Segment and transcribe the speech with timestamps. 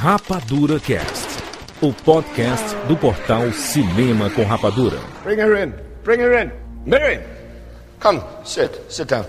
[0.00, 1.42] Rapadura Cast,
[1.82, 4.96] o podcast do portal Cinema com Rapadura.
[5.24, 5.74] Bring her in.
[6.04, 6.52] Bring her in.
[6.86, 7.20] Miriam,
[7.98, 8.80] come, sit.
[8.88, 9.26] Sit down.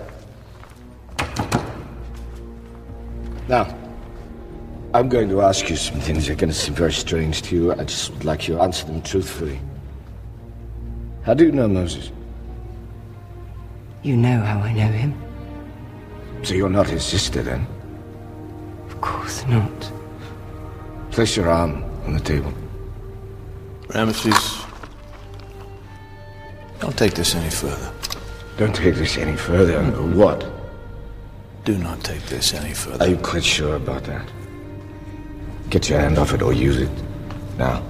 [3.47, 3.65] Now,
[4.93, 7.55] I'm going to ask you some things that are going to seem very strange to
[7.55, 7.71] you.
[7.73, 9.59] I just would like you to answer them truthfully.
[11.23, 12.11] How do you know Moses?
[14.03, 15.19] You know how I know him?
[16.43, 17.65] So you're not his sister then?
[18.87, 19.98] Of course not.
[21.11, 22.53] Place your arm on the table.
[23.89, 24.65] Ramesses,
[26.79, 27.91] don't take this any further.
[28.57, 29.83] Don't take this any further.
[30.15, 30.47] What?
[31.65, 33.03] Do not take this any further.
[33.03, 34.25] Are you quite sure about that?
[35.69, 36.89] Get your hand off it or use it.
[37.57, 37.83] Now.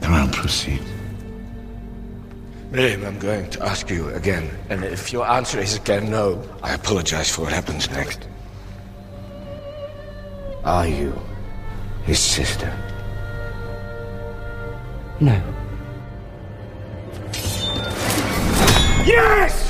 [0.00, 0.82] Come on, proceed.
[2.70, 6.74] Miriam, I'm going to ask you again, and if your answer is again no, I
[6.74, 8.26] apologize for what happens next.
[10.64, 11.16] Are you
[12.04, 12.72] his sister?
[15.20, 15.40] No.
[19.06, 19.65] Yes!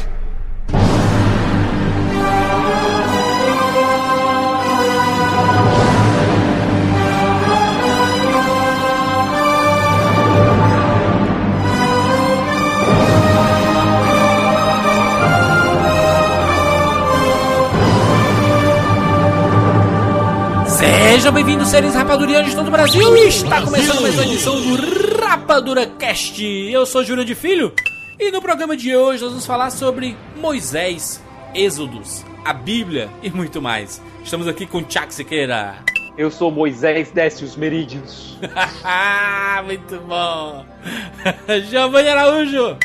[21.02, 23.16] Sejam bem-vindos, seres rapadurianos de todo o Brasil.
[23.16, 26.42] Está começando mais uma edição do Rapadura Cast.
[26.42, 27.72] Eu sou Júlio de Filho
[28.18, 31.22] e no programa de hoje nós vamos falar sobre Moisés,
[31.54, 34.00] Êxodos, a Bíblia e muito mais.
[34.24, 35.76] Estamos aqui com Tiago Siqueira.
[36.16, 38.38] Eu sou Moisés Décios Merídios.
[39.66, 40.64] muito bom.
[41.68, 42.78] Giovanni Araújo.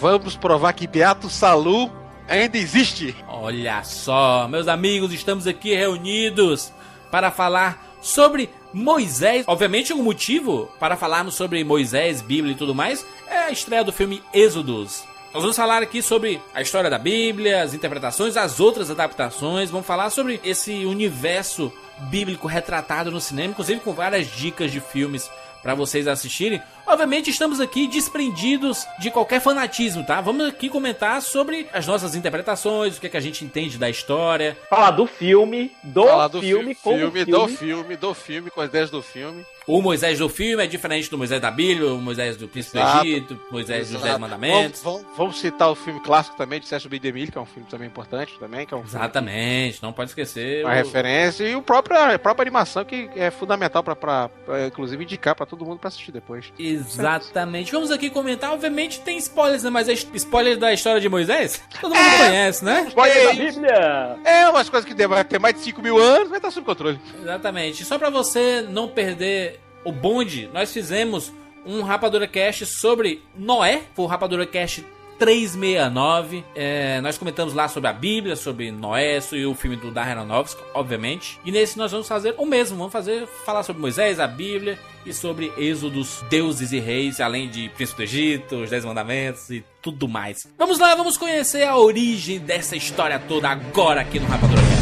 [0.00, 1.90] Vamos provar que Beato Salu
[2.28, 3.14] ainda existe.
[3.28, 6.72] Olha só, meus amigos, estamos aqui reunidos
[7.12, 9.44] para falar sobre Moisés.
[9.46, 13.92] Obviamente, o motivo para falarmos sobre Moisés, Bíblia e tudo mais é a estreia do
[13.92, 15.04] filme Êxodos.
[15.32, 19.70] Nós vamos falar aqui sobre a história da Bíblia, as interpretações, as outras adaptações.
[19.70, 21.70] Vamos falar sobre esse universo
[22.10, 25.30] bíblico retratado no cinema, inclusive com várias dicas de filmes
[25.62, 26.62] para vocês assistirem.
[26.86, 30.20] Obviamente estamos aqui desprendidos de qualquer fanatismo, tá?
[30.20, 33.88] Vamos aqui comentar sobre as nossas interpretações, o que, é que a gente entende da
[33.88, 34.56] história.
[34.68, 37.32] Falar do filme, do, Falar do filme, fi- como filme, filme.
[37.32, 39.44] do filme, do filme, com as ideias do filme.
[39.64, 42.98] O Moisés do filme é diferente do Moisés da Bíblia, o Moisés do Príncipe Exato.
[42.98, 44.20] do Egito, Moisés dos Dez Exato.
[44.20, 44.82] Mandamentos.
[44.82, 47.68] Vamos, vamos- vamos citar o filme clássico também de Sérgio Bidemil, que é um filme
[47.70, 50.64] também importante também, que é um filme Exatamente, não pode esquecer.
[50.64, 54.28] uma o- referência e o próprio, a própria animação que é fundamental pra,
[54.66, 56.52] inclusive indicar pra todo mundo pra assistir depois.
[56.72, 57.72] Exatamente.
[57.72, 58.52] Vamos aqui comentar.
[58.52, 59.70] Obviamente tem spoilers, né?
[59.70, 61.62] Mas é spoiler da história de Moisés?
[61.80, 62.84] Todo mundo conhece, né?
[62.88, 64.16] Spoiler da É, Bíblia!
[64.24, 66.98] É umas coisas que vai ter mais de 5 mil anos, vai estar sob controle.
[67.20, 67.84] Exatamente.
[67.84, 71.32] Só pra você não perder o bonde, nós fizemos
[71.66, 73.82] um Rapadura Cast sobre Noé.
[73.94, 74.84] Foi o Rapadura Cast
[75.22, 76.44] 369.
[76.52, 80.60] É, nós comentamos lá sobre a Bíblia, sobre Noé e o filme do Darren Aronofsky,
[80.74, 81.38] obviamente.
[81.44, 82.76] E nesse nós vamos fazer o mesmo.
[82.76, 87.68] Vamos fazer falar sobre Moisés, a Bíblia e sobre Êxodos, deuses e reis, além de
[87.68, 90.48] Príncipe do Egito, os Dez Mandamentos e tudo mais.
[90.58, 94.81] Vamos lá, vamos conhecer a origem dessa história toda agora aqui no Rapadura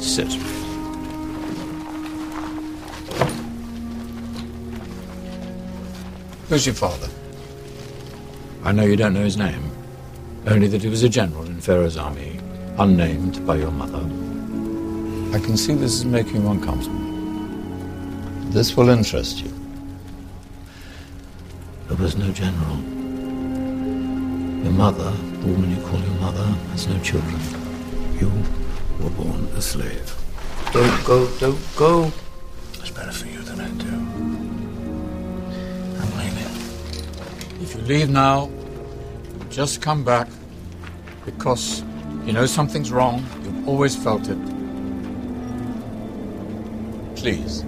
[0.00, 0.32] Sit.
[6.48, 7.08] Who's your father?
[8.64, 9.70] I know you don't know his name,
[10.46, 12.38] only that he was a general in Pharaoh's army,
[12.78, 13.98] unnamed by your mother.
[15.36, 16.98] I can see this is making you uncomfortable.
[18.50, 19.52] This will interest you.
[21.88, 22.76] There was no general.
[24.62, 27.38] Your mother, the woman you call your mother, has no children.
[28.20, 28.30] You
[29.00, 30.14] were born a slave.
[30.72, 32.12] Don't go, don't go.
[32.74, 33.88] It's better for you than I do.
[36.00, 37.62] I'm leaving.
[37.62, 38.50] If you leave now,
[39.50, 40.28] just come back
[41.24, 41.82] because
[42.24, 43.24] you know something's wrong.
[43.42, 44.38] You've always felt it.
[47.16, 47.64] Please.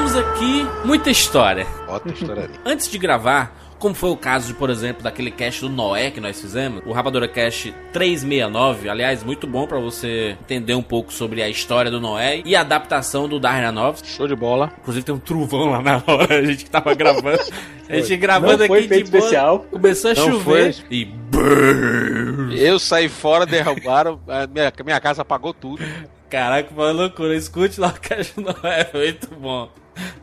[0.00, 1.66] Temos aqui muita história.
[1.86, 2.54] Bota história ali.
[2.64, 6.40] Antes de gravar, como foi o caso, por exemplo, daquele cast do Noé que nós
[6.40, 11.50] fizemos, o Rapadura Cast 369, aliás, muito bom pra você entender um pouco sobre a
[11.50, 14.08] história do Noé e a adaptação do Darren Aronofsky.
[14.08, 14.72] Show de bola.
[14.80, 17.42] Inclusive tem um trovão lá na hora, a gente que tava gravando.
[17.86, 19.58] A gente gravando Não foi aqui de boa, especial.
[19.70, 20.84] começou a Não chover foi.
[20.90, 22.54] e brrr.
[22.56, 25.82] Eu saí fora, derrubaram, a minha, minha casa apagou tudo.
[26.30, 27.34] Caraca, foi uma loucura.
[27.34, 28.44] Escute lá o cast foi
[28.94, 29.68] muito bom.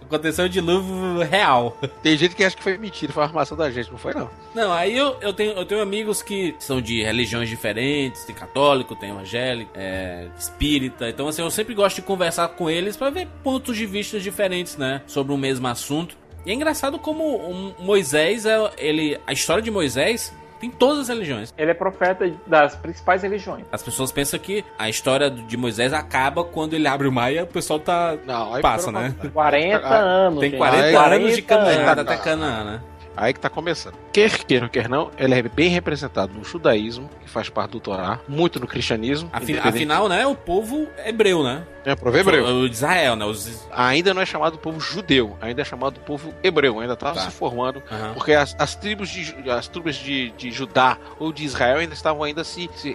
[0.01, 1.77] Aconteceu um dilúvio real.
[2.01, 4.30] Tem gente que acha que foi mentira, foi uma armação da gente, não foi não.
[4.56, 8.95] Não, aí eu, eu, tenho, eu tenho amigos que são de religiões diferentes, tem católico,
[8.95, 11.09] tem evangélico, é, espírita.
[11.09, 14.77] Então, assim, eu sempre gosto de conversar com eles pra ver pontos de vista diferentes,
[14.77, 15.01] né?
[15.06, 16.18] Sobre o mesmo assunto.
[16.45, 21.07] E é engraçado como o Moisés, é, ele, a história de Moisés tem todas as
[21.09, 21.54] religiões.
[21.57, 23.65] Ele é profeta das principais religiões.
[23.71, 27.42] As pessoas pensam que a história de Moisés acaba quando ele abre o mar e
[27.42, 28.18] o pessoal tá.
[28.25, 29.13] Não, aí Passa, né?
[29.33, 30.39] 40 Ah, anos.
[30.39, 30.57] Tem gente.
[30.59, 32.12] 40 Aí- anos de caminhada anos.
[32.13, 32.81] até Canaã, né?
[33.17, 33.95] Aí que tá começando.
[34.13, 38.19] Quer queira, quer não, ele é bem representado no judaísmo, que faz parte do Torá,
[38.27, 39.27] muito no cristianismo.
[39.33, 41.63] Afi- Afinal, né, o povo hebreu, né?
[41.83, 42.45] É, pro hebreu.
[42.45, 43.25] O Israel, né?
[43.25, 43.65] Os...
[43.71, 47.21] Ainda não é chamado povo judeu, ainda é chamado povo hebreu, ainda tá, Tá.
[47.21, 47.81] se formando.
[47.91, 48.13] Aham.
[48.13, 52.21] Porque as, as tribos, de, as tribos de, de Judá ou de Israel ainda estavam
[52.23, 52.91] ainda se, se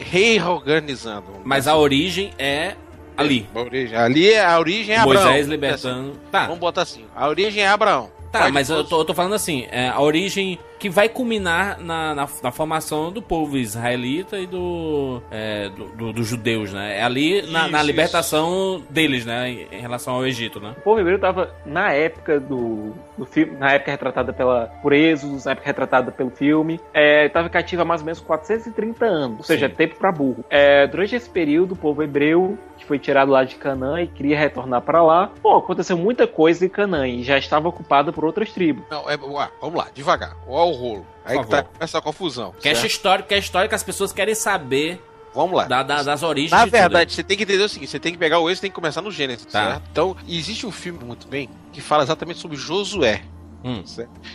[0.57, 1.27] reorganizando.
[1.45, 2.75] Mas a origem é
[3.17, 3.49] ali.
[3.55, 5.25] A origem- ali é- a origem é Abraão.
[5.25, 6.13] Moisés libertando.
[6.31, 7.05] Tá, Vamos botar assim.
[7.17, 8.11] A origem é Abraão.
[8.33, 12.13] Tá, mas eu tô, eu tô falando assim, é, a origem que vai culminar na,
[12.13, 16.99] na, na formação do povo israelita e do, é, do, do- dos judeus, né?
[16.99, 19.49] É ali na, na Isso, libertação deles, né?
[19.49, 20.75] Em, em relação ao Egito, né?
[20.79, 25.45] O povo hebreu estava na época do, do filme, na época retratada pela, por Êxodos,
[25.45, 29.69] na época retratada pelo filme, estava cativo há mais ou menos 430 anos, ou seja,
[29.69, 29.75] Sim.
[29.77, 30.45] tempo para burro.
[30.51, 34.37] É, durante esse período, o povo hebreu, que foi tirado lá de Canaã e queria
[34.37, 38.51] retornar para lá, bom, aconteceu muita coisa em Canaã e já estava ocupada por outras
[38.53, 38.83] tribos.
[38.91, 40.37] Não, é, ué, vamos lá, devagar.
[40.73, 41.07] O rolo.
[41.25, 42.53] Aí que tá essa confusão.
[42.61, 45.01] Que é histórico, que é histórico que as pessoas querem saber
[45.35, 45.65] Vamos lá.
[45.65, 48.19] da- da- das origens Na verdade, você tem que entender o seguinte: você tem que
[48.19, 49.67] pegar o êxito e tem que começar no Gênesis, Tá.
[49.71, 49.83] certo?
[49.91, 53.23] Então, existe um filme muito bem que fala exatamente sobre Josué.
[53.65, 53.83] Hum.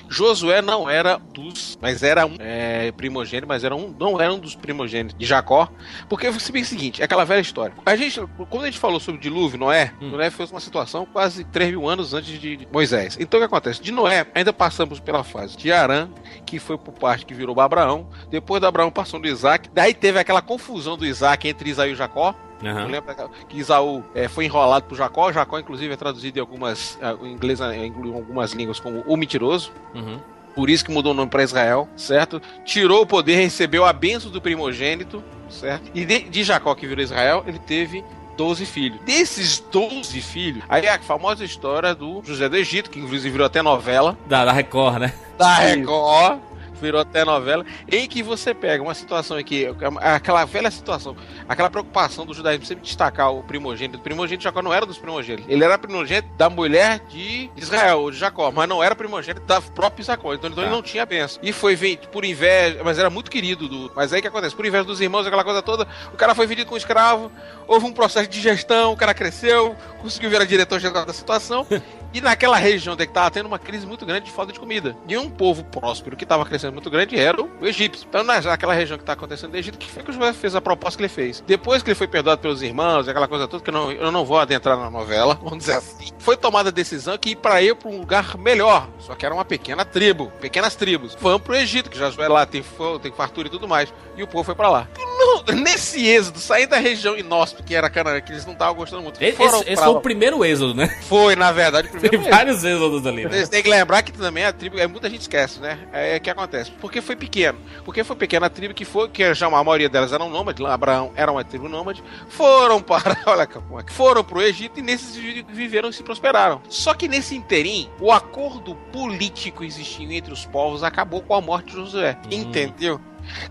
[0.09, 4.39] Josué não era dos, mas era um é, primogênito, mas era um, não era um
[4.39, 5.69] dos primogênitos de Jacó,
[6.07, 7.75] porque você vê o seguinte, é aquela velha história.
[7.85, 8.19] A gente,
[8.49, 10.09] quando a gente falou sobre dilúvio, Noé, Hum.
[10.09, 13.17] Noé foi uma situação quase 3 mil anos antes de Moisés.
[13.19, 13.81] Então o que acontece?
[13.81, 16.09] De Noé, ainda passamos pela fase de Arã,
[16.45, 20.19] que foi por parte que virou Abraão, depois de Abraão passou no Isaac, daí teve
[20.19, 22.81] aquela confusão do Isaac entre Isaú e Jacó, Aham.
[22.81, 23.15] eu lembro
[23.47, 25.31] que Isaú eh, foi enrolado por Jacó.
[25.31, 29.71] Jacó, inclusive, é traduzido em algumas, em inglês, eh, em algumas línguas como o mentiroso.
[29.93, 30.19] Uhum.
[30.55, 32.41] Por isso que mudou o nome para Israel, certo?
[32.65, 35.91] Tirou o poder, recebeu a benção do primogênito, certo?
[35.93, 38.03] E de, de Jacó, que virou Israel, ele teve
[38.35, 38.99] 12 filhos.
[39.01, 43.45] Desses 12 filhos, aí é a famosa história do José do Egito, que inclusive virou
[43.45, 45.13] até novela, Da, da Record, né?
[45.37, 46.39] da Record,
[46.81, 49.67] virou até novela, em que você pega uma situação aqui,
[50.01, 51.15] aquela velha situação,
[51.47, 53.97] aquela preocupação do judaísmo sempre destacar o primogênito.
[53.97, 58.01] O primogênito de Jacó não era dos primogênitos, ele era primogênito da mulher de Israel,
[58.01, 60.69] ou de Jacó, mas não era primogênito da própria Jacó, então, então Tá.
[60.69, 61.39] ele não tinha benção.
[61.43, 64.55] E foi vendido por inveja, mas era muito querido, do, mas aí que acontece?
[64.55, 67.31] Por inveja dos irmãos, aquela coisa toda, o cara foi vendido como escravo,
[67.67, 71.65] houve um processo de gestão, o cara cresceu, conseguiu virar diretor-geral da situação,
[72.17, 74.95] e naquela região onde estava tendo uma crise muito grande de falta de comida.
[75.07, 78.05] E um povo próspero que estava crescendo muito grande era o egípcio.
[78.09, 80.55] Então, na- naquela região que está acontecendo no Egito, que foi que o José fez
[80.55, 81.43] a proposta que ele fez.
[81.45, 84.25] Depois que ele foi perdoado pelos irmãos, aquela coisa toda, que eu não, eu não
[84.25, 87.75] vou adentrar na novela, vamos dizer assim, foi tomada a decisão que ir para ir
[87.75, 88.87] para um lugar melhor.
[88.99, 91.15] Só que era uma pequena tribo, pequenas tribos.
[91.21, 92.63] Vamos pro Egito, que Josué lá tem,
[93.01, 93.93] tem fartura e tudo mais.
[94.15, 94.87] E o povo foi para lá.
[94.97, 99.01] No- nesse êxodo, saindo da região inóspita, que era Canaã, que eles não estavam gostando
[99.03, 99.21] muito.
[99.21, 99.89] Esse, esse foi lá.
[99.89, 100.87] o primeiro êxodo, né?
[101.03, 102.29] Foi, na verdade, o primeiro êxodo.
[102.29, 103.25] vários êxodos ali.
[103.25, 103.45] né?
[103.45, 105.77] Tem que lembrar que também a tribo, é, muita gente esquece, né?
[105.91, 106.71] É o que acontece.
[106.79, 107.57] Porque foi pequeno.
[107.85, 110.73] Porque foi pequena a tribo que foi, que já a maioria delas eram nômades, lá
[110.73, 114.81] Abraão era uma tribo nômade, foram para, olha como é que foram pro Egito e
[114.83, 116.61] nesses vi- viveram e se prosperaram.
[116.69, 121.67] Só que nesse interim, o acordo político existindo entre os povos acabou com a morte
[121.71, 122.17] de Josué.
[122.25, 122.29] Hum.
[122.31, 122.99] Entendeu?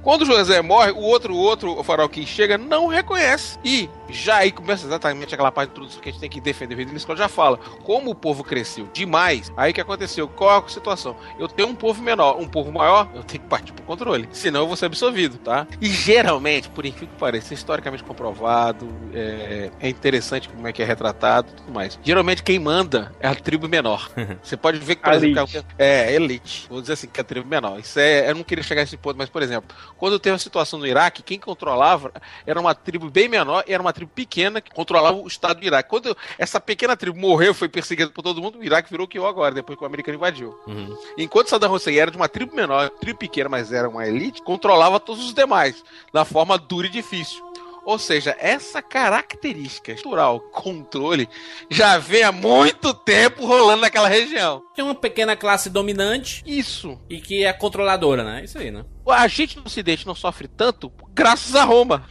[0.02, 3.59] Quando José morre, o outro, o outro farol que chega não reconhece.
[3.64, 6.75] E já aí começa exatamente aquela parte de introdução que a gente tem que defender.
[6.75, 7.59] O Ridley Scott já fala.
[7.85, 10.28] Como o povo cresceu demais, aí o que aconteceu?
[10.28, 11.16] Qual a situação?
[11.38, 14.28] Eu tenho um povo menor, um povo maior, eu tenho que partir pro controle.
[14.33, 15.66] Senão eu vou ser absorvido, tá?
[15.80, 20.85] E geralmente, por incrível que pareça, historicamente comprovado, é, é interessante como é que é
[20.85, 21.99] retratado e tudo mais.
[22.02, 24.11] Geralmente quem manda é a tribo menor.
[24.42, 25.66] Você pode ver que, por exemplo, elite.
[25.78, 26.66] é, elite.
[26.68, 27.78] Vou dizer assim, que é a tribo menor.
[27.78, 28.30] Isso é.
[28.30, 29.65] Eu não queria chegar a esse ponto, mas, por exemplo,
[29.96, 32.12] quando teve a situação no Iraque, quem controlava
[32.46, 35.66] era uma tribo bem menor e era uma tribo pequena que controlava o estado do
[35.66, 35.88] Iraque.
[35.88, 39.18] Quando essa pequena tribo morreu, foi perseguida por todo mundo, o Iraque virou o que
[39.18, 40.58] eu agora, depois que o americano invadiu.
[40.66, 40.96] Uhum.
[41.16, 45.00] Enquanto Saddam Hussein era de uma tribo menor, tribo pequena, mas era uma elite, controlava
[45.00, 45.82] todos os demais,
[46.12, 47.45] da forma dura e difícil.
[47.87, 51.28] Ou seja, essa característica estrutural, controle,
[51.71, 54.61] já vem há muito tempo rolando naquela região.
[54.75, 56.99] Tem uma pequena classe dominante Isso.
[57.09, 58.43] e que é controladora, né?
[58.43, 58.85] Isso aí, né?
[59.09, 62.09] A gente no Ocidente não sofre tanto graças a Roma.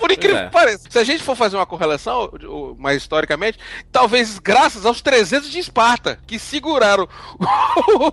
[0.00, 0.46] Por incrível é.
[0.46, 0.88] que pareça.
[0.90, 3.58] Se a gente for fazer uma correlação, o- mais historicamente,
[3.92, 7.06] talvez graças aos 300 de Esparta, que seguraram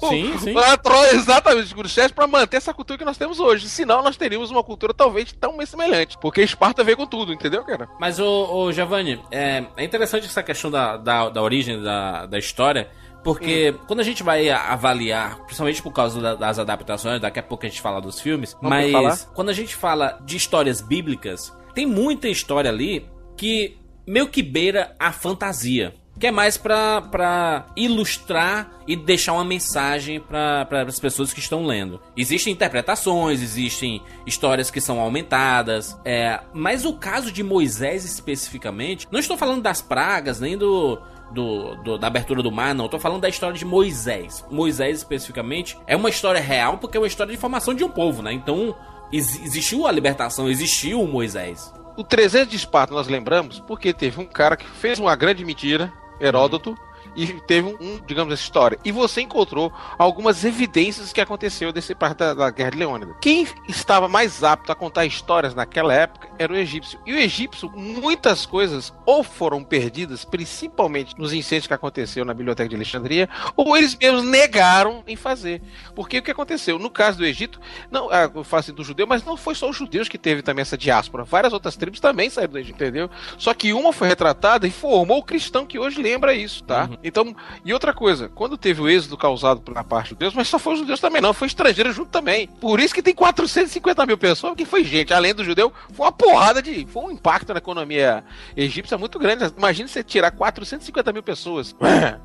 [0.02, 0.58] o- Sim, sim.
[0.58, 3.70] a Troia, exatamente, chefes, para manter essa cultura que nós temos hoje.
[3.70, 6.18] Senão, nós teríamos uma cultura talvez tão semelhante.
[6.20, 7.88] Porque Esparta veio com tudo, entendeu, cara?
[8.00, 12.38] Mas, ô, ô Giovanni, é, é interessante essa questão da, da, da origem da, da
[12.38, 12.90] história,
[13.24, 17.66] porque quando a gente vai avaliar, principalmente por causa da- das adaptações, daqui a pouco
[17.66, 19.18] a gente fala dos filmes, Vamos mas falar?
[19.34, 23.06] quando a gente fala de histórias bíblicas, tem muita história ali
[23.38, 25.94] que meio que beira a fantasia.
[26.20, 32.02] Que é mais pra ilustrar e deixar uma mensagem para as pessoas que estão lendo.
[32.18, 35.96] Existem interpretações, existem histórias que são aumentadas.
[36.04, 41.00] É, mas o caso de Moisés especificamente, não estou falando das pragas, nem do,
[41.32, 42.86] do, do- da abertura do mar, não.
[42.86, 44.44] Estou falando da história de Moisés.
[44.50, 48.24] Moisés especificamente é uma história real porque é uma história de formação de um povo,
[48.24, 48.34] né?
[48.34, 48.76] Então
[49.12, 51.74] ex- existiu a libertação, existiu o Moisés.
[51.96, 55.92] O 300 de Esparta nós lembramos porque teve um cara que fez uma grande mentira,
[56.20, 56.76] Heródoto,
[57.18, 58.78] e teve um, digamos, essa história.
[58.86, 63.16] E você encontrou algumas evidências que aconteceu desse parte da, da Guerra de Leônidas.
[63.20, 67.00] Quem estava mais apto a contar histórias naquela época era o egípcio.
[67.06, 72.70] E o egípcio, muitas coisas ou foram perdidas, principalmente nos incêndios que aconteceu na Biblioteca
[72.70, 75.62] de Alexandria, ou eles mesmos negaram em fazer.
[75.96, 76.78] Porque o que aconteceu?
[76.78, 77.60] No caso do Egito,
[77.90, 80.44] não, ah, eu falo assim do judeu, mas não foi só os judeus que teve
[80.44, 81.24] também essa diáspora.
[81.24, 83.10] Várias outras tribos também saíram do Egito, entendeu?
[83.40, 86.88] Só que uma foi retratada e formou o cristão que hoje lembra isso, tá?
[87.08, 90.60] Então, e outra coisa, quando teve o êxodo causado uma parte dos judeus, mas só
[90.60, 92.48] foi os judeus também, não, foi estrangeiro junto também.
[92.48, 96.12] Por isso que tem 450 mil pessoas, que foi gente, além do judeu, foi uma
[96.12, 96.86] porrada de.
[96.88, 98.24] Foi um impacto na economia
[98.56, 99.52] egípcia muito grande.
[99.58, 101.76] Imagina você tirar 450 mil pessoas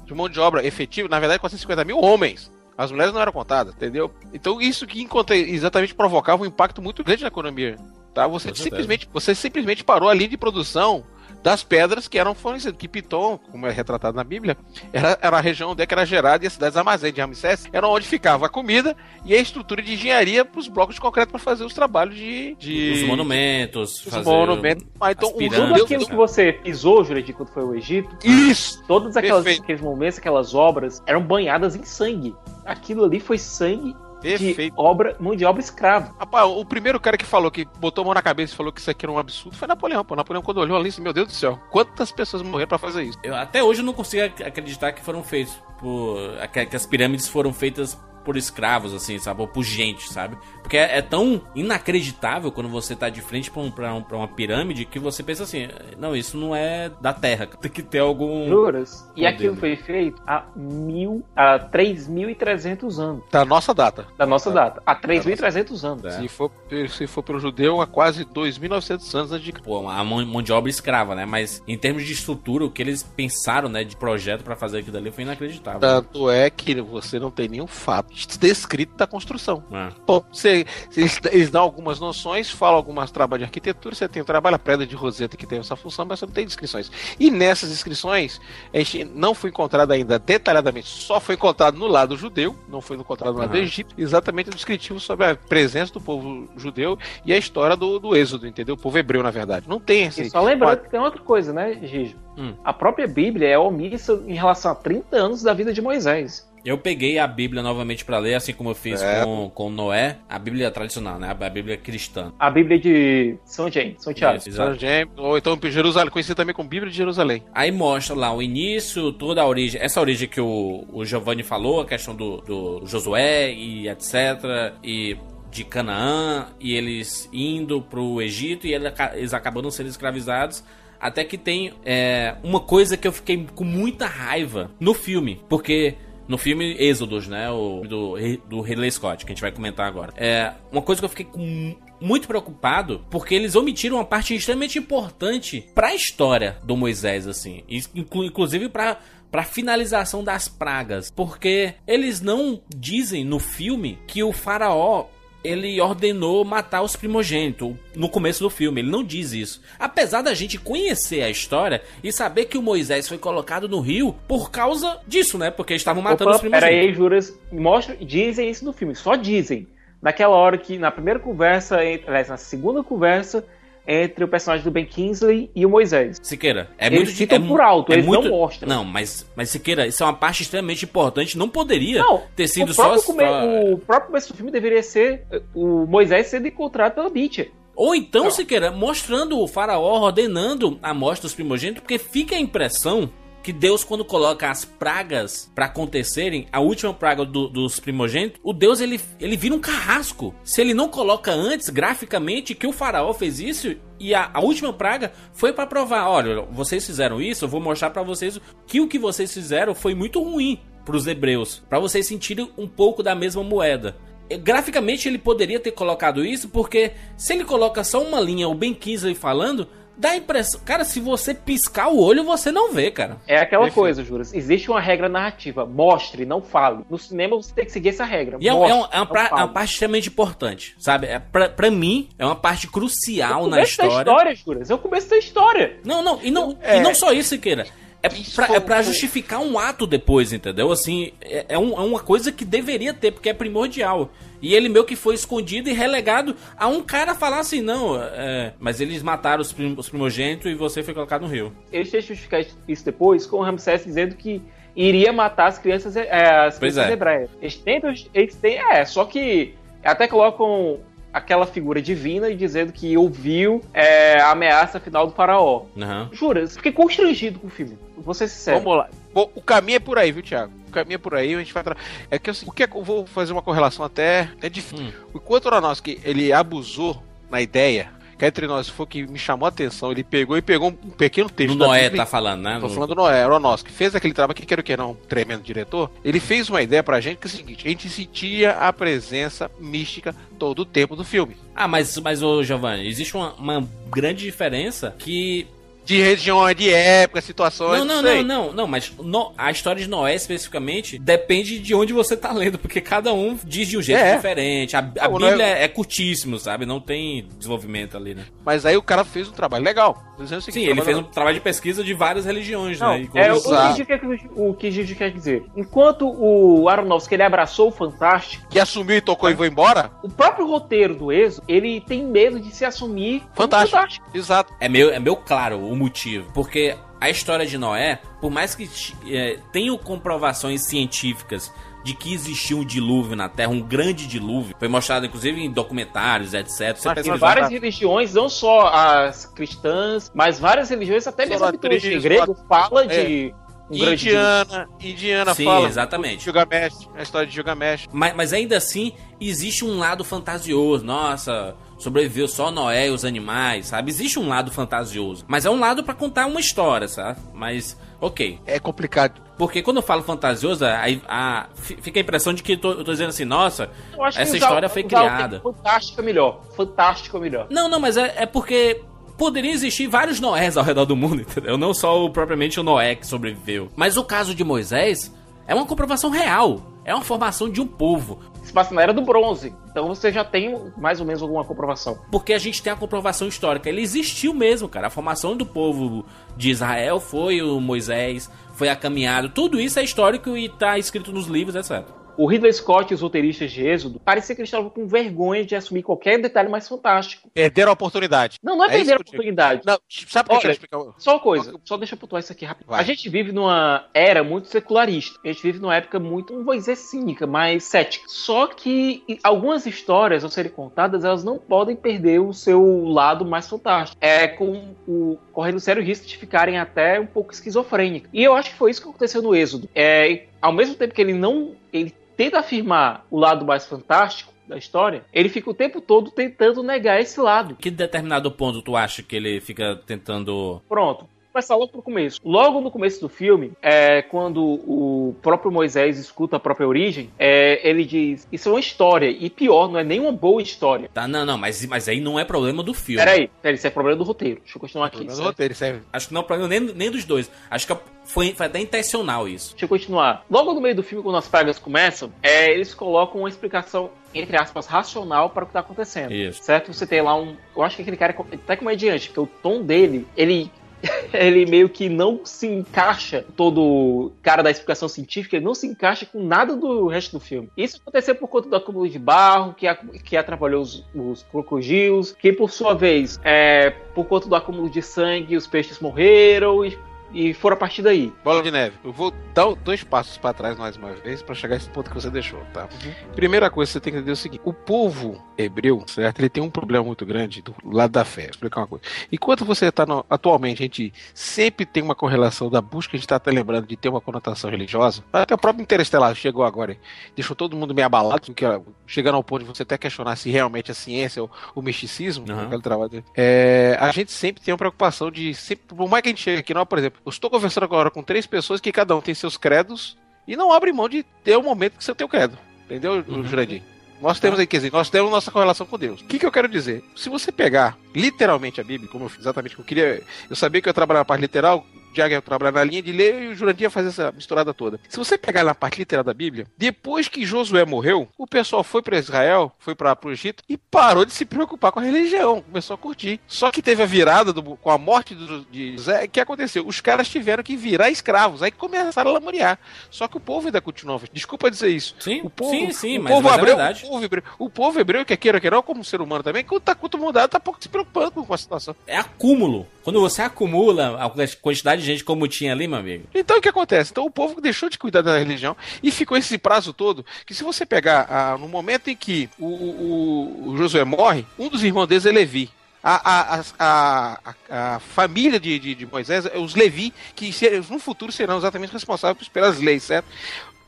[0.04, 2.50] de mão de obra efetiva, na verdade, 450 mil homens.
[2.76, 4.10] As mulheres não eram contadas, entendeu?
[4.32, 7.76] Então isso que encontra- exatamente provocava um impacto muito grande na economia.
[8.14, 8.26] Tá?
[8.26, 11.04] Você simplesmente, você simplesmente parou a linha de produção
[11.42, 12.76] das pedras que eram fornecidas.
[12.78, 14.56] Que Piton, como é retratado na Bíblia,
[14.92, 17.66] era, era a região onde é que era gerada e as cidades armazéns de Ramsés
[17.72, 21.30] eram onde ficava a comida e a estrutura de engenharia para os blocos de concreto
[21.30, 22.54] para fazer os trabalhos de.
[22.58, 24.86] de Os monumentos, os fazer monumentos.
[25.00, 25.72] Ah, então, pirâmides.
[25.72, 28.82] Tudo aquilo que você pisou, Jurandir, quando foi ao Egito, Isso!
[28.86, 32.34] todos aquelas, aqueles momentos, aquelas obras, eram banhadas em sangue.
[32.64, 34.74] Aquilo ali foi sangue de Perfeito.
[34.78, 36.14] obra, mão de obra escrava.
[36.18, 38.80] Rapaz, o primeiro cara que falou que botou a mão na cabeça e falou que
[38.80, 40.04] isso aqui era um absurdo foi Napoleão.
[40.04, 43.02] Pô, Napoleão, quando olhou ali, disse, meu Deus do céu, quantas pessoas morreram pra fazer
[43.02, 43.18] isso?
[43.22, 46.16] Eu, até hoje eu não consigo ac- acreditar que foram feitos por.
[46.52, 49.40] que, que as pirâmides foram feitas por escravos, assim, sabe?
[49.40, 50.38] Ou por gente, sabe?
[50.62, 54.16] Porque é, é tão inacreditável quando você tá de frente pra, um, pra, um- pra
[54.16, 57.46] uma pirâmide que você pensa assim: não, isso não é da Terra.
[57.60, 58.48] Tem que ter algum.
[58.48, 59.08] Juras?
[59.16, 64.06] E aquilo foi feito há mil, há 3.300 anos Da nossa data.
[64.16, 64.82] da nossa data.
[64.86, 66.04] Há 3.300 anos.
[66.04, 66.10] É.
[66.20, 66.50] Se for,
[66.88, 70.52] se for pro judeu, há quase 2.900 anos antes de Pô, uma mão, mão de
[70.52, 71.24] obra escrava, né?
[71.26, 74.96] Mas em termos de estrutura, o que eles pensaram, né, de projeto pra fazer aquilo
[74.96, 75.80] ali foi inacreditável.
[75.80, 79.62] Tanto é que você não tem nenhum fato descrito da construção.
[79.72, 79.88] É.
[80.06, 84.24] Bom, você, eles, eles dão algumas noções, falam algumas trabalhos de arquitetura, você tem o
[84.24, 86.90] trabalho, a pedra de Roseta que tem essa função, mas você não tem descrições.
[87.18, 88.40] E nessas inscrições,
[88.72, 92.96] a gente não foi encontrado ainda detalhadamente, só foi encontrado no lado judeu, não foi
[92.96, 93.64] encontrado no lado do Aham.
[93.64, 98.16] Egito, exatamente o descritivo sobre a presença do povo judeu e a história do, do
[98.16, 98.74] êxodo, entendeu?
[98.74, 99.68] O povo hebreu, na verdade.
[99.68, 100.22] Não tem esse.
[100.22, 102.16] E só lembrando que tem outra coisa, né, Gijo?
[102.36, 102.54] Hum.
[102.64, 106.50] A própria Bíblia é omissa em relação a 30 anos da vida de Moisés.
[106.64, 109.24] Eu peguei a Bíblia novamente pra ler, assim como eu fiz É.
[109.24, 111.28] com, com Noé, a Bíblia tradicional, né?
[111.28, 112.32] A Bíblia cristã.
[112.38, 114.36] A Bíblia de São James, São Tiago.
[114.36, 114.70] Exato.
[114.70, 117.42] São James, ou então Jerusalém, conhecido também como Bíblia de Jerusalém.
[117.52, 121.80] Aí mostra lá o início, toda a origem, essa origem que o, o Giovanni falou,
[121.80, 124.74] a questão do, do Josué e etc.
[124.84, 125.16] E
[125.50, 130.64] de Canaã, e eles indo pro Egito e eles acabando sendo escravizados.
[130.98, 135.96] Até que tem é, uma coisa que eu fiquei com muita raiva no filme, porque
[136.32, 138.14] no filme Êxodos, né, o, do,
[138.48, 140.14] do Ridley Scott, que a gente vai comentar agora.
[140.16, 144.78] É uma coisa que eu fiquei com muito preocupado porque eles omitiram uma parte extremamente
[144.78, 147.62] importante pra história do Moisés assim,
[147.94, 148.98] inclusive pra
[149.30, 155.06] para finalização das pragas, porque eles não dizem no filme que o faraó
[155.42, 158.80] ele ordenou matar os primogênitos no começo do filme.
[158.80, 159.62] Ele não diz isso.
[159.78, 164.14] Apesar da gente conhecer a história e saber que o Moisés foi colocado no rio
[164.28, 165.50] por causa disso, né?
[165.50, 166.76] Porque eles estavam matando Opa, os primogênitos.
[166.76, 167.38] Pera aí, Juras.
[167.50, 169.66] Mostra, dizem isso no filme, só dizem.
[170.00, 173.44] Naquela hora que, na primeira conversa, aliás, na segunda conversa,
[173.86, 176.18] entre o personagem do Ben Kingsley e o Moisés.
[176.22, 178.68] Siqueira, é Eles muito citam é, por alto, é eles muito, não mostram.
[178.68, 181.36] Não, mas, mas Siqueira, isso é uma parte extremamente importante.
[181.36, 182.96] Não poderia Não, ter sido o só.
[183.02, 183.24] come-
[183.72, 185.24] o próprio começo do filme deveria ser
[185.54, 187.50] o Moisés sendo encontrado pela Beecher.
[187.74, 188.30] Ou então, Não.
[188.30, 193.10] Siqueira, mostrando o faraó ordenando a morte dos primogênitos, porque fica a impressão
[193.42, 198.52] que Deus, quando coloca as pragas pra acontecerem, a última praga do- dos primogênitos, o
[198.52, 200.34] Deus ele, ele vira um carrasco.
[200.44, 204.72] Se ele não coloca antes, graficamente, que o faraó fez isso e a, a última
[204.72, 208.88] praga foi pra provar: olha, vocês fizeram isso, eu vou mostrar pra vocês que o
[208.88, 213.42] que vocês fizeram foi muito ruim pros hebreus, Pra vocês sentirem um pouco da mesma
[213.42, 213.96] moeda.
[214.40, 218.72] Graficamente ele poderia ter colocado isso, porque se ele coloca só uma linha, o Ben
[218.72, 220.60] Kingsley falando, dá a impressão.
[220.64, 223.18] Cara, se você piscar o olho, você não vê, cara.
[223.26, 223.74] É aquela Perfeito.
[223.80, 224.32] coisa, Juras.
[224.34, 225.64] Existe uma regra narrativa.
[225.66, 226.84] Mostre, não fale.
[226.90, 228.36] No cinema você tem que seguir essa regra.
[228.40, 231.06] E é, Mostre, é um- é uma, pra- é uma parte extremamente importante, sabe?
[231.06, 234.10] É, pra, pra mim, é uma parte crucial É o na começo da história.
[234.10, 234.70] história, Juras.
[234.70, 235.76] É o começo da história.
[235.84, 236.78] Não, não, e não, É.
[236.78, 237.66] e não só isso, Siqueira.
[238.02, 240.72] É pra, é pra justificar um ato depois, entendeu?
[240.72, 244.10] Assim, é, é um- é uma coisa que deveria ter, porque é primordial.
[244.40, 248.54] E ele meio que foi escondido e relegado a um cara falar assim, não, é,
[248.58, 251.52] mas eles mataram os, prim- os primogênitos e você foi colocado no rio.
[251.70, 254.42] Eles têm que justificar isso depois com o Ramsés dizendo que
[254.74, 256.10] iria matar as crianças, é,
[256.46, 256.92] as Pois crianças é.
[256.94, 257.30] hebreias.
[257.40, 260.80] Eles tentam, eles têm, é, só que até colocam
[261.12, 265.66] aquela figura divina e dizendo que ouviu é, a ameaça final do faraó.
[265.78, 266.08] Aham.
[266.10, 267.76] Juras, fiquei constrangido com o filme.
[268.04, 268.58] Vou ser sincero.
[268.58, 268.88] Vamos lá.
[269.12, 270.52] Bom, o caminho é por aí, viu, Thiago?
[270.68, 271.62] O caminho é por aí, a gente vai.
[271.62, 271.76] Tra...
[272.10, 274.30] É que eu, o que é eu vou fazer uma correlação até.
[274.40, 274.86] É difícil.
[274.86, 274.92] Hum.
[275.14, 279.44] Enquanto o Aronofsky ele abusou na ideia, que entre nós foi o que me chamou
[279.46, 281.58] a atenção, ele pegou e pegou um pequeno texto.
[281.58, 282.58] Da Noé tá falando, né?
[282.60, 285.42] Tô No- falando do Noé, Aronofsky, fez aquele trabalho que quero que não, um tremendo
[285.42, 285.90] diretor.
[286.04, 289.50] Ele fez uma ideia pra gente que é o seguinte: a gente sentia a presença
[289.60, 291.36] mística todo o tempo do filme.
[291.54, 295.46] Ah, mas, mas ô Giovanni, existe uma, uma grande diferença que.
[295.84, 297.78] De regiões, de época, situações.
[297.80, 298.22] Não, não, sei.
[298.22, 302.30] não, não, não, mas no- a história de Noé especificamente depende de onde você tá
[302.32, 304.16] lendo, porque cada um diz de um jeito É.
[304.16, 304.76] diferente.
[304.76, 306.64] A, a Não, Bíblia Noé- é curtíssimo, sabe?
[306.66, 308.24] Não tem desenvolvimento ali, né?
[308.44, 310.02] Mas aí o cara fez um trabalho legal.
[310.18, 313.08] Dizendo o seguinte, Sim, ele fez um trabalho de pesquisa de várias religiões, Não, né?
[313.14, 314.00] E é, o, que, Gigi quer-
[314.36, 315.44] o que Gigi quer dizer.
[315.56, 319.90] Enquanto o Aronofsky ele abraçou o Fantástico, que assumiu e tocou e foi embora?
[320.02, 324.04] o próprio roteiro do Exo, ele tem medo de se assumir como Fantástico.
[324.14, 324.52] Exato.
[324.60, 326.30] É meio, é meio claro o motivo.
[326.32, 328.68] Porque a história de Noé, por mais que
[329.10, 334.68] é, tenham comprovações científicas de que existiu um dilúvio na Terra, um grande dilúvio, foi
[334.68, 336.76] mostrado inclusive em documentários, etc.
[336.76, 341.98] Você Mas várias religiões, não só as cristãs, mas várias religiões, até mesmo a mitologia
[341.98, 343.42] grego, fala de um.
[343.74, 345.66] Indiana, Indiana Sim, fala.
[345.66, 346.24] exatamente.
[346.24, 347.88] Gilgamesh, a história de Gilgamesh.
[347.90, 350.84] Mas, mas ainda assim, existe um lado fantasioso.
[350.84, 353.90] Nossa, sobreviveu só Noé e os animais, sabe?
[353.90, 355.24] Existe um lado fantasioso.
[355.28, 357.18] Mas é um lado pra contar uma história, sabe?
[357.34, 358.38] Mas, ok.
[358.46, 359.20] É complicado.
[359.36, 362.70] Porque quando eu falo fantasioso, aí a- fi- fica a impressão de que eu tô,
[362.72, 365.16] eu tô dizendo assim, nossa, Eu acho que essa usar- história foi usar o termo
[365.16, 365.40] criada.
[365.40, 366.40] Fantástico é melhor.
[366.56, 367.46] Fantástico é melhor.
[367.50, 368.80] Não, não, mas é, é porque
[369.18, 371.58] poderia existir vários Noés ao redor do mundo, entendeu?
[371.58, 373.68] Não só o, propriamente o Noé que sobreviveu.
[373.74, 375.12] Mas o caso de Moisés
[375.46, 376.62] é uma comprovação real.
[376.84, 378.18] É uma formação de um povo.
[378.52, 379.54] Se passa na era do bronze.
[379.70, 381.98] Então você já tem mais ou menos alguma comprovação.
[382.10, 383.66] Porque a gente tem a comprovação histórica.
[383.66, 384.88] Ele existiu mesmo, cara.
[384.88, 386.04] A formação do povo
[386.36, 389.30] de Israel foi o Moisés, foi a caminhada.
[389.30, 392.01] Tudo isso é histórico e tá escrito nos livros, etc.
[392.16, 395.54] O Ridley Scott e os roteiristas de Êxodo parecia que eles estavam com vergonha de
[395.54, 397.30] assumir qualquer detalhe mais fantástico.
[397.32, 398.38] Perderam a oportunidade.
[398.42, 399.62] Não, não é, É perder a oportunidade.
[399.64, 400.78] Não, sabe por que Olha, explicar?
[400.98, 402.66] Só uma coisa, só deixa eu pontuar isso aqui rápido.
[402.66, 402.80] Vai.
[402.80, 405.18] A gente vive numa era muito secularista.
[405.24, 408.04] A gente vive numa época muito, não vou dizer cínica, mas cética.
[408.08, 413.48] Só que algumas histórias, ao serem contadas, elas não podem perder o seu lado mais
[413.48, 413.96] fantástico.
[414.00, 418.10] É com o correndo sério risco de ficarem até um pouco esquizofrênicas.
[418.12, 419.68] E eu acho que foi isso que aconteceu no Êxodo.
[419.74, 421.52] É, ao mesmo tempo que ele não.
[421.72, 426.62] Ele tenta afirmar o lado mais fantástico da história, ele fica o tempo todo tentando
[426.62, 427.56] negar esse lado.
[427.56, 430.60] Que determinado ponto tu acha que ele fica tentando.
[430.68, 431.08] Pronto.
[431.32, 432.20] Começar logo pro começo.
[432.22, 437.66] Logo no começo do filme, é, quando o próprio Moisés escuta a própria origem, é,
[437.66, 439.08] ele diz: Isso é uma história.
[439.08, 440.90] E pior, não é nem uma boa história.
[440.92, 443.02] Tá, não, não, mas, mas aí não é problema do filme.
[443.02, 444.40] Peraí, peraí, isso é problema do roteiro.
[444.40, 445.04] Deixa eu continuar aqui.
[445.04, 445.26] Mas o certo?
[445.28, 445.80] roteiro serve.
[445.90, 447.30] Acho que não é problema nem, nem dos dois.
[447.50, 449.52] Acho que foi, foi até intencional isso.
[449.52, 450.26] Deixa eu continuar.
[450.30, 454.36] Logo no meio do filme, quando as pragas começam, é, eles colocam uma explicação entre
[454.36, 456.12] aspas, racional para o que está acontecendo.
[456.12, 456.42] Isso.
[456.42, 456.72] Certo?
[456.72, 457.36] Você tem lá um.
[457.56, 460.50] Eu acho que aquele cara é até comediante, porque o tom dele, ele.
[461.12, 466.06] Ele meio que não se encaixa, todo cara da explicação científica, ele não se encaixa
[466.06, 467.48] com nada do resto do filme.
[467.56, 469.66] Isso aconteceu por conta do acúmulo de barro, que,
[470.04, 474.82] que atrapalhou os, os crocodilos, que por sua vez, é, por conta do acúmulo de
[474.82, 476.76] sangue, os peixes morreram e,
[477.12, 478.12] e foram a partir daí.
[478.24, 481.54] Bola de neve, eu vou dar dois passos pra trás mais uma vez pra chegar
[481.54, 482.68] a esse ponto que você deixou, tá?
[483.14, 486.20] Primeira coisa que você tem que entender é o seguinte: o povo hebreu, certo?
[486.20, 488.22] Ele tem um problema muito grande do lado da fé.
[488.22, 488.84] Vou explicar uma coisa.
[489.10, 493.08] Enquanto você tá no, atualmente, a gente sempre tem uma correlação da busca, a gente
[493.08, 495.02] tá até lembrando de ter uma conotação religiosa.
[495.12, 496.78] Até o próprio Interestelar chegou agora, hein?
[497.14, 500.30] deixou todo mundo meio abalado, que, ó, chegando ao ponto de você até questionar se
[500.30, 502.46] realmente a ciência ou o misticismo, Aham.
[502.46, 503.04] aquele trabalho dele.
[503.16, 506.40] É, a gente sempre tem uma preocupação de, sempre, por mais que a gente chegue
[506.40, 509.14] aqui, não, por exemplo, eu estou conversando agora com três pessoas que cada um tem
[509.14, 512.38] seus credos e não abre mão de ter o momento que você tem o credo.
[512.66, 513.24] Entendeu, Uhum.
[513.24, 513.62] Jurandir?
[514.00, 516.00] Nós temos aí, quer dizer, nós temos nossa correlação com Deus.
[516.00, 516.82] O que, que eu quero dizer?
[516.96, 520.60] Se você pegar literalmente a Bíblia, como eu fiz exatamente que eu queria, eu sabia
[520.60, 521.64] que eu ia trabalhar na parte literal,
[521.96, 524.78] ia trabalhar na linha de ler e o Jurandir ia fazer essa misturada toda.
[524.88, 528.82] Se você pegar na parte literal da Bíblia, depois que Josué morreu, o pessoal foi
[528.82, 532.74] para Israel, foi para o Egito e parou de se preocupar com a religião, começou
[532.74, 533.20] a curtir.
[533.26, 536.66] Só que teve a virada do- com a morte do- de José, o que aconteceu?
[536.66, 539.58] Os caras tiveram que virar escravos, aí começaram a lamorear.
[539.90, 541.06] Só que o povo ainda continuava.
[541.12, 541.94] Desculpa dizer isso.
[542.00, 543.84] Sim, O povo, sim, sim, o mas, povo mas é hebreu, verdade.
[543.84, 546.62] o povo hebreu, o povo hebreu, que queira que não, como ser humano também, quando
[546.62, 548.74] tá culto mudado, tá pouco se preocupando com a situação.
[548.86, 549.66] É acúmulo.
[549.82, 553.04] Quando você acumula a quantidade de gente como tinha ali, meu amigo.
[553.14, 553.90] Então o que acontece?
[553.90, 557.04] Então o povo deixou de cuidar da religião e ficou esse prazo todo.
[557.26, 561.48] Que se você pegar ah, no momento em que o, o- o Josué morre, um
[561.48, 562.50] dos irmãos deles é Levi.
[562.84, 562.96] A,
[563.38, 564.18] a, a,
[564.50, 567.30] a, a família de, de, de Moisés, os Levi, que
[567.70, 570.06] no futuro serão exatamente responsáveis pelas leis, certo?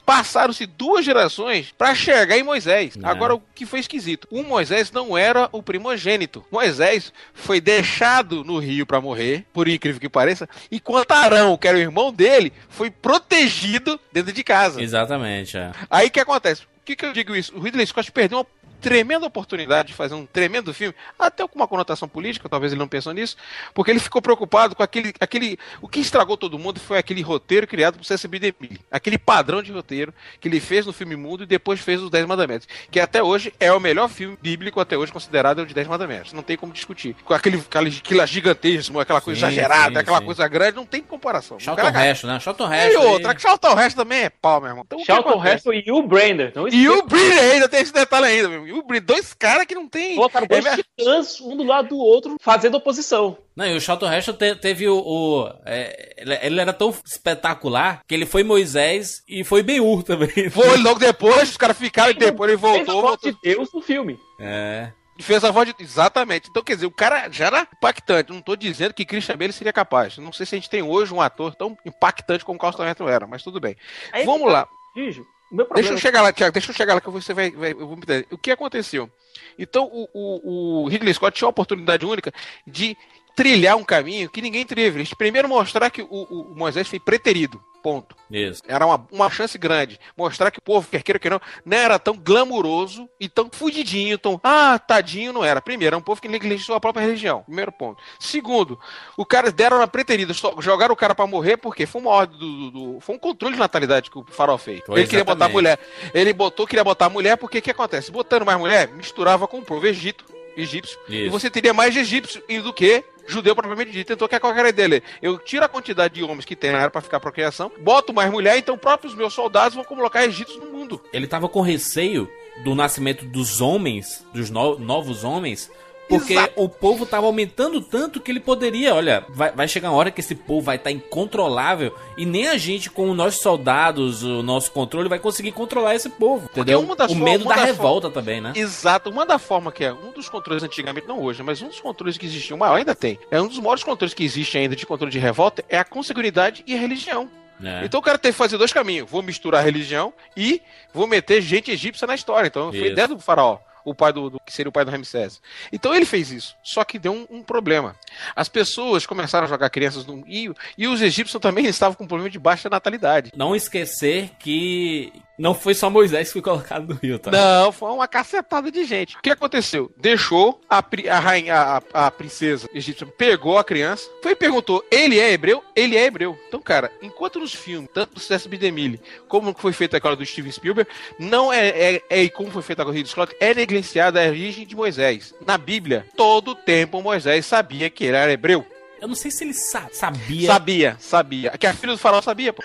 [0.05, 2.97] Passaram-se duas gerações para chegar em Moisés.
[2.97, 3.07] É.
[3.07, 4.29] Agora, o que foi esquisito?
[4.31, 6.45] O Moisés não era o primogênito.
[6.51, 11.77] Moisés foi deixado no rio para morrer, por incrível que pareça, enquanto Arão, que era
[11.77, 14.83] o irmão dele, foi protegido dentro de casa.
[14.83, 15.73] Exatamente, é.
[15.91, 16.63] Aí o que acontece?
[16.63, 17.57] O que, que eu digo isso?
[17.57, 18.47] O Ridley Scott perdeu uma
[18.85, 22.87] tremenda oportunidade de fazer um tremendo filme, até com uma conotação política, talvez ele não
[22.87, 23.37] pensou nisso,
[23.73, 25.59] porque ele ficou preocupado com aquele, aquele.
[25.81, 28.39] O que estragou todo mundo foi aquele roteiro criado por C.S.B.
[28.39, 28.81] DeMille.
[28.91, 32.27] Aquele padrão de roteiro que ele fez no filme Mundo e depois fez os Dez
[32.27, 32.69] Mandamentos.
[32.91, 35.89] Que até hoje é o melhor filme bíblico até hoje considerado é o de Dez
[35.89, 36.33] Mandamentos.
[36.33, 37.17] Não tem como discutir.
[37.25, 40.25] Com aquele, aquele, aquele gigantismo, aquela coisa Sim, exagerada, sim, aquela sim.
[40.27, 41.57] coisa grande, não tem comparação.
[41.57, 42.41] O Charlton cara- Heston, né?
[42.41, 44.85] Charlton E outra, que Charlton Heston também é pau, meu irmão.
[44.87, 45.45] Então, o Charlton?
[45.45, 46.53] Heston e o Brander.
[46.71, 47.05] E o.
[47.07, 48.67] Brie ainda tem esse detalhe ainda, meu.
[48.67, 50.17] E o Brie, dois caras que não tem.
[50.17, 53.37] Colocaram dois É, titãs, um do lado do outro, fazendo oposição.
[53.57, 54.97] Não, e o Charlton Heston te- teve o.
[54.99, 60.29] o- é, ele, ele era tão espetacular que ele foi Moisés e foi Ben-Hur também.
[60.51, 63.33] Foi logo depois, os caras ficaram e depois ele Fez a voltou, voz voltou.
[63.33, 64.19] de Deus no filme.
[64.41, 64.91] É.
[65.21, 65.75] Fez a voz de.
[65.83, 66.49] Exatamente.
[66.51, 68.33] Então, quer dizer, o cara já era impactante.
[68.33, 70.19] Não tô dizendo que Christian Bale seria capaz.
[70.19, 73.09] Não sei se a gente tem hoje um ator tão impactante como o Carlton Heston
[73.09, 73.77] era, mas tudo bem.
[74.13, 74.67] Aí, Vamos lá.
[74.97, 75.34] Gijo, o meu
[75.75, 77.97] Deixa eu chegar lá, Thiago, deixa eu chegar lá que você vai, vai eu vou
[77.97, 78.27] me entender.
[78.31, 79.11] O que aconteceu?
[79.59, 82.33] Então, o, o, o Ridley Scott tinha a oportunidade única
[82.67, 82.97] de
[83.37, 84.99] trilhar um caminho que ninguém teve.
[84.99, 87.63] Eles primeiro mostrar que o, o- Moisés foi preterido.
[87.83, 88.17] Ponto.
[88.31, 88.63] Isso.
[88.67, 90.01] Era uma, uma chance grande.
[90.17, 94.17] Mostrar que o povo, quer queira que não, não era tão glamuroso e tão fudidinho,
[94.17, 94.41] tão.
[94.43, 95.61] Ah, tadinho, não era.
[95.61, 97.43] Primeiro, é um povo que negligenciou a própria religião.
[97.43, 98.03] Primeiro ponto.
[98.19, 98.81] Segundo,
[99.19, 102.47] o cara deram na preterida, jogaram o cara pra morrer porque foi uma ordem do,
[102.47, 104.81] do- do- Foi um controle de natalidade que o Farol fez.
[104.87, 105.53] Foi, Ele queria botar exatamente.
[105.55, 105.79] mulher.
[106.15, 108.11] Ele botou, queria botar mulher, porque o que acontece?
[108.11, 110.25] Botando mais mulher, misturava com o povo egito,
[110.57, 110.99] egípcio.
[111.09, 111.31] E Isso.
[111.31, 114.13] você teria mais egípcio do que judeu propriamente dito.
[114.13, 115.03] Então, que é qualquer dele?
[115.23, 118.31] Eu tiro a quantidade de homens que tem na área pra ficar procriação, boto mais
[118.31, 121.01] mulher, então próprios meus soldados vão colocar egípcios no mundo.
[121.13, 122.29] Ele tava com receio
[122.63, 125.71] do nascimento dos homens, dos no- novos homens,
[126.09, 126.53] porque Exato.
[126.57, 130.21] o povo tava aumentando tanto que ele poderia, olha, vai, vai chegar uma hora que
[130.21, 134.71] esse povo vai estar incontrolável e nem a gente com os nossos soldados, o nosso
[134.71, 136.81] controle vai conseguir controlar esse povo, entendeu?
[136.81, 138.53] uma das o medo da das revolta também, né?
[138.55, 139.11] Exato.
[139.11, 142.19] Uma da forma que é um dos controles antigamente, não hoje, mas um dos controles
[142.19, 145.13] que existiam, maior ainda tem, é um dos maiores controles que existe ainda de controle
[145.13, 147.29] de revolta, é a consanguinidade e a religião.
[147.63, 147.85] É.
[147.85, 149.09] Então o cara teve que fazer dois caminhos.
[149.09, 150.61] Vou misturar a religião e
[150.93, 152.49] vou meter gente egípcia na história.
[152.49, 152.93] Então foi Isso.
[152.93, 153.59] ideia do faraó.
[153.85, 155.41] O pai do, do- que seria o pai do Ramsés.
[155.73, 156.57] Então ele fez isso.
[156.63, 157.95] Só que deu um, um problema.
[158.35, 162.09] As pessoas começaram a jogar crianças no rio e os egípcios também estavam com um
[162.09, 163.31] problema de baixa natalidade.
[163.37, 167.31] Não esquecer que não foi só Moisés que foi colocado no rio, tá?
[167.31, 169.17] Não, foi uma cacetada de gente.
[169.17, 169.91] O que aconteceu?
[169.97, 175.19] Deixou a, a rainha, a, a princesa egípcia, pegou a criança, foi e perguntou: ele
[175.19, 175.63] é hebreu?
[175.75, 176.39] Ele é hebreu.
[176.49, 178.57] Então, cara, enquanto nos filmes, tanto do César B.
[178.57, 182.81] DeMille, como foi feito agora do Steven Spielberg, não é, é, é como foi feito
[182.81, 185.35] agora do Scott, é negligenciada a origem de Moisés.
[185.45, 188.65] Na Bíblia, todo tempo Moisés sabia que ele era hebreu.
[189.01, 190.47] Eu não sei se ele sa- sabia.
[190.47, 191.51] Sabia, sabia.
[191.59, 192.63] Que a filha do faraó sabia, pô.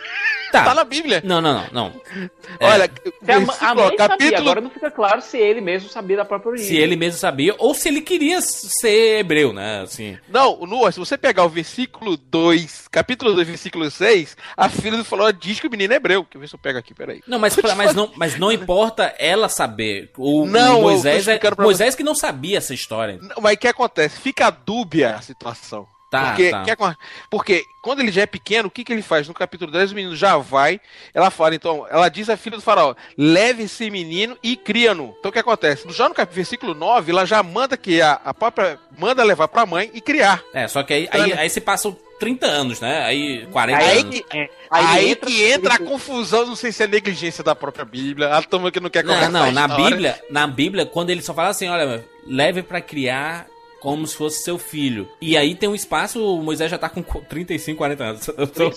[0.51, 0.63] Tá.
[0.63, 1.21] Tá na Bíblia.
[1.23, 2.01] Não, não, não, não.
[2.59, 2.65] É.
[2.65, 2.89] Olha,
[3.23, 6.25] Se a, a mãe sabia, capítulo agora não fica claro se ele mesmo sabia da
[6.25, 6.67] própria origem.
[6.69, 9.81] Se ele mesmo sabia, ou se ele queria ser hebreu, né?
[9.81, 10.17] Assim.
[10.27, 15.03] Não, no, se você pegar o versículo 2, capítulo 2, versículo 6, a filha do
[15.05, 16.21] Faraó diz que o menino é hebreu.
[16.23, 17.21] Deixa eu ver se eu pego aqui, peraí.
[17.27, 20.11] Não, mas, pra- mas, não, mas não importa ela saber.
[20.17, 23.19] O, Não, o Moisés, é, Moisés que não sabia essa história.
[23.21, 24.19] Não, Mas o que acontece?
[24.19, 25.87] Fica dúbia a situação.
[26.09, 26.63] Tá, porque, tá.
[26.63, 26.95] que acon-
[27.29, 29.27] porque quando ele já é pequeno, o que, que ele faz?
[29.27, 30.81] No capítulo 10, o menino já vai.
[31.13, 35.15] Ela fala, então, ela diz à filha do faraó: leve esse menino e cria-no.
[35.19, 35.85] Então o que acontece?
[35.91, 38.79] Já no cap- versículo 9, ela já manda que a, a própria.
[38.97, 40.41] manda levar pra mãe e criar.
[40.53, 43.03] É, só que aí, aí, aí se passam 30 anos, né?
[43.05, 44.15] Aí 40 Aí anos.
[44.19, 47.85] que, É, aí entra- que entra a confusão, não sei se é negligência da própria
[47.85, 48.35] Bíblia.
[48.35, 49.75] A turma que não quer Não, conversar não, a na.
[49.75, 53.45] Bíblia, na Bíblia, quando ele só fala assim, olha, leve pra criar
[53.79, 55.09] como se fosse seu filho.
[55.21, 58.25] E aí tem um espaço, o Moisés já tá com 35, 40 anos.
[58.53, 58.71] Tô-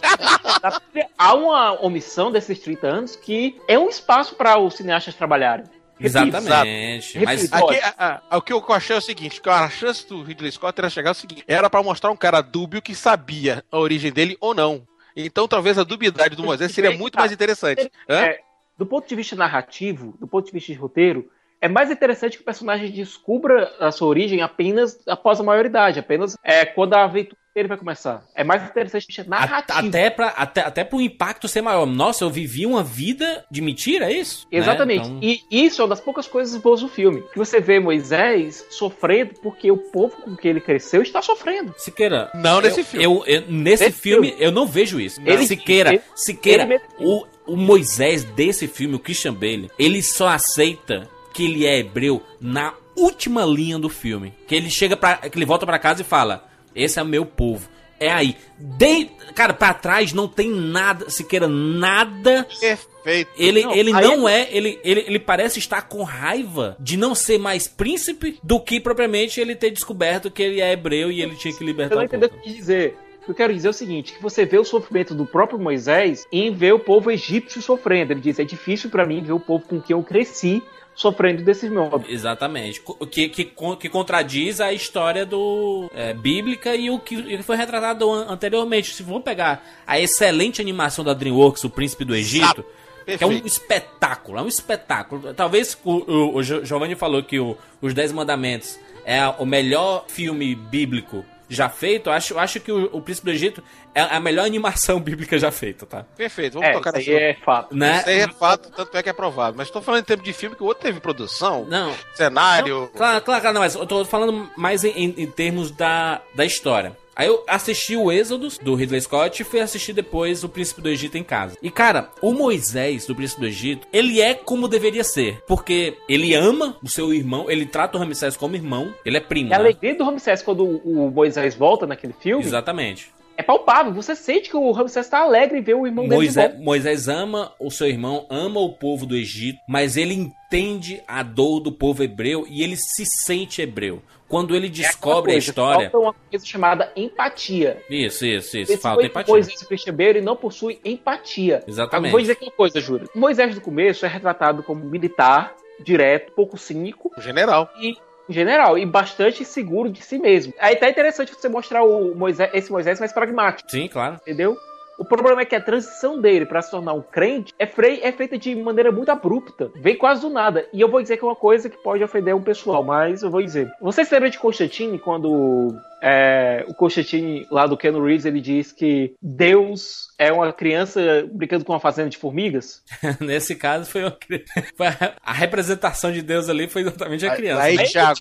[1.18, 5.64] Há uma omissão desses 30 anos que é um espaço para os cineastas trabalharem.
[5.98, 7.18] Repito, Exatamente.
[7.24, 7.52] Mas.
[7.52, 10.50] Aqui, a- a- o que eu achei é o seguinte, que a chance do Ridley
[10.50, 14.10] Scott era chegar ao seguinte, era pra mostrar um cara dúbio que sabia a origem
[14.12, 14.86] dele ou não.
[15.14, 17.90] Então talvez a dubiedade do Moisés seria muito mais interessante.
[18.08, 18.20] Hã?
[18.22, 18.40] É,
[18.78, 21.30] do ponto de vista narrativo, do ponto de vista de roteiro,
[21.62, 26.36] é mais interessante que o personagem descubra a sua origem apenas após a maioridade, apenas
[26.44, 28.24] é, quando a aventura dele vai começar.
[28.34, 29.78] É mais interessante a- narrativo.
[29.88, 31.84] até, pra, até, até pro impacto ser maior.
[31.84, 34.46] Nossa, eu vivi uma vida de mentira, é isso?
[34.50, 34.58] Né?
[34.58, 35.06] Exatamente.
[35.06, 37.22] Então- E isso é uma das poucas coisas boas do filme.
[37.32, 41.74] Que você vê Moisés sofrendo porque o povo com que ele cresceu está sofrendo.
[41.76, 42.30] Siqueira.
[42.34, 43.04] Não nesse eu- filme.
[43.04, 44.42] Eu, eu- nesse Nesse filme, filme.
[44.44, 45.20] eu não vejo isso.
[45.24, 50.28] Ele- Siqueira, ele- Siqueira, ele o, o Moisés desse filme, o Christian Bale, ele só
[50.28, 54.34] aceita que ele é hebreu na última linha do filme.
[54.46, 57.68] Que ele chega para que ele volta pra casa e fala: "Esse é meu povo".
[58.02, 58.36] É aí.
[58.58, 63.30] De, cara, pra trás não tem nada, Siqueira, nada Perfeito.
[63.36, 67.14] ele Não, não, ele não é, ele, ele, ele parece estar com raiva de não
[67.14, 71.36] ser mais príncipe do que propriamente ele ter descoberto que ele é hebreu e ele
[71.36, 72.42] tinha que libertar não o entendeu o povo.
[72.42, 72.96] que eu dizer.
[73.22, 75.56] O que eu quero dizer é o seguinte, que você vê o sofrimento do próprio
[75.56, 78.12] Moisés em ver o povo egípcio sofrendo.
[78.12, 80.60] Ele diz, é difícil pra mim ver o povo com quem eu cresci
[80.94, 82.08] sofrendo desses modos.
[82.08, 82.82] Exatamente.
[82.86, 83.44] O que, que,
[83.78, 88.94] que contradiz a história do é, bíblica e o que, foi retratado an- anteriormente.
[88.94, 92.64] Se for pegar a excelente animação da DreamWorks, O Príncipe do Egito,
[93.06, 95.34] que é um espetáculo, é um espetáculo.
[95.34, 100.54] Talvez o, o, o Giovanni falou que o, Os Dez Mandamentos é o melhor filme
[100.54, 102.08] bíblico já feito.
[102.08, 103.62] Eu Acho, eu acho que o, o Príncipe do Egito
[103.94, 106.04] é a melhor animação bíblica já feita, tá?
[106.16, 107.74] Perfeito, vamos É, tocar isso nesse aí é fato.
[107.76, 107.98] Né?
[107.98, 109.56] Isso aí é fato, tanto é que é aprovado.
[109.56, 112.88] Mas tô falando em termos de filme que o outro teve produção, Não, cenário.
[112.94, 116.44] Claro, claro, claro, não, mas eu tô falando mais em, em- em termos da, da
[116.44, 116.96] história.
[117.14, 120.88] Aí eu assisti o Êxodos do Ridley Scott e fui assistir depois o Príncipe do
[120.88, 121.56] Egito em casa.
[121.62, 125.42] E cara, o Moisés do Príncipe do Egito, ele é como deveria ser.
[125.46, 129.50] Porque ele ama o seu irmão, ele trata o Ramsés como irmão, ele é primo.
[129.50, 129.64] E a né?
[129.64, 133.10] alegria do Ramsés quando o Moisés volta naquele filme Exatamente.
[133.42, 133.92] É palpável.
[133.92, 136.64] Você sente que o Ramsés está alegre em ver o irmão dele de Moisés, volta.
[136.64, 141.60] Moisés ama o seu irmão, ama o povo do Egito, mas ele entende a dor
[141.60, 144.02] do povo hebreu e ele se sente hebreu.
[144.28, 145.90] Quando ele descobre a Coisa, história.
[145.90, 147.82] Falta uma coisa chamada empatia.
[147.90, 148.72] Isso, isso, isso.
[148.72, 149.30] Esse Falta empatia.
[149.34, 151.62] Moisés e Christian Bale ele não possui empatia.
[151.68, 152.06] Exatamente.
[152.06, 153.10] Eu Vou dizer aqui uma coisa, Júlio.
[153.14, 157.68] Moisés do começo é retratado como militar, direto, pouco cínico O general.
[157.82, 157.94] e
[158.28, 160.52] em general e bastante seguro de si mesmo.
[160.58, 164.16] Aí tá interessante você mostrar o Moisés, esse Moisés mais pragmático, Sim, claro.
[164.22, 164.56] entendeu?
[164.98, 168.12] O problema é que a transição dele para se tornar um crente é, frei- é
[168.12, 169.70] feita de maneira muito abrupta.
[169.76, 170.66] Vem quase do nada.
[170.72, 173.30] E eu vou dizer que é uma coisa que pode ofender um pessoal, mas eu
[173.30, 173.70] vou dizer.
[173.80, 178.72] Você se lembra de Constantine quando é, o Constantine lá do Ken Reeves ele diz
[178.72, 181.00] que Deus é uma criança
[181.32, 182.82] brincando com uma fazenda de formigas?
[183.20, 184.16] Nesse caso, foi, uma
[185.22, 187.62] a, representação de Deus ali foi exatamente a criança.
[187.62, 187.84] Aí, né?
[187.84, 188.20] Thiago,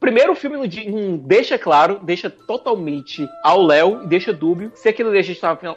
[0.00, 5.10] Primeiro o filme não, deixa claro, deixa totalmente ao léu e deixa dúbio se aquilo
[5.10, 5.76] ali a gente estava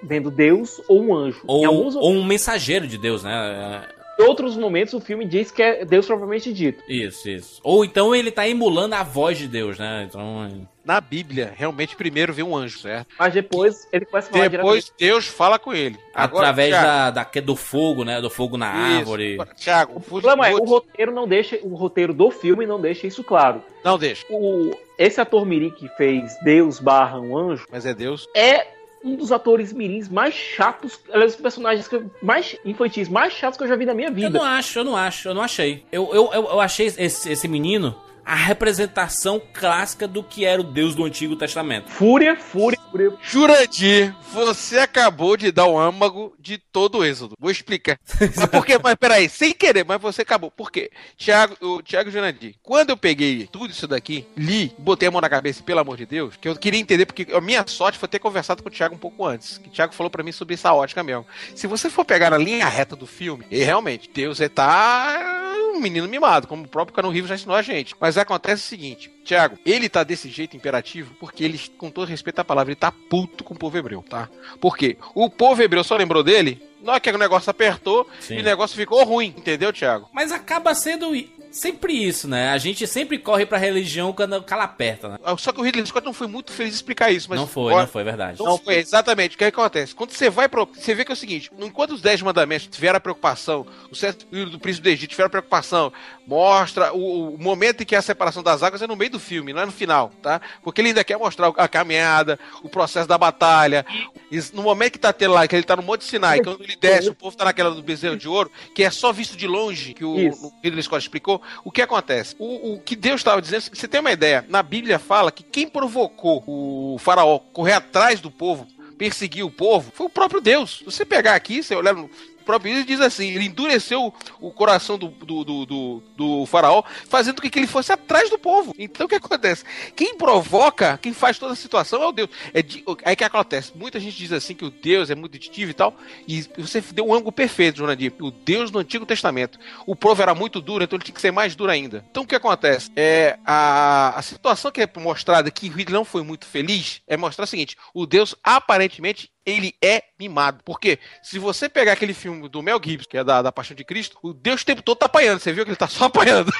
[0.00, 1.42] vendo Deus ou um anjo.
[1.48, 3.84] Ou, alguns ou um mensageiro de Deus, né?
[4.18, 6.82] Em outros momentos o filme diz que é Deus propriamente dito.
[6.88, 7.60] Isso, isso.
[7.64, 10.06] Ou então ele tá emulando a voz de Deus, né?
[10.08, 10.68] Então.
[10.86, 13.08] Na Bíblia, realmente, primeiro vem um anjo, certo?
[13.18, 15.98] Mas depois ele começa a falar Depois Deus fala com ele.
[16.14, 18.20] Agora, através Thiago, da, da, do fogo, né?
[18.20, 18.98] Do fogo na isso.
[19.00, 19.38] árvore.
[19.56, 23.24] Thiago, O problema é, o roteiro não deixa, o roteiro do filme não deixa isso
[23.24, 23.62] claro.
[23.84, 28.28] Não deixa, O, esse ator mirim que fez Deus barra um anjo mas é Deus.
[28.34, 28.68] é
[29.04, 33.56] um dos atores mirins mais chatos, aliás, os personagens que eu- mais infantis, mais chatos
[33.58, 34.30] que eu já vi na minha Eu vida.
[34.38, 35.84] não acho, eu não acho, eu não achei.
[35.92, 37.94] Eu, eu, eu, eu achei esse, esse menino
[38.26, 41.88] a representação clássica do que era o Deus do Antigo Testamento.
[41.88, 43.12] Fúria, fúria, fúria.
[43.22, 47.34] Jurandir, você acabou de dar o âmago de todo o êxodo.
[47.38, 47.98] Vou explicar.
[48.36, 48.78] Mas por quê?
[48.82, 50.50] Mas peraí, sem querer, mas você acabou.
[50.50, 50.90] Por quê?
[51.16, 55.28] Tiago, o Tiago Jurandir, quando eu peguei tudo isso daqui, li, botei a mão na
[55.28, 58.18] cabeça, pelo amor de Deus, que eu queria entender, porque a minha sorte foi ter
[58.18, 59.58] conversado com o Tiago um pouco antes.
[59.58, 61.26] Que o Tiago falou pra mim sobre essa ótica mesmo.
[61.54, 65.36] Se você for pegar na linha reta do filme, e realmente, Deus é tá
[65.74, 67.94] um menino mimado, como o próprio Cano Rivo já ensinou a gente.
[68.00, 72.38] Mas acontece o seguinte, Tiago, ele tá desse jeito imperativo porque ele, com todo respeito
[72.38, 74.28] à palavra, ele tá puto com o povo hebreu, tá?
[74.60, 74.96] Por quê?
[75.14, 78.36] O povo hebreu só lembrou dele na hora que o negócio apertou Sim.
[78.36, 80.08] e o negócio ficou ruim, entendeu, Tiago?
[80.12, 81.12] Mas acaba sendo
[81.50, 82.50] sempre isso, né?
[82.50, 85.18] A gente sempre corre pra religião quando cala aperta, né?
[85.38, 87.72] Só que o Ridley Scott não foi muito feliz em explicar isso, mas não foi,
[87.72, 88.38] ó, não foi, é verdade.
[88.38, 89.34] Não foi, exatamente.
[89.34, 89.94] O que acontece?
[89.94, 90.66] Quando você vai pro.
[90.66, 94.26] Você vê que é o seguinte: enquanto os Dez Mandamentos tiveram a preocupação, o sete
[94.30, 95.92] filhos do príncipe do Egito tiveram a preocupação,
[96.26, 99.52] mostra o, o momento em que a separação das águas é no meio do filme,
[99.52, 100.40] não é no final, tá?
[100.62, 103.86] Porque ele ainda quer mostrar a caminhada, o processo da batalha.
[104.30, 106.76] E no momento que tá tendo lá, que ele tá no Monte Sinai, quando ele
[106.76, 109.94] desce, o povo tá naquela do bezerro de ouro, que é só visto de longe,
[109.94, 110.46] que o, Isso.
[110.46, 112.34] o Ridley Scott explicou, o que acontece?
[112.38, 115.68] O, o que Deus estava dizendo, você tem uma ideia, na Bíblia fala que quem
[115.68, 118.66] provocou o faraó correr atrás do povo,
[118.98, 120.78] perseguir o povo, foi o próprio Deus.
[120.78, 122.10] Se você pegar aqui, você olhar no
[122.46, 127.50] próprio diz assim, ele endureceu o coração do, do, do, do, do faraó, fazendo com
[127.50, 128.72] que ele fosse atrás do povo.
[128.78, 129.64] Então o que acontece?
[129.94, 132.30] Quem provoca, quem faz toda a situação é o Deus.
[132.54, 132.64] É
[133.04, 133.72] aí que acontece?
[133.74, 137.08] Muita gente diz assim que o Deus é muito aditivo e tal, e você deu
[137.08, 138.12] um ângulo perfeito, Jonadinho.
[138.20, 139.58] O Deus do Antigo Testamento.
[139.84, 142.04] O povo era muito duro, então ele tinha que ser mais duro ainda.
[142.10, 142.90] Então o que acontece?
[142.94, 147.44] É a, a situação que é mostrada que Ridley não foi muito feliz é mostrar
[147.44, 150.62] o seguinte: o Deus aparentemente ele é mimado.
[150.64, 153.84] Porque se você pegar aquele filme do Mel Gibson, que é da, da Paixão de
[153.84, 155.38] Cristo, o Deus o tempo todo tá apanhando.
[155.38, 156.52] Você viu que ele tá só apanhando.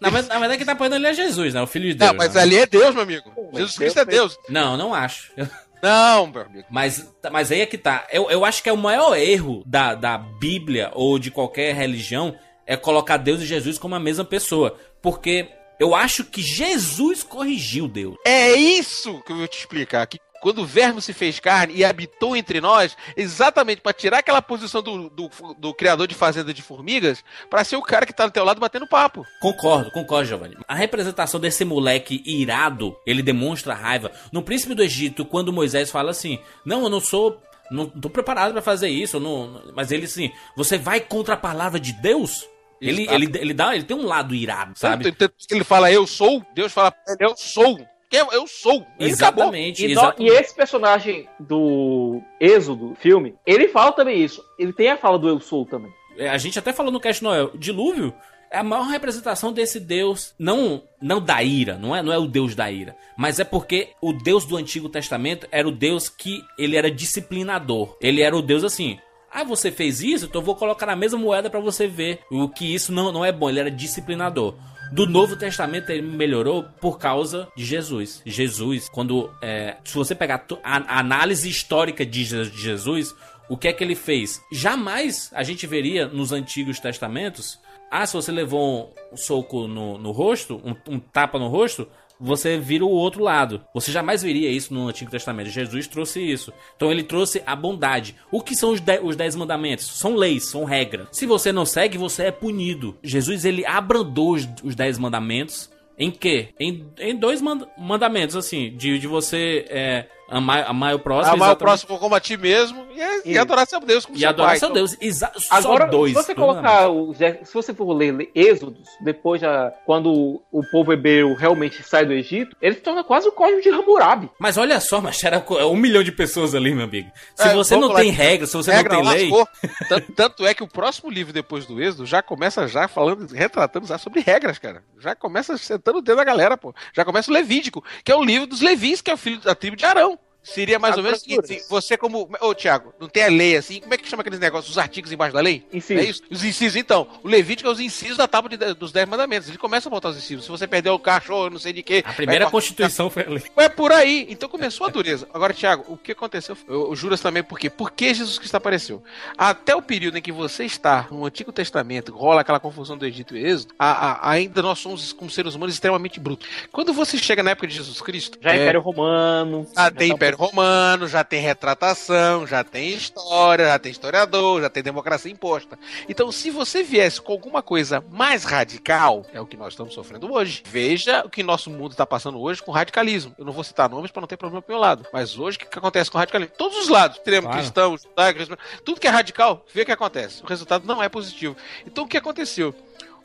[0.00, 1.62] Na, verdade- na verdade, quem tá apoiando ele é Jesus, né?
[1.62, 2.10] O filho de Deus.
[2.10, 2.42] Não, mas né?
[2.42, 3.32] ali é Deus, meu amigo.
[3.36, 4.38] mas Jesus Deus Cristo é fez- Deus.
[4.48, 5.32] Não, não acho.
[5.82, 6.66] Não, meu amigo.
[6.70, 8.06] Mas, mas aí é que tá.
[8.10, 12.34] Eu, eu acho que é o maior erro da, da Bíblia ou de qualquer religião
[12.66, 14.78] é colocar Deus e Jesus como a mesma pessoa.
[15.02, 15.46] Porque
[15.78, 18.16] eu acho que Jesus corrigiu Deus.
[18.24, 20.06] É isso que eu vou te explicar.
[20.06, 24.42] Que quando o verbo se fez carne e habitou entre nós, exatamente para tirar aquela
[24.42, 28.26] posição do, do, do criador de fazenda de formigas, para ser o cara que tá
[28.26, 29.24] do teu lado batendo papo.
[29.40, 30.54] Concordo, concordo, Giovanni.
[30.68, 34.12] A representação desse moleque irado, ele demonstra raiva.
[34.30, 37.40] No Príncipe do Egito, quando Moisés fala assim: Não, eu não sou.
[37.70, 39.18] Não tô preparado pra fazer isso.
[39.18, 39.62] não...
[39.74, 42.46] Mas ele assim: Você vai contra a palavra de Deus?
[42.82, 45.06] Ele, ele, ele, dá, ele tem um lado irado, sabe?
[45.50, 47.78] Ele fala eu sou, Deus fala eu sou.
[48.10, 48.86] Que eu, eu sou.
[48.98, 50.22] Exatamente, E, no- exatamente.
[50.32, 54.42] e esse personagem do Êxodo, filme, ele fala também isso.
[54.58, 55.90] Ele tem a fala do Eu Sou também.
[56.16, 58.14] É, A gente até falou no Cast Noel, dilúvio
[58.50, 62.26] é a maior representação desse Deus, não não da ira, não é, não é o
[62.28, 66.40] Deus da ira, mas é porque o Deus do Antigo Testamento era o Deus que
[66.56, 67.96] ele era disciplinador.
[68.00, 68.96] Ele era o Deus assim,
[69.32, 72.48] ah, você fez isso, então eu vou colocar na mesma moeda pra você ver o
[72.48, 73.48] que isso não, não é bom.
[73.48, 74.54] Ele era disciplinador.
[74.94, 78.22] Do Novo Testamento ele melhorou por causa de Jesus.
[78.24, 79.28] Jesus, quando.
[79.42, 83.12] é, se você pegar a, análise histórica de Jesus,
[83.48, 84.40] o que é que ele fez?
[84.52, 87.58] Jamais a gente veria nos Antigos Testamentos.
[87.90, 91.88] Ah, se você levou um soco no, no rosto, um, um tapa no rosto,
[92.20, 93.64] você vira o outro lado.
[93.74, 95.50] Você jamais veria isso no Antigo Testamento.
[95.50, 96.52] Jesus trouxe isso.
[96.76, 98.14] Então ele trouxe a bondade.
[98.30, 99.86] O que são os, de- os dez mandamentos?
[99.86, 101.08] São leis, são regras.
[101.12, 102.96] Se você não segue, você é punido.
[103.02, 105.70] Jesus ele abrandou os, os dez mandamentos.
[105.98, 106.48] Em quê?
[106.58, 110.06] Em, em dois manda- mandamentos, assim, de, de você é,
[110.36, 111.34] amar, amar o próximo.
[111.34, 113.40] Amar o próximo como a ti mesmo e, e Isso.
[113.40, 114.58] adorar seu Deus como E seu adorar pai.
[114.58, 114.96] seu Então, Deus.
[115.00, 116.12] Exa Agora, só dois.
[116.12, 120.92] se você dois colocar os, se você for ler Êxodos, depois já, quando o povo
[120.92, 124.30] hebreu realmente sai do Egito, ele se torna quase o código de Hammurabi.
[124.38, 127.10] Mas olha só, mas era co- um milhão de pessoas ali, meu amigo.
[127.34, 129.44] Se É, você não tem regra, se você regra, não tem lei.
[129.88, 133.86] Tanto, tanto é que o próximo livro depois do Êxodo já começa já falando, retratando
[133.86, 134.82] já sobre regras, cara.
[134.98, 136.74] Já começa sentando o dedo da galera, pô.
[136.94, 139.54] Já começa o Levítico, que é o livro dos Levis, que é o filho da
[139.54, 140.18] tribo de Arão.
[140.44, 142.28] Seria mais ou menos o seguinte: assim, você, como.
[142.40, 143.80] Ô, Thiago, não tem a lei assim?
[143.80, 145.66] Como é que chama aqueles negócios, os artigos embaixo da lei?
[145.72, 145.98] Inciso.
[146.00, 146.22] É isso?
[146.30, 147.08] Os incisos, então.
[147.22, 149.48] O Levítico é os incisos da tábua de- dos Dez Mandamentos.
[149.48, 150.44] Ele começa a botar os incisos.
[150.44, 152.02] Se você perdeu o cachorro, não sei de quê.
[152.06, 153.42] A primeira cortar- constituição foi ali.
[153.56, 154.26] É por aí.
[154.28, 155.26] Então começou a dureza.
[155.32, 156.56] Agora, Thiago, o que aconteceu?
[156.68, 157.70] Eu, eu juro também por quê?
[157.70, 159.02] Por que Jesus Cristo apareceu?
[159.38, 163.36] Até o período em que você está no Antigo Testamento, rola aquela confusão do Egito
[163.36, 166.46] e Êxodo, a- a- ainda nós somos, como seres humanos, extremamente brutos.
[166.70, 168.38] Quando você chega na época de Jesus Cristo.
[168.40, 169.66] Já é, Império Romano.
[169.74, 174.60] já já tem tá- Império Romano, já tem retratação, já tem história, já tem historiador,
[174.62, 175.78] já tem democracia imposta.
[176.08, 180.32] Então, se você viesse com alguma coisa mais radical, é o que nós estamos sofrendo
[180.32, 180.62] hoje.
[180.66, 183.34] Veja o que nosso mundo está passando hoje com radicalismo.
[183.38, 185.06] Eu não vou citar nomes para não ter problema pro meu lado.
[185.12, 186.54] Mas hoje, o que, que acontece com radicalismo?
[186.56, 187.58] Todos os lados, extremo, Claro.
[187.58, 190.42] cristão, judaico, tudo que é radical, vê o que acontece.
[190.42, 191.56] O resultado não é positivo.
[191.86, 192.74] Então, o que aconteceu?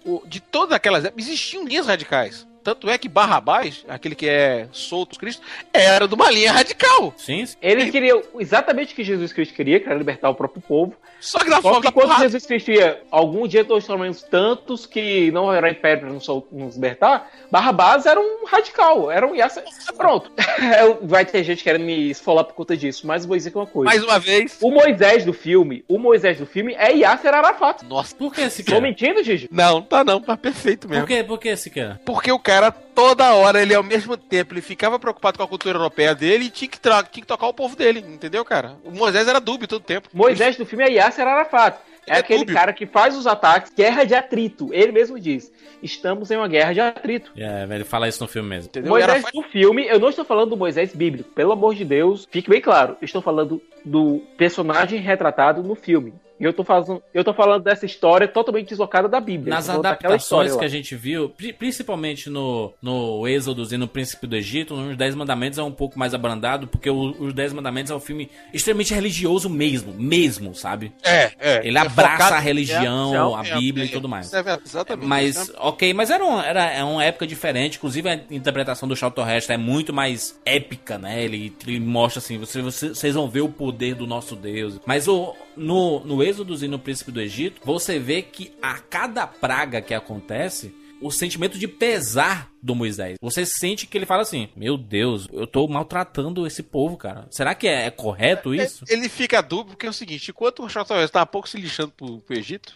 [0.05, 2.47] O- de todas aquelas épocas, existiam linhas radicais.
[2.70, 5.41] Tanto é que Barrabás, aquele que é solto Cristo,
[5.74, 7.11] era de uma linha radical.
[7.17, 7.57] Sim, sim.
[7.59, 10.93] Ele queria exatamente o que Jesus Cristo queria, que era libertar o próprio povo.
[11.20, 12.17] Só que da Só forma que quando.
[12.20, 17.30] Jesus Cristo ia, algum dia nós tornamos tantos que não era império para nos, libertar,
[17.51, 19.63] Barrabás era um radical, era um Yasser.
[19.97, 20.32] Pronto.
[21.01, 23.89] Vai ter gente querendo me esfolar por conta disso, mas vou dizer que uma coisa.
[23.89, 24.59] Mais uma vez.
[24.61, 27.84] O Moisés do filme, o Moisés do filme é Yasser Arafat.
[27.86, 28.15] Nossa.
[28.15, 28.82] Por que esse Tô cara?
[28.82, 29.49] mentindo, Gigi?
[29.51, 31.05] Não, tá não, tá perfeito mesmo.
[31.05, 31.99] Por que, por que esse cara?
[32.05, 35.78] Porque o cara, toda hora, ele ao mesmo tempo, ele ficava preocupado com a cultura
[35.78, 38.76] europeia dele e tinha que, tra- tinha que tocar o povo dele, entendeu, cara?
[38.84, 40.10] O Moisés era dúbio todo tempo.
[40.14, 41.78] Moisés do filme é Yasser Arafat.
[42.07, 42.55] É, é aquele dúbio.
[42.55, 44.70] cara que faz os ataques, guerra de atrito.
[44.74, 45.51] Ele mesmo diz:
[45.84, 47.32] estamos em uma guerra de atrito.
[47.38, 48.68] É, ele fala isso no filme mesmo.
[48.70, 48.89] Entendeu?
[48.89, 52.28] Moisés Arafat- do filme, eu não estou falando do Moisés bíblico, pelo amor de Deus,
[52.32, 52.97] fique bem claro.
[52.99, 56.14] Eu estou falando do personagem retratado no filme.
[56.40, 59.54] E eu tô, fazendo, eu tô falando dessa história totalmente deslocada da Bíblia.
[59.54, 64.36] Nas adaptações que a gente viu, pri- principalmente no, no Êxodo e no Príncipe do
[64.36, 67.96] Egito, nos Dez Mandamentos é um pouco mais abrandado, porque o- os Dez Mandamentos é
[67.96, 70.94] um filme extremamente religioso mesmo, mesmo, sabe?
[71.04, 71.68] É, é.
[71.68, 74.34] Ele É abraça focado- a religião, é, a é, Bíblia é, e tudo mais.
[74.34, 75.06] é exatamente.
[75.08, 77.78] Mas, ok, mas era, um, era é uma época diferente.
[77.78, 81.22] Inclusive, a interpretação do Charlton Heston é muito mais épica, né?
[81.24, 84.80] Ele, ele mostra assim: você, você- vocês vão ver o poder do nosso Deus.
[84.86, 89.28] Mas o, no, no Êxodo e no Príncipe do Egito, você vê que a cada
[89.28, 90.74] praga que acontece.
[91.01, 93.16] O sentimento de pesar do Moisés.
[93.22, 97.26] Você sente que ele fala assim: Meu Deus, eu tô maltratando esse povo, cara.
[97.32, 98.84] Será que é, é correto isso?
[98.86, 101.93] Ele fica dúbio porque é o seguinte: enquanto o Charlton Heston tá pouco se lixando
[101.95, 102.76] pro, pro Egito,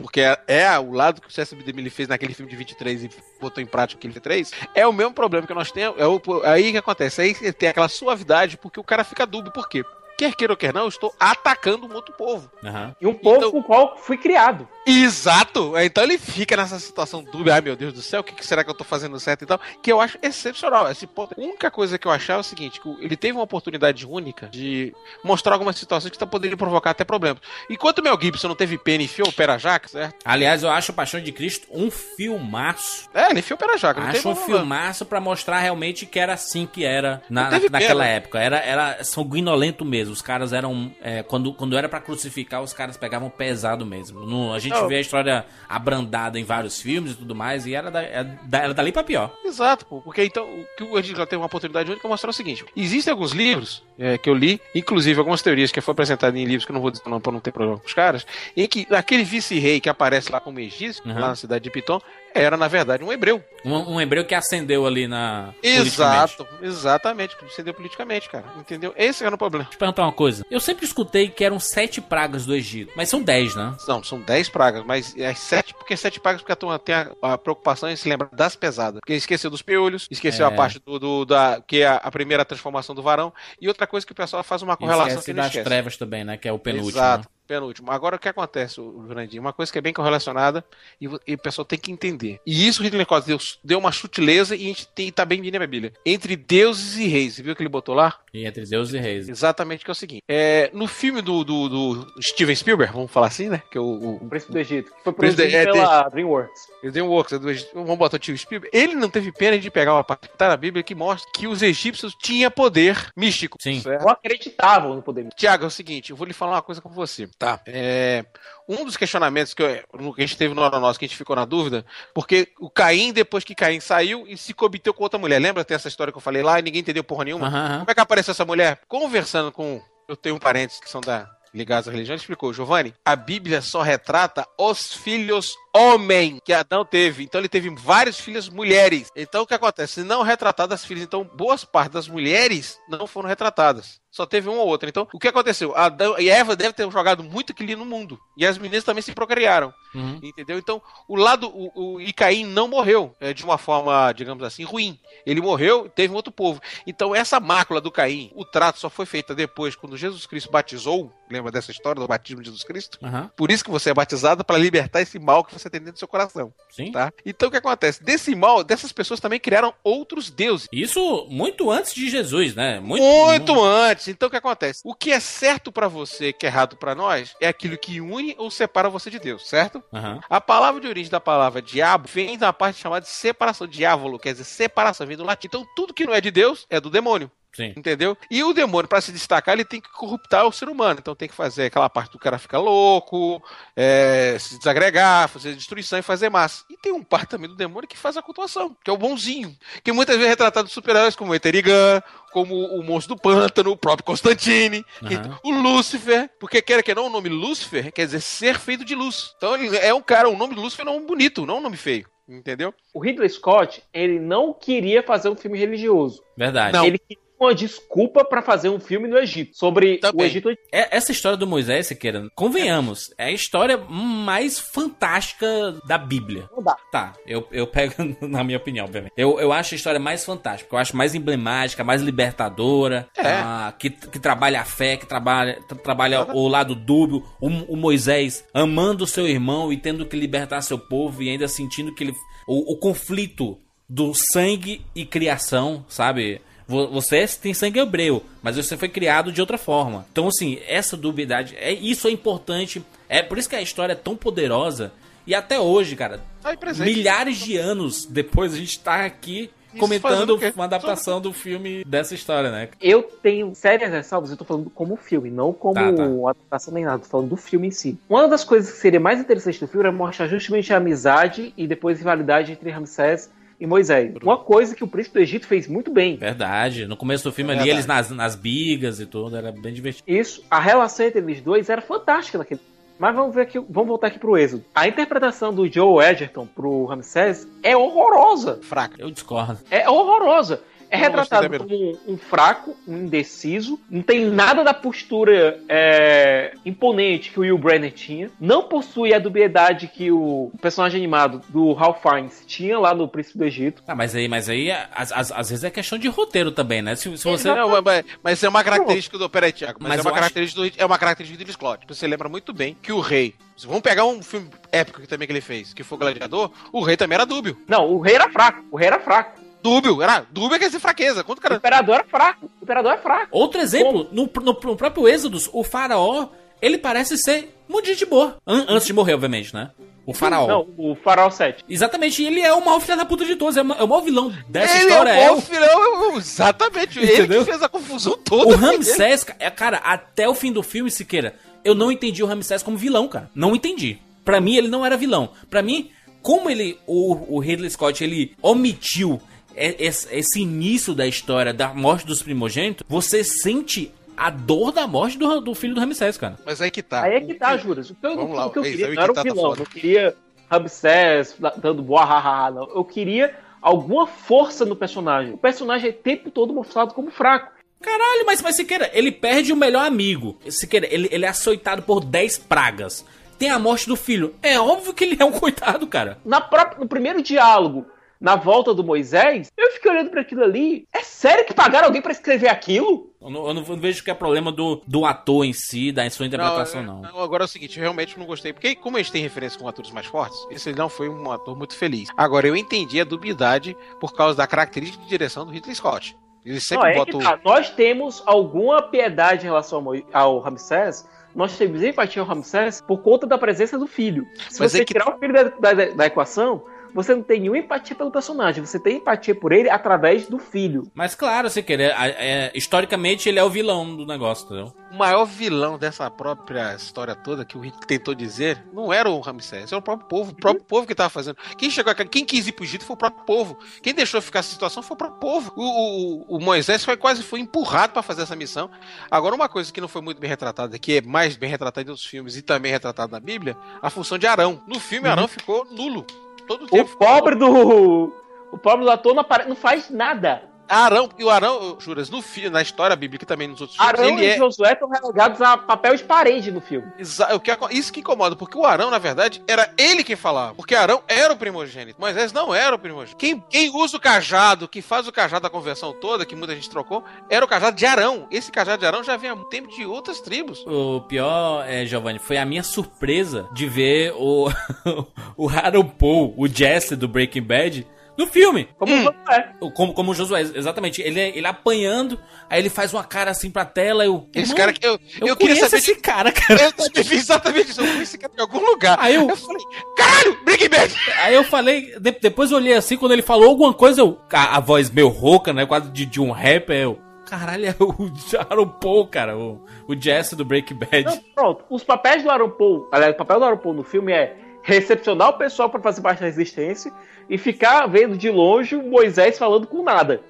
[0.00, 3.10] porque é, é o lado que o CSB Demille fez naquele filme de 23 e
[3.40, 6.00] botou em prática aquele 23, é o mesmo problema que nós temos.
[6.00, 7.20] É o, aí que acontece?
[7.20, 9.52] Aí tem aquela suavidade porque o cara fica dúbio.
[9.52, 9.84] Por quê?
[10.20, 12.50] Quer queira ou quer não, eu estou atacando um outro povo.
[12.62, 12.94] Aham.
[13.00, 14.68] E um povo Então- com o qual fui criado.
[14.86, 15.72] Exato!
[15.78, 18.68] Então ele fica nessa situação dúbia, ai meu Deus do céu, o que, será que
[18.70, 20.90] eu tô fazendo certo e tal, que eu acho excepcional.
[20.90, 21.34] Esse ponto.
[21.38, 24.48] A única coisa que eu achava é o seguinte: que ele teve uma oportunidade única
[24.48, 24.94] de
[25.24, 27.40] mostrar algumas situações que tá- poderiam provocar até problemas.
[27.70, 30.16] Enquanto o Mel Gibson não teve pena e enfiou o pera jaca, certo?
[30.24, 33.08] Aliás, eu acho Paixão de Cristo um filmaço.
[33.14, 34.58] É, ele enfiou o pera jaca, não Acho um problema.
[34.60, 38.06] filmaço pra mostrar realmente que era assim que era na, na- naquela pena.
[38.06, 38.38] época.
[38.38, 40.09] Era, era sanguinolento mesmo.
[40.10, 40.92] Os caras eram.
[41.02, 44.20] é, quando, quando era pra crucificar, os caras pegavam pesado mesmo.
[44.26, 44.88] No- a gente Não.
[44.88, 48.58] vê a história abrandada em vários filmes e tudo mais, e era, da, é da-
[48.58, 49.32] era dali pra pior.
[49.44, 52.32] Exato, pô, porque então o que o Edgar teve uma oportunidade única é mostrar o
[52.32, 56.44] seguinte: existem alguns livros é, que eu li, inclusive algumas teorias que foi apresentado em
[56.44, 58.66] livros que eu não vou dizer não, pra não ter problema com os caras, em
[58.66, 61.14] que aquele vice-rei que aparece lá como egípcio, Uhum.
[61.14, 62.00] lá na cidade de Piton,
[62.34, 63.42] era na verdade um hebreu.
[63.64, 65.52] Um, um hebreu que ascendeu ali na.
[65.62, 68.44] Exato, exatamente, que descendeu politicamente, cara.
[68.56, 68.94] Entendeu?
[68.96, 69.64] Esse era o problema.
[69.64, 70.44] Deixa eu perguntar uma coisa.
[70.50, 73.74] Eu sempre escutei que eram sete pragas do Egito, mas são dez, né?
[73.86, 77.10] Não, são 10 pragas, mas é 7 porque 7 pragas porque a turma tem a,
[77.22, 79.00] a preocupação em se lembrar das pesadas.
[79.00, 80.48] Porque esqueceu dos piolhos, esqueceu É.
[80.48, 84.06] a parte do, do- da que é a, primeira transformação do varão e outra coisa
[84.06, 85.64] que o pessoal faz uma correlação esquece que das esquece.
[85.64, 86.36] trevas também, né?
[86.36, 86.90] Que é o penúltimo.
[86.90, 87.39] Exato, né?
[87.54, 87.90] Penúltimo.
[87.90, 89.42] Agora o que acontece, o Grandinho?
[89.42, 90.64] Uma coisa que é bem correlacionada
[91.00, 92.38] e, o- e o pessoal tem que entender.
[92.46, 95.42] E isso o Ridley Scott deu, deu uma sutileza e a gente tem, tá bem
[95.42, 95.92] de na Bíblia.
[96.06, 97.34] Entre deuses e reis.
[97.34, 98.18] Você viu o que ele botou lá?
[98.32, 99.28] E entre Deus e Reis.
[99.28, 100.22] Exatamente, que é o seguinte.
[100.28, 103.60] É, no filme do, do, do Steven Spielberg, vamos falar assim, né?
[103.68, 104.92] Que é o, o, O Príncipe do Egito.
[104.94, 106.60] Que foi produzido do- é, pela DreamWorks.
[106.84, 107.70] Ele deu um works, é do Egito.
[107.74, 108.70] vamos botar o tio Spielberg.
[108.76, 111.48] Ele não teve pena de pegar uma parte que tá na Bíblia que mostra que
[111.48, 113.56] os egípcios tinham poder místico.
[113.60, 113.80] Sim.
[113.80, 114.02] certo?
[114.02, 115.28] Não acreditavam no poder.
[115.34, 117.28] Tiago, é o seguinte, eu vou lhe falar uma coisa com você.
[117.40, 117.58] Tá.
[117.66, 118.22] É,
[118.68, 121.16] um dos questionamentos que, eu- que a gente teve no Hora Nossa, que a gente
[121.16, 125.18] ficou na dúvida, porque o Caim, depois que Caim saiu, e se cometeu com outra
[125.18, 125.38] mulher.
[125.40, 127.46] Lembra tem essa história que eu falei lá e ninguém entendeu porra nenhuma?
[127.46, 127.78] Aham.
[127.78, 128.78] Como é que apareceu essa mulher?
[128.86, 129.82] Conversando com.
[130.06, 131.26] Eu tenho parentes que são da.
[131.52, 136.84] Ligados à religião, ele explicou, Giovanni, a Bíblia só retrata os filhos homem que Adão
[136.84, 137.24] teve.
[137.24, 139.10] Então ele teve várias filhas mulheres.
[139.14, 140.02] Então o que acontece?
[140.02, 144.00] Não retratadas as filhas, então boas partes das mulheres não foram retratadas.
[144.10, 144.88] Só teve uma ou outra.
[144.88, 145.74] Então, o que aconteceu?
[145.76, 148.18] Adão e Eva devem ter jogado muito aquilo no mundo.
[148.36, 149.72] E as meninas também se procriaram.
[149.94, 150.18] Uhum.
[150.22, 150.58] Entendeu?
[150.58, 151.48] Então, o lado.
[151.48, 154.98] O, o, e Caim não morreu é, de uma forma, digamos assim, ruim.
[155.24, 156.60] Ele morreu teve um outro povo.
[156.86, 161.12] Então, essa mácula do Caim, o trato só foi feita depois, quando Jesus Cristo batizou.
[161.30, 162.98] Lembra dessa história do batismo de Jesus Cristo?
[163.00, 163.28] Uhum.
[163.36, 165.98] Por isso que você é batizado para libertar esse mal que você tem dentro do
[165.98, 166.52] seu coração.
[166.70, 166.92] Sim.
[166.92, 167.12] Tá?
[167.26, 168.02] Então, o que acontece?
[168.02, 170.68] Desse mal, dessas pessoas também criaram outros deuses.
[170.72, 172.80] Isso muito antes de Jesus, né?
[172.80, 174.08] Muito, muito antes.
[174.08, 174.80] Então, o que acontece?
[174.84, 178.34] O que é certo para você, que é errado para nós, é aquilo que une
[178.38, 179.82] ou separa você de Deus, certo?
[179.92, 180.20] Uhum.
[180.28, 183.66] A palavra de origem da palavra diabo vem da parte chamada de separação.
[183.66, 185.46] Diávolo quer dizer separação, vem do latim.
[185.46, 187.30] Então, tudo que não é de Deus é do demônio.
[187.52, 187.72] Sim.
[187.76, 188.16] Entendeu?
[188.30, 191.00] E o demônio, para se destacar, ele tem que corruptar o ser humano.
[191.00, 193.42] Então tem que fazer aquela parte do cara ficar louco,
[193.76, 196.64] é, se desagregar, fazer destruição e fazer massa.
[196.70, 199.56] E tem um parte também do demônio que faz a cultuação, que é o bonzinho.
[199.82, 203.72] Que muitas vezes é retratado de super-heróis como o Eterigan, como o monstro do pântano,
[203.72, 205.38] o próprio Constantine, Uhum.
[205.44, 209.34] o Lúcifer, porque quer que não, o nome Lúcifer quer dizer ser feito de luz.
[209.36, 211.62] Então ele é um cara, o nome de Lúcifer não é um bonito, não um
[211.62, 212.06] nome feio.
[212.28, 212.72] Entendeu?
[212.94, 216.22] O Ridley Scott, ele não queria fazer um filme religioso.
[216.36, 216.72] Verdade.
[216.72, 216.84] Não.
[216.84, 220.26] Ele queria uma desculpa pra fazer um filme no Egito, sobre Também.
[220.26, 225.46] o Egito É- Essa história do Moisés, Siqueira, convenhamos, é a história mais fantástica
[225.86, 226.48] da Bíblia.
[226.54, 226.76] Não dá.
[226.92, 229.12] Tá, eu, eu pego na minha opinião, obviamente.
[229.16, 233.22] Eu, eu acho a história mais fantástica, eu acho mais emblemática, mais libertadora, É.
[233.26, 237.76] ah, que, que trabalha a fé, que trabalha, tra- trabalha o lado dúbio, o, o
[237.76, 242.14] Moisés amando seu irmão e tendo que libertar seu povo e ainda sentindo que ele.
[242.46, 246.40] O, o conflito do sangue e criação, sabe?
[246.70, 250.06] Vo- Você tem sangue hebreu, mas você foi criado de outra forma.
[250.12, 252.82] Então, assim, essa dubiedade, é, isso é importante.
[253.08, 254.92] É por isso que a história é tão poderosa.
[255.26, 256.86] E até hoje, cara, Aí, presente.
[256.94, 262.14] milhares de anos depois, a gente tá aqui Isso comentando uma adaptação do filme dessa
[262.14, 262.68] história, né?
[262.80, 266.30] Eu tenho sérias ressalvas, eu tô falando como filme, não como Tá, tá.
[266.30, 267.98] adaptação nem nada, tô falando do filme em si.
[268.08, 271.66] Uma das coisas que seria mais interessante do filme era mostrar justamente a amizade e
[271.66, 273.30] depois rivalidade entre Ramsés
[273.60, 274.14] e Moisés.
[274.22, 276.16] Uma coisa que o príncipe do Egito fez muito bem.
[276.16, 276.86] Verdade.
[276.86, 277.76] No começo do filme É ali, verdade.
[277.76, 280.04] eles nas, nas bigas e tudo, era bem divertido.
[280.10, 282.60] Isso, a relação entre eles dois era fantástica naquele.
[282.98, 284.62] Mas vamos ver aqui, vamos voltar aqui pro Êxodo.
[284.74, 288.60] A interpretação do Joe Edgerton pro Ramsés é horrorosa.
[288.62, 288.96] Fraca.
[288.98, 289.58] Eu discordo.
[289.70, 290.62] É horrorosa.
[290.90, 293.78] É não retratado como um, um fraco, um indeciso.
[293.88, 298.30] Não tem nada da postura é, imponente que o Will Brenner tinha.
[298.40, 303.38] Não possui a dubiedade que o personagem animado do Ralph Fiennes tinha lá no Príncipe
[303.38, 303.82] do Egito.
[303.86, 306.96] Ah, mas aí, mas aí, às, às, às vezes é questão de roteiro também, né?
[306.96, 307.54] Se, se você.
[307.54, 309.30] Não, mas, mas é uma característica do.
[309.30, 309.78] Peraí, Thiago.
[309.80, 311.86] Mas, Mas é, uma característica do, é uma característica do Ridley Scott.
[311.86, 313.34] Você lembra muito bem que o rei.
[313.66, 316.50] Vamos pegar um filme épico que também que ele fez, que foi o Gladiador.
[316.72, 317.58] O rei também era dúbio.
[317.68, 318.64] Não, o rei era fraco.
[318.70, 319.39] O rei era fraco.
[319.62, 320.24] Dúbio, era.
[320.30, 321.22] Dúbio quer dizer fraqueza.
[321.24, 321.56] Quanto O cara.
[321.56, 322.46] imperador era fraco.
[322.60, 323.28] O imperador é fraco.
[323.30, 326.28] Outro exemplo, no, no, no próprio Êxodos, o faraó,
[326.62, 328.36] ele parece ser muito gente boa.
[328.46, 329.70] An- antes de morrer, obviamente, né?
[330.06, 330.46] O faraó.
[330.48, 331.62] Não, o Faraó 7.
[331.68, 334.00] Exatamente, e ele é o maior filho da puta de todos, é, é o maior
[334.00, 335.10] vilão dessa Ele história.
[335.10, 336.98] é É o o, bom filhão, exatamente.
[336.98, 337.44] Ele Entendeu?
[337.44, 338.52] que fez a confusão toda.
[338.54, 342.62] o Ramsés, é, cara, até o fim do filme, Siqueira, eu não entendi o Ramsés
[342.62, 343.30] como vilão, cara.
[343.34, 343.98] Não entendi.
[344.24, 345.30] Pra mim, ele não era vilão.
[345.48, 345.90] Pra mim,
[346.22, 349.20] como ele, o, o Ridley Scott, ele omitiu
[349.60, 355.40] esse início da história da morte dos primogênitos, você sente a dor da morte do,
[355.40, 356.36] do filho do Ramsés, cara.
[356.44, 357.02] Mas aí que tá.
[357.02, 357.90] Aí é que tá, Juras.
[357.90, 359.30] O que eu, Vamos lá, o que eu é queria não era um tá, tá
[359.30, 359.50] vilão.
[359.50, 359.58] foda.
[359.58, 360.14] não queria
[360.50, 362.68] Ramsés da- dando boa não.
[362.74, 365.32] Eu queria alguma força no personagem.
[365.32, 367.52] O personagem é o tempo todo mostrado como fraco.
[367.80, 370.38] Caralho, mas, mas Siqueira, ele perde o melhor amigo.
[370.50, 373.04] Siqueira, ele, ele é açoitado por 10 pragas.
[373.38, 374.34] Tem a morte do filho.
[374.42, 376.18] É óbvio que ele é um coitado, cara.
[376.24, 377.86] Na própria, no primeiro diálogo,
[378.20, 380.86] na volta do Moisés, eu fiquei olhando pra aquilo ali.
[380.92, 383.10] É sério que pagaram alguém pra escrever aquilo?
[383.20, 386.26] Eu não, eu não vejo que é problema do, do ator em si, da sua
[386.26, 387.04] interpretação, não.
[387.04, 388.52] é- Agora é o seguinte, eu realmente não gostei.
[388.52, 391.56] Porque, como a gente tem referência com atores mais fortes, esse não foi um ator
[391.56, 392.08] muito feliz.
[392.16, 396.16] Agora, eu entendi a dubiedade por causa da característica de direção do Ridley Scott.
[396.44, 397.20] Ele Não, sempre é bota que o.
[397.20, 397.38] tá.
[397.44, 401.06] Nós temos alguma piedade em relação ao, ao Ramsés.
[401.34, 404.26] Nós temos empatia ao Ramsés por conta da presença do filho.
[404.48, 405.42] Se Mas você é que- tirar o filho da,
[405.74, 406.62] da- da equação,
[406.94, 410.90] você não tem nenhuma empatia pelo personagem, você tem empatia por ele através do filho.
[410.94, 414.74] Mas claro, se querer, é, é, historicamente ele é o vilão do negócio, entendeu?
[414.90, 419.20] O maior vilão dessa própria história toda que o Rick tentou dizer não era o
[419.20, 421.36] Ramsés, era o próprio povo, o próprio povo que tava fazendo.
[421.56, 423.58] Quem chegou aqui, quem quis ir pro Egito foi o próprio povo.
[423.82, 425.52] Quem deixou ficar essa situação foi o próprio povo.
[425.56, 428.70] O, o, o Moisés foi quase foi empurrado para fazer essa missão.
[429.10, 431.90] Agora, uma coisa que não foi muito bem retratada, que é mais bem retratada em
[431.90, 434.60] outros filmes e também retratada na Bíblia, a função de Arão.
[434.66, 436.04] No filme, Arão ficou nulo.
[436.50, 436.96] Todo o O tempo.
[436.96, 438.12] pobre do.
[438.50, 440.49] O pobre do ator não, apare- não faz nada.
[440.70, 444.00] Arão, e o Arão, Juras, no filme, na história bíblica e também nos outros filmes,
[444.00, 444.36] Arão e é.
[444.36, 446.86] Josué estão relegados a papel de parede no filme.
[446.98, 450.54] Exa- o que Isso que incomoda, porque o Arão, na verdade, era ele quem falava.
[450.54, 452.00] Porque Arão era o primogênito.
[452.00, 453.16] Moisés não era o primogênito.
[453.16, 456.70] Quem, quem usa o cajado, que faz o cajado da conversão toda, que muita gente
[456.70, 458.28] trocou, era o cajado de Arão.
[458.30, 460.64] Esse cajado de Arão já vinha há muito tempo de outras tribos.
[460.66, 464.48] O pior, é, Giovanni, foi a minha surpresa de ver o,
[465.36, 467.86] o Harold Paul, o Jesse do Breaking Bad,
[468.18, 468.68] no filme.
[468.78, 469.52] Como o Josué.
[469.74, 471.00] Como, como o Josué, exatamente.
[471.02, 474.04] Ele, ele apanhando, aí ele faz uma cara assim pra tela.
[474.04, 475.76] Eu, Esse cara que eu, eu, eu, queria conheço saber.
[475.78, 476.62] esse de- cara, cara.
[476.64, 477.80] Eu também fiz exatamente isso.
[477.80, 478.98] Eu conheci esse cara em algum lugar.
[479.00, 479.62] Aí eu- falei,
[479.96, 480.96] caralho, Breaking Bad!
[481.22, 484.56] Aí eu falei, de- depois eu olhei assim, quando ele falou alguma coisa, eu, a,
[484.56, 485.64] a voz meio rouca, né?
[485.66, 486.98] Quase de, de um rapper, eu.
[487.26, 488.10] Caralho, é o
[488.50, 489.38] Harold Paul, cara.
[489.38, 491.04] O, o Jesse do Breaking Bad.
[491.04, 491.64] Não, pronto.
[491.70, 495.28] Os papéis do Aaron Paul, aliás, o papel do Aaron Paul no filme é recepcionar
[495.30, 496.92] o pessoal pra fazer parte da resistência
[497.30, 500.20] e ficar vendo de longe o Moisés falando com nada.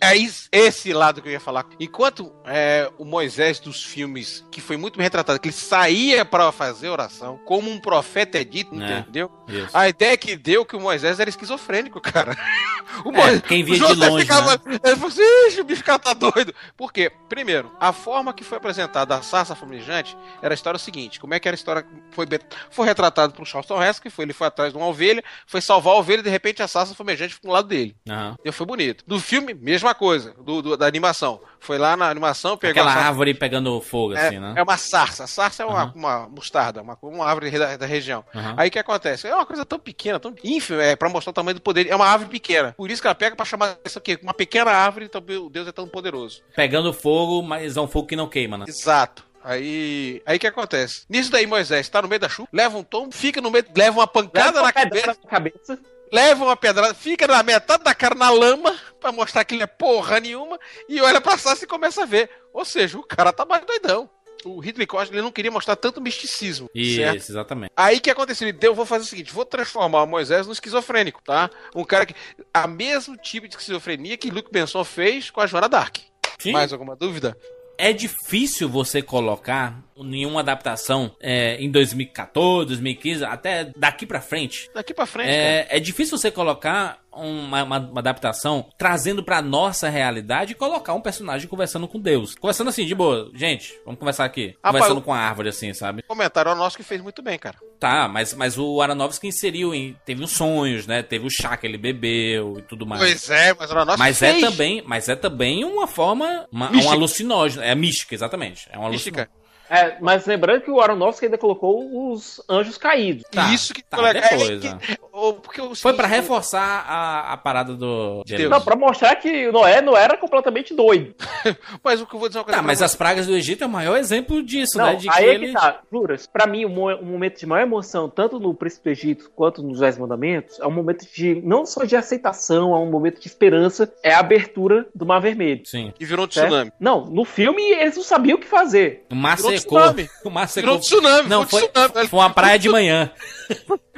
[0.00, 0.12] É
[0.52, 1.64] esse lado que eu ia falar.
[1.78, 6.52] Enquanto é, o Moisés dos filmes, que foi muito bem retratado, que ele saía pra
[6.52, 8.98] fazer oração, como um profeta é dito, É.
[9.00, 9.30] entendeu?
[9.48, 9.68] Isso.
[9.76, 12.36] A ideia que deu que o Moisés era esquizofrênico, cara.
[13.04, 16.12] O É, quem via de longe, ficava- Ele falou assim, ixi, o bicho cara tá
[16.12, 16.52] doido.
[16.76, 17.10] Por quê?
[17.28, 21.20] Primeiro, a forma que foi apresentada a sarça flamejante era a história seguinte.
[21.20, 21.86] Como é que era a história?
[22.10, 22.26] Foi,
[22.68, 25.94] foi retratado por Charlton Heston, que foi, ele foi atrás de uma ovelha, foi salvar
[25.94, 27.94] a ovelha e de repente a sarça flamejante ficou do lado dele.
[28.08, 28.36] Aham.
[28.44, 29.04] E foi bonito.
[29.06, 30.34] Do filme, mesma coisa.
[30.40, 31.40] Do, do- da animação.
[31.58, 34.54] Foi lá na animação, pegou Aquela árvore pegando fogo, é, assim, né?
[34.56, 35.24] é uma sarça.
[35.24, 35.92] A sarça é uma, Aham.
[35.94, 38.24] uma mostarda, uma, uma árvore da, da região.
[38.34, 38.54] Aham.
[38.56, 39.26] Aí o que acontece?
[39.28, 41.86] É uma coisa tão pequena, tão ínfima, é pra mostrar o tamanho do poder.
[41.88, 42.72] É uma árvore pequena.
[42.76, 44.18] Por isso que ela pega pra chamar isso aqui.
[44.22, 46.40] Uma pequena árvore, então o Deus é tão poderoso.
[46.56, 48.64] Pegando fogo, mas é um fogo que não queima, né?
[48.66, 49.24] Exato.
[49.42, 51.04] Aí, aí o que acontece?
[51.08, 53.98] Nisso daí, Moisés tá no meio da chuva, leva um tombo, fica no meio, leva
[53.98, 55.78] uma pancada Leva uma na cabeça, na cabeça.
[56.12, 59.66] Leva uma pedrada, fica na metade da cara na lama, pra mostrar que ele é
[59.66, 60.58] porra nenhuma,
[60.88, 62.30] e olha pra Sassi e começa a ver.
[62.52, 64.08] Ou seja, o cara tá mais doidão.
[64.44, 67.16] O Ridley Scott ele não queria mostrar tanto misticismo, certo?
[67.18, 67.72] Isso, exatamente.
[67.76, 68.48] Aí o que aconteceu?
[68.48, 71.50] Ele deu, vou fazer o seguinte, vou transformar o Moisés no esquizofrênico, tá?
[71.74, 72.14] Um cara que
[72.52, 75.98] a mesmo tipo de esquizofrenia que Luke Benson fez com a Joana Dark.
[76.38, 76.52] Sim.
[76.52, 77.36] Mais alguma dúvida?
[77.80, 84.70] É difícil você colocar nenhuma adaptação é, em 2014, 2015, até daqui pra frente.
[84.74, 85.30] Daqui pra frente.
[85.30, 90.94] É, é difícil você colocar uma, uma- uma adaptação trazendo pra nossa realidade e colocar
[90.94, 92.34] um personagem conversando com Deus.
[92.34, 93.30] Conversando assim, de boa.
[93.34, 94.56] Gente, vamos conversar aqui.
[94.62, 96.02] Rapaz, conversando eu- com a árvore, assim, sabe?
[96.02, 97.56] Comentário nosso que fez muito bem, cara.
[97.78, 99.96] Tá, mas, mas o Aronofsky inseriu em.
[100.04, 101.02] Teve uns sonhos, né?
[101.02, 103.00] Teve o chá que ele bebeu e tudo mais.
[103.02, 104.44] Pois é, mas era nosso Mas é fez.
[104.44, 106.88] também, mas é também uma forma, uma, Mística.
[106.90, 108.68] um alucinógeno, é mística, exatamente.
[108.70, 109.22] É um Mística.
[109.22, 109.40] alucinógeno.
[109.72, 113.22] É, mas lembrando que o Aronofsky ainda colocou os anjos caídos.
[113.30, 114.98] Tá, Isso que tá, depois, É que-?
[115.20, 118.50] Ou- porque o Foi pra seguinte, reforçar a, a parada do de Deus.
[118.50, 121.14] Não, pra mostrar que o Noé não era completamente doido.
[121.84, 122.84] Mas o que eu vou dizer é uma coisa Tá, mas você.
[122.84, 124.94] as pragas do Egito é o maior exemplo disso, Não, né?
[124.96, 125.46] De que aí é ele.
[125.48, 125.80] que tá.
[125.92, 129.62] Juras, pra mim, o o momento de maior emoção, tanto no Príncipe do Egito quanto
[129.62, 133.26] nos Dez Mandamentos, é um momento de, não só de aceitação, é um momento de
[133.28, 135.62] esperança, é a abertura do Mar Vermelho.
[135.64, 135.92] Sim.
[136.00, 136.72] E virou um tsunami.
[136.80, 139.04] Não, no filme eles não sabiam o que fazer.
[139.10, 139.78] O mar Virou secou.
[139.78, 140.08] tsunami.
[140.24, 140.74] O mar Virou secou.
[140.74, 142.08] um tsunami, Não, foi foi, um tsunami.
[142.08, 143.10] foi uma praia de manhã.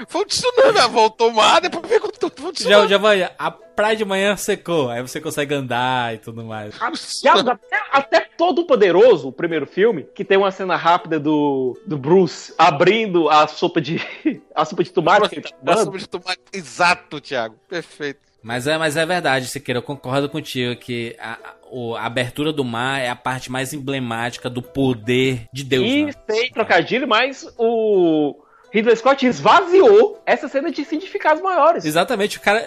[0.09, 2.33] Foi um tsunami, voltou o mar, depois pegou tudo.
[2.37, 2.89] Foi um Já, tsunami.
[2.89, 4.91] já vai, a praia de manhã secou.
[4.91, 6.75] Aí você consegue andar e tudo mais.
[7.21, 11.97] Tiago, até, até Todo Poderoso, o primeiro filme, que tem uma cena rápida do, do
[11.97, 14.01] Bruce abrindo a sopa de
[14.55, 15.85] a sopa de tomate tá tomando.
[15.85, 16.41] sopa de tomate.
[16.53, 17.55] Exato, Thiago.
[17.69, 18.21] Perfeito.
[18.43, 21.55] Mas é, mas é verdade, Siqueira, eu concordo contigo que a, a-
[22.01, 25.87] a abertura do mar é a parte mais emblemática do poder de Deus.
[25.87, 26.13] E né?
[26.29, 28.35] sem trocadilho, mas o
[28.73, 31.85] Ridley Scott esvaziou essa cena de significados maiores.
[31.85, 32.65] Exatamente, o cara.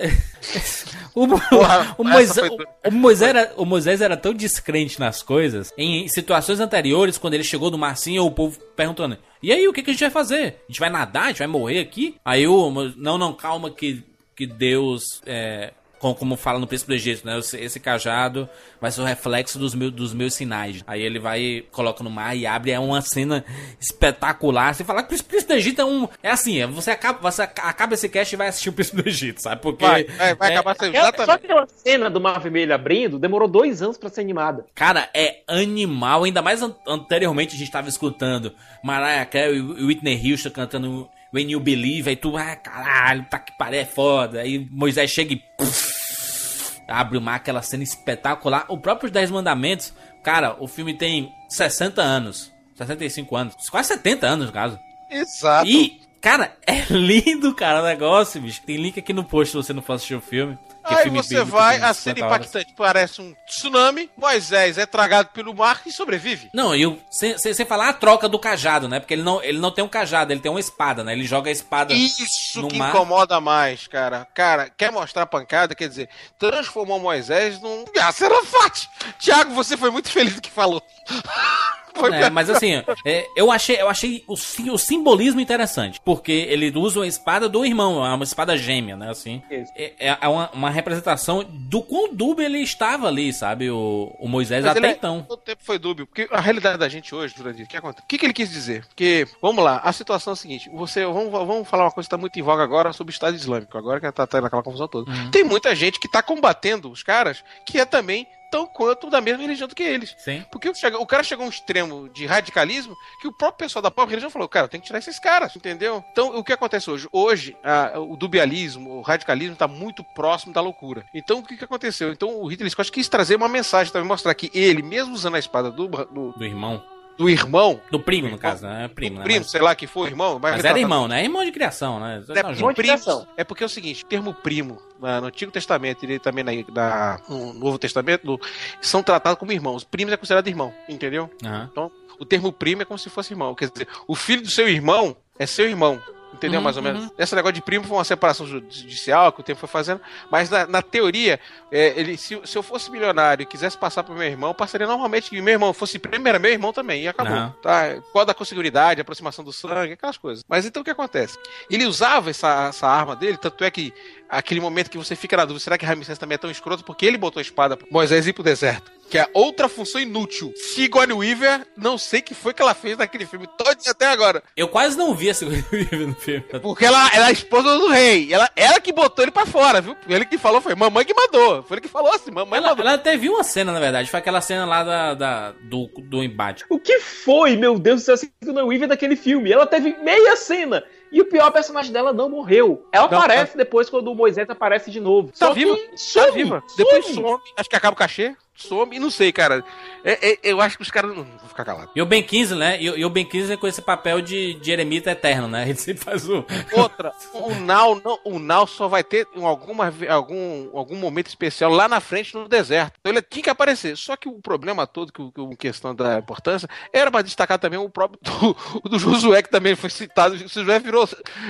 [1.15, 5.73] o, Porra, o Moisés, foi o, Moisés era, o Moisés era tão descrente nas coisas.
[5.75, 9.81] Em situações anteriores, quando ele chegou no Marcinho, o povo perguntando: E aí, o que,
[9.81, 10.61] que a gente vai fazer?
[10.69, 11.23] A gente vai nadar?
[11.23, 12.17] A gente vai morrer aqui?
[12.23, 12.69] Aí o.
[12.95, 14.03] Não, não, calma, que,
[14.35, 15.73] que Deus é,
[16.05, 17.39] como, como fala no Príncipe do Egito, né?
[17.39, 18.47] Esse, esse cajado
[18.79, 20.83] vai ser o reflexo dos, meu, dos meus sinais.
[20.85, 22.71] Aí ele vai, coloca no mar e abre.
[22.71, 23.43] É uma cena
[23.79, 24.75] espetacular.
[24.75, 26.07] Você fala que o Príncipe do Egito é um.
[26.21, 29.09] É assim, é, você acaba, você acaba esse cast e vai assistir o Príncipe do
[29.09, 29.61] Egito, sabe?
[29.61, 29.85] Porque.
[29.85, 31.31] Vai, vai, vai é- acabar sendo Só exatamente.
[31.45, 34.65] aquela cena do Mar Vermelho abrindo demorou dois anos pra ser animada.
[34.75, 36.23] Cara, é animal.
[36.23, 38.53] Ainda mais an- anteriormente a gente tava escutando
[38.83, 42.09] Mariah Carey e Whitney Houston cantando When You Believe.
[42.09, 44.39] Aí tu, ah, caralho, tá que paré, é foda.
[44.39, 45.43] Aí Moisés chega e.
[45.57, 48.65] puf, abre o mar, aquela cena espetacular.
[48.69, 52.53] O próprio Dez Mandamentos, cara, o filme tem 60 anos.
[52.75, 53.69] 65 anos.
[53.69, 54.79] Quase 70 anos, no caso.
[55.09, 55.67] Exato.
[55.67, 58.61] E, cara, é lindo, cara, o negócio, bicho.
[58.65, 60.57] Tem link aqui no post se você não for assistir o filme.
[60.87, 62.35] Que Aí você vai, a cena 50 horas.
[62.47, 66.49] impactante parece um tsunami, Moisés é tragado pelo mar e sobrevive.
[66.53, 68.99] Não, e o- sem, sem, sem falar a troca do cajado, né?
[68.99, 71.13] Porque ele não, ele não tem um cajado, ele tem uma espada, né?
[71.13, 71.93] Ele joga a espada.
[71.93, 72.89] Isso no que mar.
[72.89, 74.27] incomoda mais, cara.
[74.33, 76.09] Cara, quer mostrar a pancada, quer dizer,
[76.39, 77.83] transformou Moisés num
[78.13, 78.89] Serafate.
[79.19, 80.81] Tiago, você foi muito feliz do que falou.
[82.13, 85.99] É, mas assim, é, eu achei, eu achei o, o simbolismo interessante.
[86.03, 89.09] Porque ele usa a espada do irmão, é uma espada gêmea, né?
[89.09, 89.41] Assim.
[89.49, 89.71] Isso.
[89.75, 93.69] É, é uma, uma representação do quão dúbio ele estava ali, sabe?
[93.69, 95.25] O, o Moisés Mas até é- então.
[95.27, 98.03] Todo tempo foi dúbio, porque a realidade da gente hoje, Jurandir, o que acontece?
[98.03, 98.85] O que, que ele quis dizer?
[98.85, 102.13] Porque, vamos lá, a situação é a seguinte: você, vamos, vamos falar uma coisa que
[102.13, 104.87] está muito em voga agora sobre o Estado Islâmico, agora que tá tendo aquela confusão
[104.87, 105.09] toda.
[105.09, 105.31] Uhum.
[105.31, 109.41] Tem muita gente que tá combatendo os caras que é também tão quanto da mesma
[109.41, 110.15] religião do que eles.
[110.17, 110.45] Sim.
[110.51, 114.11] Porque o, cara chegou a um extremo de radicalismo que o próprio pessoal da própria
[114.13, 116.03] religião falou, cara, tem que tirar esses caras, entendeu?
[116.11, 117.07] Então, o que acontece hoje?
[117.11, 121.05] Hoje, a- o dubialismo, o radicalismo está muito próximo da loucura.
[121.13, 122.11] Então, o que, que aconteceu?
[122.11, 125.39] Então, o Ridley Scott quis trazer uma mensagem também, mostrar que ele, mesmo usando a
[125.39, 126.83] espada do, do, Do irmão.
[127.17, 128.85] Do irmão, Do primo, no caso, né?
[128.85, 129.23] É primo, do né?
[129.23, 131.23] primo, Mas, sei lá que for irmão, mas era irmão, né?
[131.23, 132.21] Irmão de criação, né?
[132.27, 132.75] É, Tá porque junto.
[132.75, 133.27] primo- Criação.
[133.37, 136.51] é porque é o seguinte, o termo primo na- no Antigo Testamento e também na,
[136.73, 138.39] na- no Novo Testamento
[138.81, 139.83] são tratados como irmãos.
[139.83, 141.29] Primos é considerado irmão, entendeu?
[141.43, 141.69] Aham.
[141.71, 143.55] Então, o termo primo é como se fosse irmão.
[143.55, 146.01] Quer dizer, o filho do seu irmão é seu irmão.
[146.35, 147.09] Entendeu, Uhum, mais ou menos?
[147.17, 150.01] Esse negócio de primo foi uma separação judicial que o tempo foi fazendo.
[150.29, 151.39] Mas na, na teoria,
[151.71, 154.85] é, ele, se, se eu fosse milionário e quisesse passar pro meu irmão, eu passaria
[154.85, 157.03] normalmente que meu irmão fosse primo, era meu irmão também.
[157.03, 157.35] E acabou.
[157.35, 157.51] Não.
[157.61, 158.01] Tá?
[158.11, 160.43] Qual da consanguinidade, aproximação do sangue, aquelas coisas.
[160.47, 161.37] Mas então o que acontece?
[161.69, 163.93] Ele usava essa, essa arma dele, tanto é que
[164.29, 166.83] aquele momento que você fica na dúvida, será que Ramsés também é tão escroto?
[166.83, 168.91] Porque ele botou a espada Moisés ir pro deserto.
[169.09, 170.51] Que é outra função inútil.
[170.55, 174.41] Sigourney Weaver, não sei o que foi que ela fez naquele filme todo até agora.
[174.57, 176.43] Eu quase não vi esse no filme.
[176.61, 178.33] Porque ela, ela é a esposa do rei.
[178.33, 179.95] Ela, ela que botou ele pra fora, viu?
[180.07, 181.61] Ele que falou foi mamãe que mandou.
[181.63, 182.85] Foi ele que falou assim, mamãe Ela, mandou.
[182.85, 184.09] ela até viu uma cena, na verdade.
[184.09, 186.65] Foi aquela cena lá da, da- do, do embate.
[186.69, 189.51] O que foi, meu Deus do céu, a Sigourney Weaver daquele filme?
[189.51, 190.83] Ela teve meia cena.
[191.11, 192.85] E o pior, a personagem dela não morreu.
[192.91, 195.29] Ela Não, aparece depois quando o Moisés aparece de novo.
[195.29, 196.63] Tá Só viva, que tá viva.
[196.75, 197.37] Depois some.
[197.55, 198.35] Acho que acaba o cachê.
[198.55, 199.63] Some e não sei, cara.
[200.03, 201.15] É- é- eu acho que os caras.
[201.15, 201.91] Não vou ficar calado.
[201.95, 202.81] E o Ben Kingsley, né?
[202.81, 205.63] E, o- e o Ben Kingsley com esse papel de, de eremita eterno, né?
[205.69, 206.45] Ele sempre faz o...
[206.73, 211.71] Outra, o Now, não, o Now só vai ter em alguma, algum, algum momento especial
[211.71, 212.93] lá na frente no deserto.
[212.99, 213.97] Então ele tinha que aparecer.
[213.97, 217.59] Só que o problema todo, que, o- que o- questão da importância, era para destacar
[217.59, 220.35] também o próprio do, o do Josué, que também foi citado.
[220.35, 221.07] O Josué virou.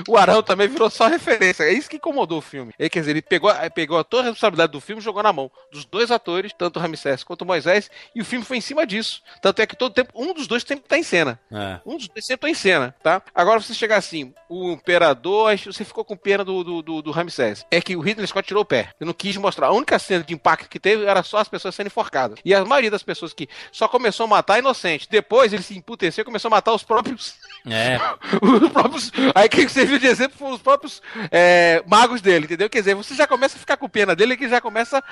[0.08, 1.64] O Arão também virou só referência.
[1.64, 2.74] É isso que incomodou o filme.
[2.80, 5.52] É, quer dizer, ele pegou, pegou toda a responsabilidade do filme e jogou na mão
[5.72, 8.86] dos dois atores, tanto o Ramsés quanto o Moisés, e o filme foi em cima
[8.86, 9.22] disso.
[9.42, 11.40] Tanto é que todo tempo, um dos dois sempre tá em cena.
[11.52, 11.80] É.
[11.86, 13.22] Um dos dois sempre tá em cena, tá?
[13.34, 17.66] Agora você chegar assim, o Imperador, você ficou com pena do, do, do, do Ramsés.
[17.70, 18.90] É que o Ridley Scott tirou o pé.
[19.00, 19.68] Eu não quis mostrar.
[19.68, 22.40] A única cena de impacto que teve era só as pessoas sendo enforcadas.
[22.44, 25.08] E a maioria das pessoas que só começou a matar inocente.
[25.10, 27.36] Depois ele se emputeceu e começou a matar os próprios.
[27.66, 27.98] É.
[28.42, 29.12] os próprios.
[29.34, 32.70] Aí quem serviu de exemplo foram os próprios é, magos dele, entendeu?
[32.70, 35.04] Quer dizer, você já começa a ficar com pena dele que já começa.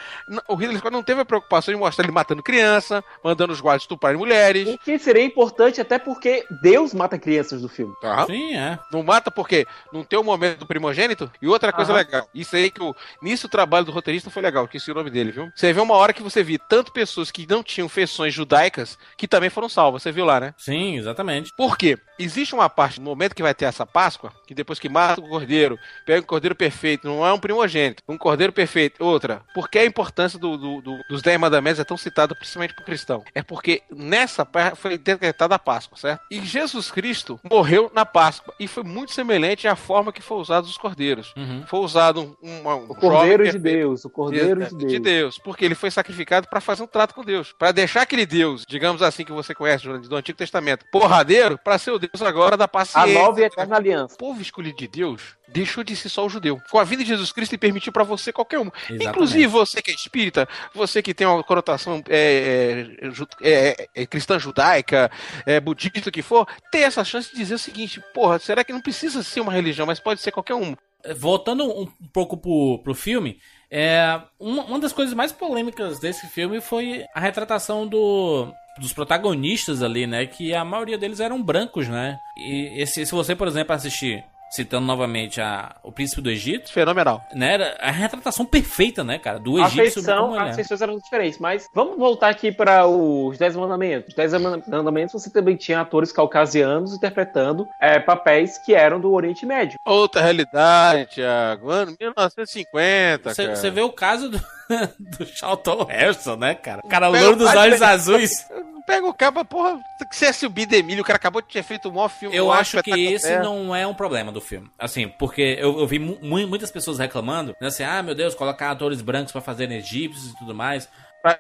[0.48, 4.18] O Ridley Scott não teve a preocupação mostrar ele matando criança, mandando os guardas estuprarem
[4.18, 4.68] mulheres.
[4.68, 7.94] O que seria importante até porque Deus mata crianças do filme.
[8.02, 8.26] Tá?
[8.26, 8.78] Sim, é.
[8.92, 11.32] Não mata porque não tem o momento do primogênito.
[11.42, 12.00] E outra coisa Aham.
[12.00, 12.28] legal.
[12.34, 12.96] Isso aí que o.
[13.22, 15.50] Nisso o trabalho do roteirista foi legal, que esse é o nome dele, viu?
[15.56, 19.28] Você vê uma hora que você viu tanto pessoas que não tinham feições judaicas que
[19.28, 20.04] também foram salvas.
[20.04, 20.54] Você viu lá, né?
[20.58, 21.52] Sim, exatamente.
[21.56, 21.98] Por quê?
[22.20, 25.28] Existe uma parte no momento que vai ter essa Páscoa, que depois que mata o
[25.28, 29.04] cordeiro, pega o cordeiro perfeito, não é um primogênito, um cordeiro perfeito.
[29.04, 31.63] Outra, por que a importância do- do- do- dos dez mandamentos?
[31.64, 33.24] Testamentos é tão citado principalmente por cristão?
[33.34, 36.22] É porque nessa parte foi decretada a Páscoa, certo?
[36.30, 40.66] E Jesus Cristo morreu na Páscoa e foi muito semelhante à forma que foi usado
[40.66, 41.34] os cordeiros.
[41.38, 41.64] Uhum.
[41.68, 44.92] Foi usado um, um, um O Cordeiro de Deus, o Cordeiro Exato, de Deus.
[44.92, 48.26] de Deus, porque ele foi sacrificado para fazer um trato com Deus, para deixar aquele
[48.26, 52.58] Deus, digamos assim que você conhece do Antigo Testamento, porradeiro, para ser o Deus agora
[52.58, 53.14] da A paciência.
[53.14, 54.16] nova e eterna aliança.
[54.16, 56.60] O povo escolhido de Deus deixou de ser só o judeu.
[56.72, 58.72] Com a vida de Jesus Cristo, ele permitiu para você qualquer um.
[58.90, 59.06] Exatamente.
[59.06, 64.06] Inclusive você que é espírita, você que tem uma conotação é, é, ju- é, é,
[64.06, 65.10] cristã judaica,
[65.46, 68.82] é, budista, que for, tem essa chance de dizer o seguinte: porra, será que não
[68.82, 70.78] precisa ser uma religião, mas pode ser qualquer uma?
[71.18, 73.38] Voltando um, um pouco pro, pro filme,
[73.70, 78.48] é, uma, uma das coisas mais polêmicas desse filme foi a retratação do,
[78.80, 80.26] dos protagonistas ali, né?
[80.26, 82.18] Que a maioria deles eram brancos, né?
[82.38, 84.24] E esse, se você, por exemplo, assistir,
[84.54, 87.26] citando novamente a, o Príncipe do Egito, Fenomenal.
[87.34, 87.54] né?
[87.54, 89.40] Era a retratação perfeita, né, cara?
[89.40, 90.54] Do A egípcio feição, ele as é.
[90.54, 94.10] feições eram diferentes, mas vamos voltar aqui para os Dez Mandamentos.
[94.10, 99.46] Os Dez Mandamentos você também tinha atores caucasianos interpretando é, papéis que eram do Oriente
[99.46, 99.80] Médio.
[99.84, 101.70] Outra realidade, Thiago.
[101.70, 103.56] Ano 1950, cara.
[103.56, 104.40] Você vê o caso do,
[105.00, 106.82] do Charlton Heston, né, cara?
[106.84, 107.92] O cara Pega louro o dos olhos dele.
[107.92, 108.48] azuis.
[108.86, 109.80] Pega o cabo, porra,
[110.12, 112.36] se é subir Demilho, o cara acabou de ter feito um maior filme.
[112.36, 113.42] Eu acho que esse terra.
[113.42, 114.70] não é um problema do filme.
[114.78, 118.36] Assim, porque eu, eu vi mu- mu- muitas pessoas reclamando, né, assim, ah, meu Deus,
[118.36, 120.90] colocar atores brancos pra fazerem egípcios e tudo mais.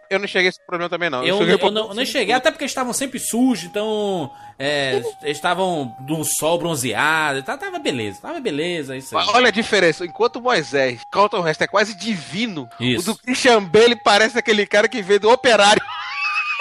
[0.09, 1.25] Eu não cheguei a esse problema também, não.
[1.25, 4.31] Eu, cheguei eu, não, eu não cheguei, até porque eles estavam sempre sujos, então.
[4.57, 9.25] É, eles estavam num sol bronzeado, tá, tava beleza, tava beleza, isso aí.
[9.29, 10.05] Olha a diferença.
[10.05, 13.11] Enquanto Moisés, Carlton Heston é quase divino, Isso.
[13.11, 15.81] o do Christian Bale parece aquele cara que veio do operário.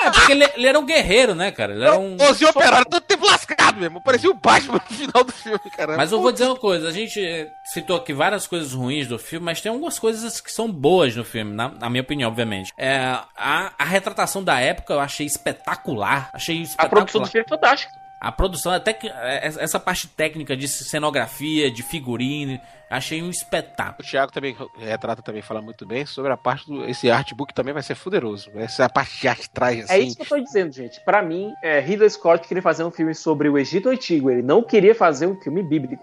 [0.07, 1.74] É, porque ele, ele era um guerreiro, né, cara?
[1.74, 2.16] Ele era um.
[2.16, 4.00] Os operário todo tempo lascado mesmo.
[4.00, 5.96] Parecia o Batman no final do filme, cara.
[5.96, 7.20] Mas eu vou dizer uma coisa, a gente
[7.64, 11.24] citou aqui várias coisas ruins do filme, mas tem algumas coisas que são boas no
[11.24, 12.72] filme, na, na minha opinião, obviamente.
[12.76, 12.98] É,
[13.36, 16.30] a, a retratação da época eu achei espetacular.
[16.32, 16.90] Achei A espetacular.
[16.90, 18.01] produção do filme é fantástica.
[18.22, 22.56] A produção, até que é, essa parte técnica de cenografia, de figurino,
[22.88, 23.96] achei um espetáculo.
[23.98, 27.74] O Thiago também retrata também fala muito bem sobre a parte do esse artbook também
[27.74, 28.48] vai ser fuderoso.
[28.54, 29.92] Essa é a parte de arte traz assim.
[29.92, 31.04] É isso que eu tô dizendo, gente.
[31.04, 34.30] Pra mim, é, Ridley Scott queria fazer um filme sobre o Egito Antigo.
[34.30, 36.00] Ele não queria fazer um filme bíblico.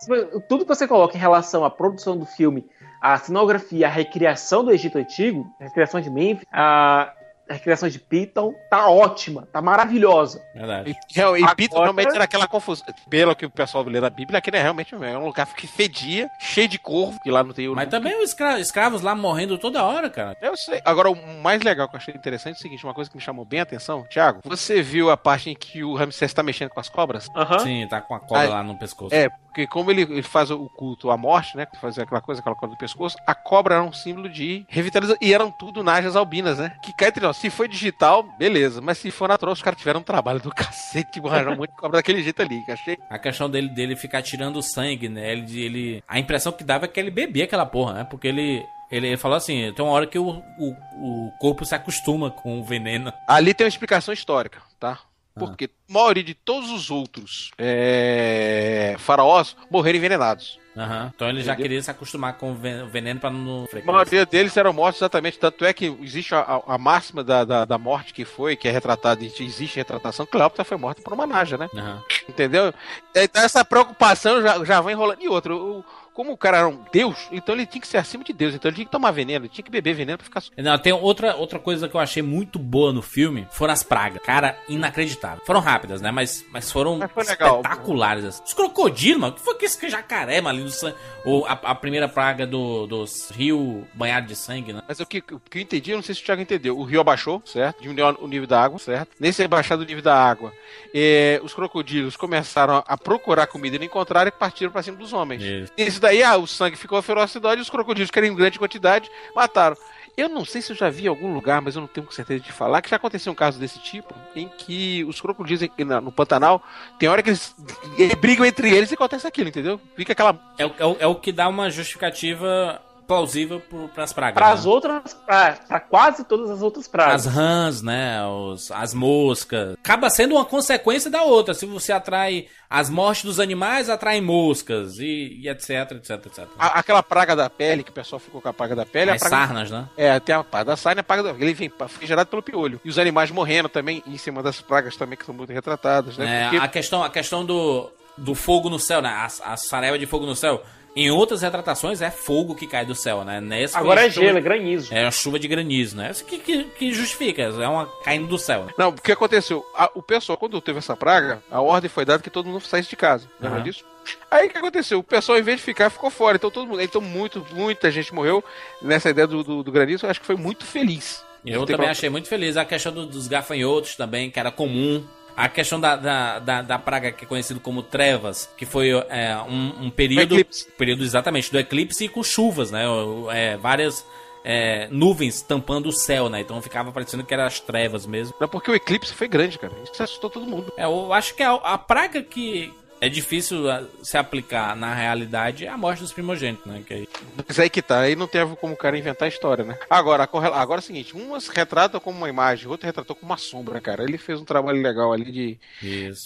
[0.49, 2.65] Tudo que você coloca em relação à produção do filme,
[2.99, 7.13] a cenografia, a recriação do Egito Antigo, a recriação de Memphis, a
[7.49, 10.41] a recriação de Piton, tá ótima, tá maravilhosa.
[10.53, 10.91] Verdade.
[10.91, 12.85] E, e Agora- realmente era aquela confusão.
[13.09, 16.29] Pelo que o pessoal lê na Bíblia, aquele é realmente é um lugar que fedia,
[16.39, 17.75] cheio de corvo, que lá não tem o.
[17.75, 20.37] Mas também os escra- escravos lá morrendo toda hora, cara.
[20.41, 20.81] Eu sei.
[20.85, 23.21] Agora, o mais legal que eu achei interessante é o seguinte: uma coisa que me
[23.23, 24.03] chamou bem a atenção.
[24.09, 27.27] Thiago, você viu a parte em que o Ramsés tá mexendo com as cobras?
[27.63, 29.13] Sim, tá com a cobra Aí- lá no pescoço.
[29.13, 31.67] É, porque como ele, ele faz o culto à morte, né?
[31.81, 35.17] Faz aquela coisa, aquela coisa do pescoço, a cobra era um símbolo de revitalização.
[35.21, 36.73] E eram tudo najas albinas, né?
[36.83, 38.81] Que cá entre nós, se foi digital, beleza.
[38.81, 42.21] Mas se for natural, os caras tiveram um trabalho do cacete, arranjaram muito cobra daquele
[42.21, 42.63] jeito ali.
[42.65, 42.97] Que achei.
[43.09, 45.31] A questão dele, dele ficar tirando sangue, né?
[45.31, 48.03] Ele, ele, a impressão que dava é que ele bebia aquela porra, né?
[48.03, 51.75] Porque ele, ele, ele falou assim: tem uma hora que o, o, o corpo se
[51.75, 53.13] acostuma com o veneno.
[53.27, 54.99] Ali tem uma explicação histórica, tá?
[55.39, 60.59] Porque a maioria de todos os outros é, faraós morreram envenenados.
[60.79, 61.11] Aham.
[61.13, 61.63] Então ele já Entendeu?
[61.63, 63.67] queria se acostumar com o ven- o veneno pra não.
[63.85, 65.37] A maioria deles eram mortos exatamente.
[65.37, 68.71] Tanto é que existe a, a- máxima da, da, da morte que foi, que é
[68.71, 70.25] retratada, existe retratação.
[70.25, 71.69] Cleópatra foi morta por uma naja, né?
[71.75, 72.01] Aham.
[72.27, 72.73] Entendeu?
[73.13, 75.21] Então essa preocupação já, já vai enrolando.
[75.21, 78.23] E outro, o- como o cara era um deus, então ele tinha que ser acima
[78.23, 78.53] de Deus.
[78.55, 80.43] Então ele tinha que tomar veneno, ele tinha que beber veneno pra ficar.
[80.57, 84.21] Não, tem outra, outra coisa que eu achei muito boa no filme, foram as pragas.
[84.23, 85.43] Cara, inacreditável.
[85.45, 86.11] Foram rápidas, né?
[86.11, 87.57] Mas, mas foram Mas foi legal.
[87.61, 88.25] espetaculares.
[88.25, 88.43] assim.
[88.45, 89.33] Os crocodilos, mano.
[89.33, 90.95] O que foi que esse jacaré, mano, do sangue?
[91.25, 94.81] Ou a, a primeira praga do, dos rios banhados de sangue, né?
[94.87, 96.77] Mas o que, o que eu entendi, eu não sei se o Thiago entendeu.
[96.77, 97.81] O rio abaixou, certo?
[97.81, 99.09] Diminuiu o nível da água, certo?
[99.19, 100.53] Nesse abaixado do nível da água,
[100.93, 105.13] eh, os crocodilos começaram a procurar comida e não encontraram e partiram pra cima dos
[105.13, 105.41] homens.
[105.41, 105.71] Isso.
[105.99, 109.11] Isso daí, ah, o sangue ficou a ferocidade os crocodilos, que eram em grande quantidade,
[109.35, 109.75] mataram.
[110.15, 112.41] Eu não sei se eu já vi em algum lugar, mas eu não tenho certeza
[112.41, 115.69] de falar, que já aconteceu um caso desse tipo, em que os crocodilos
[116.01, 116.63] no Pantanal,
[116.97, 117.53] tem hora que eles,
[117.97, 119.79] eles brigam entre eles e acontece aquilo, entendeu?
[119.93, 124.35] Fica aquela É, é, é o que dá uma justificativa plausível pro, pras pragas.
[124.35, 124.53] Para né?
[124.53, 127.25] as outras, para quase todas as outras As pragas.
[127.25, 128.23] rãs, né?
[128.27, 129.73] Os, as moscas.
[129.83, 131.55] Acaba sendo uma consequência da outra.
[131.55, 136.47] Se você atrai as mortes dos animais, atrai moscas e, e etc, etc, etc.
[136.59, 139.19] a- aquela praga da pele, que o pessoal ficou com a praga da pele, As
[139.19, 139.89] praga sarnas, né?
[139.97, 141.29] É, tem a praga da sarna e a praga da...
[141.31, 142.79] Ele vem, foi gerado pelo piolho.
[142.85, 146.41] E os animais morrendo também, em cima das pragas também, que são muito retratadas, né?
[146.41, 149.09] É, Porque- a questão, a questão do, do fogo no céu, né?
[149.09, 150.63] A, a de fogo no céu.
[150.95, 153.39] Em outras retratações é fogo que cai do céu, né?
[153.39, 154.93] Nessa Agora é chuva- gelo, é granizo.
[154.93, 156.09] É uma chuva de granizo, né?
[156.11, 158.73] Isso que, que, que justifica, é uma caindo do céu, né?
[158.77, 159.65] Não, o que aconteceu?
[159.75, 162.89] A- o pessoal, quando teve essa praga, a ordem foi dada que todo mundo saísse
[162.89, 163.29] de casa.
[163.39, 163.63] Lembra Aham.
[163.65, 163.83] disso?
[164.31, 164.99] Aí o que aconteceu?
[164.99, 166.35] O pessoal, em vez de ficar, ficou fora.
[166.37, 166.81] Então todo mundo.
[166.81, 168.43] Então, muito, muita gente morreu
[168.81, 170.05] nessa ideia do, do, do granizo.
[170.05, 171.23] Eu acho que foi muito feliz.
[171.45, 172.57] Eu também achei muito feliz.
[172.57, 175.05] A questão do- dos gafanhotos também, que era comum.
[175.35, 179.37] A questão da, da, da, da praga que é conhecido como trevas, que foi é,
[179.47, 180.67] um, um período, eclipse.
[180.77, 182.83] período exatamente do eclipse e com chuvas, né?
[183.31, 184.05] É, várias
[184.43, 186.41] é, nuvens tampando o céu, né?
[186.41, 188.35] Então ficava parecendo que eram as trevas mesmo.
[188.39, 189.73] Não, porque o eclipse foi grande, cara.
[189.83, 190.71] Isso assustou todo mundo.
[190.77, 195.67] É, eu acho que a, a praga que é difícil ah, se aplicar na realidade
[195.67, 196.83] a morte dos primogênitos, né?
[196.85, 197.09] Que aí-
[197.47, 199.77] Mas aí que tá, aí não teve como o cara inventar a história, né?
[199.89, 203.31] Agora, correla- agora é o seguinte, uma se retrata como uma imagem, outra retratou como
[203.31, 204.03] uma sombra, cara.
[204.03, 205.59] Ele fez um trabalho legal ali de,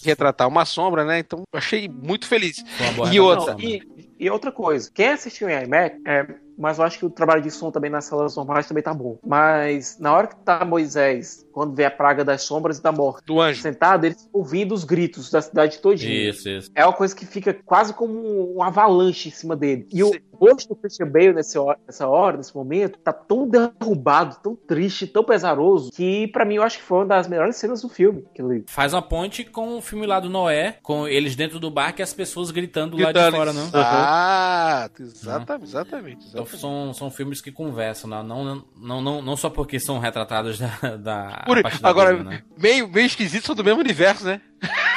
[0.04, 1.20] retratar uma sombra, né?
[1.20, 2.64] Então, eu achei muito feliz.
[3.12, 3.60] E outra, né?
[3.64, 6.26] E, e outra coisa, quem assistiu em IMAX, é,
[6.58, 9.18] mas eu acho que o trabalho de som também nas salas normais também tá bom.
[9.26, 13.26] Mas na hora que tá Moisés, quando vê a praga das sombras e da morte,
[13.26, 13.62] do anjo.
[13.62, 16.30] sentado, ele ouvindo os gritos da cidade todinha.
[16.30, 16.72] Isso, isso.
[16.76, 19.88] É uma coisa que fica quase como um avalanche em cima dele.
[19.92, 24.38] E o rosto do Christian Bale nesse hora- nessa hora, nesse momento, tá tão derrubado,
[24.42, 27.82] tão triste, tão pesaroso, que pra mim eu acho que foi uma das melhores cenas
[27.82, 28.24] do filme.
[28.32, 28.64] aquilo ali.
[28.68, 32.04] Faz uma ponte com o filme lá do Noé, com eles dentro do barco e
[32.04, 33.62] as pessoas gritando lá de Gritando, fora, né?
[33.64, 36.28] Exato, exatamente, exatamente.
[36.30, 36.53] Então exatamente.
[36.58, 38.24] São, são filmes que conversam, né?
[38.24, 42.44] não, não, não, não só porque são retratados da, da Por- da agora, Bíblia, né?
[42.58, 44.42] meio, meio esquisito, são do mesmo universo, né?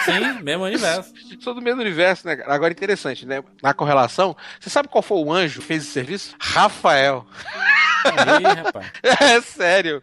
[0.05, 1.13] Sim, mesmo universo.
[1.43, 2.41] São do mesmo universo, né?
[2.47, 3.43] Agora, interessante, né?
[3.61, 6.37] Na correlação, você sabe qual foi o anjo que fez esse serviço?
[6.41, 7.27] Rafael.
[8.05, 8.87] Aí, rapaz.
[9.03, 10.01] É sério.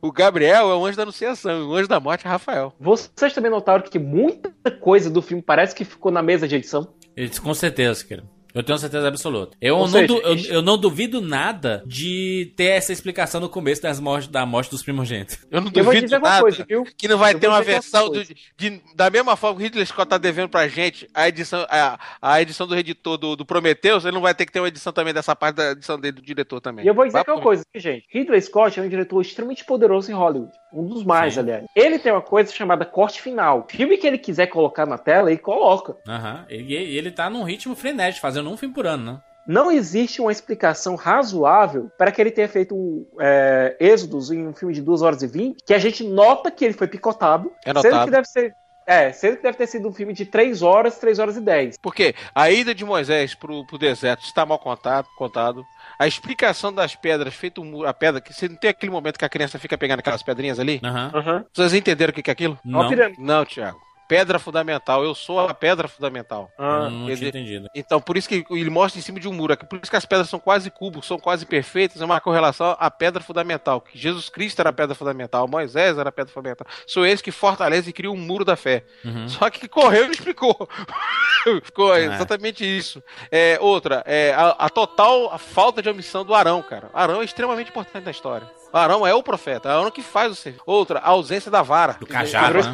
[0.00, 2.74] O- O Gabriel é o anjo da anunciação, o anjo da morte é Rafael.
[2.80, 6.94] Vocês também notaram que muita coisa do filme parece que ficou na mesa de edição?
[7.14, 8.24] Eles, com certeza, cara.
[8.54, 9.56] Eu tenho certeza absoluta.
[9.60, 13.40] Eu, Ou não, seja, du- eu, isso- eu não duvido nada de ter essa explicação
[13.40, 15.38] no começo das mortes, da morte dos primogênitos.
[15.50, 16.84] Eu não Eu vou duvido dizer uma nada coisa, viu?
[16.96, 19.64] que não vai Eu ter uma uma versão do, de, da mesma forma que o
[19.64, 23.44] Ridley Scott tá devendo pra gente a edição, a, a edição do editor do, do
[23.44, 26.12] Prometheus, ele não vai ter que ter uma edição também dessa parte da edição dele
[26.12, 26.84] do diretor também.
[26.84, 28.06] E eu vou dizer Vai uma pro- coisa aqui, gente.
[28.12, 30.52] Ridley Scott é um diretor extremamente poderoso em Hollywood.
[30.72, 31.40] Um dos mais, Sim.
[31.40, 31.64] aliás.
[31.74, 33.66] Ele tem uma coisa chamada corte final.
[33.70, 35.96] Filme que ele quiser colocar na tela, ele coloca.
[36.06, 36.44] Aham.
[36.50, 39.20] E e ele tá num ritmo frenético, fazendo um filme por ano, né?
[39.46, 44.52] Não existe uma explicação razoável para que ele tenha feito um, é, Êxodos em um
[44.52, 47.50] filme de 2 horas e 20, que a gente nota que ele foi picotado.
[47.64, 48.04] É Sendo notado.
[48.04, 48.54] que deve ser.
[48.86, 51.76] É, sendo que deve ter sido um filme de 3 horas, 3 horas e 10.
[51.82, 55.62] Porque a ida de Moisés pro, pro deserto está mal contado, contado.
[55.98, 59.24] A explicação das pedras, feito um a pedra, que você não tem aquele momento que
[59.24, 60.80] a criança fica pegando aquelas pedrinhas ali?
[60.84, 61.10] Aham.
[61.12, 61.44] Aham.
[61.52, 62.58] Vocês entenderam o que que é aquilo?
[62.64, 62.88] Não.
[63.18, 63.87] Não, Thiago.
[64.08, 65.04] Pedra fundamental.
[65.04, 66.50] Eu sou a pedra fundamental.
[66.56, 66.88] Ah.
[66.88, 67.68] não, tinha entendido.
[67.74, 69.56] Então, por isso que ele mostra em cima de um muro.
[69.56, 72.00] Por isso que as pedras são quase cubos, são quase perfeitas.
[72.00, 73.82] É uma correlação à pedra fundamental.
[73.82, 76.66] Que Jesus Cristo era a pedra fundamental, Moisés era a pedra fundamental.
[76.86, 78.84] São eles que fortalecem e criam um muro da fé.
[79.04, 79.28] Uhum.
[79.28, 80.68] Só que correu e explicou.
[81.62, 82.04] Ficou É.
[82.04, 83.02] exatamente isso.
[83.30, 86.90] É, outra, é, a, a total a falta de omissão do Arão, cara.
[86.92, 88.50] Arão é extremamente importante na história.
[88.72, 90.62] Arão é o profeta, Arão que faz o serviço.
[90.66, 91.94] Outra, a ausência da vara.
[91.94, 92.72] Do cajado, né?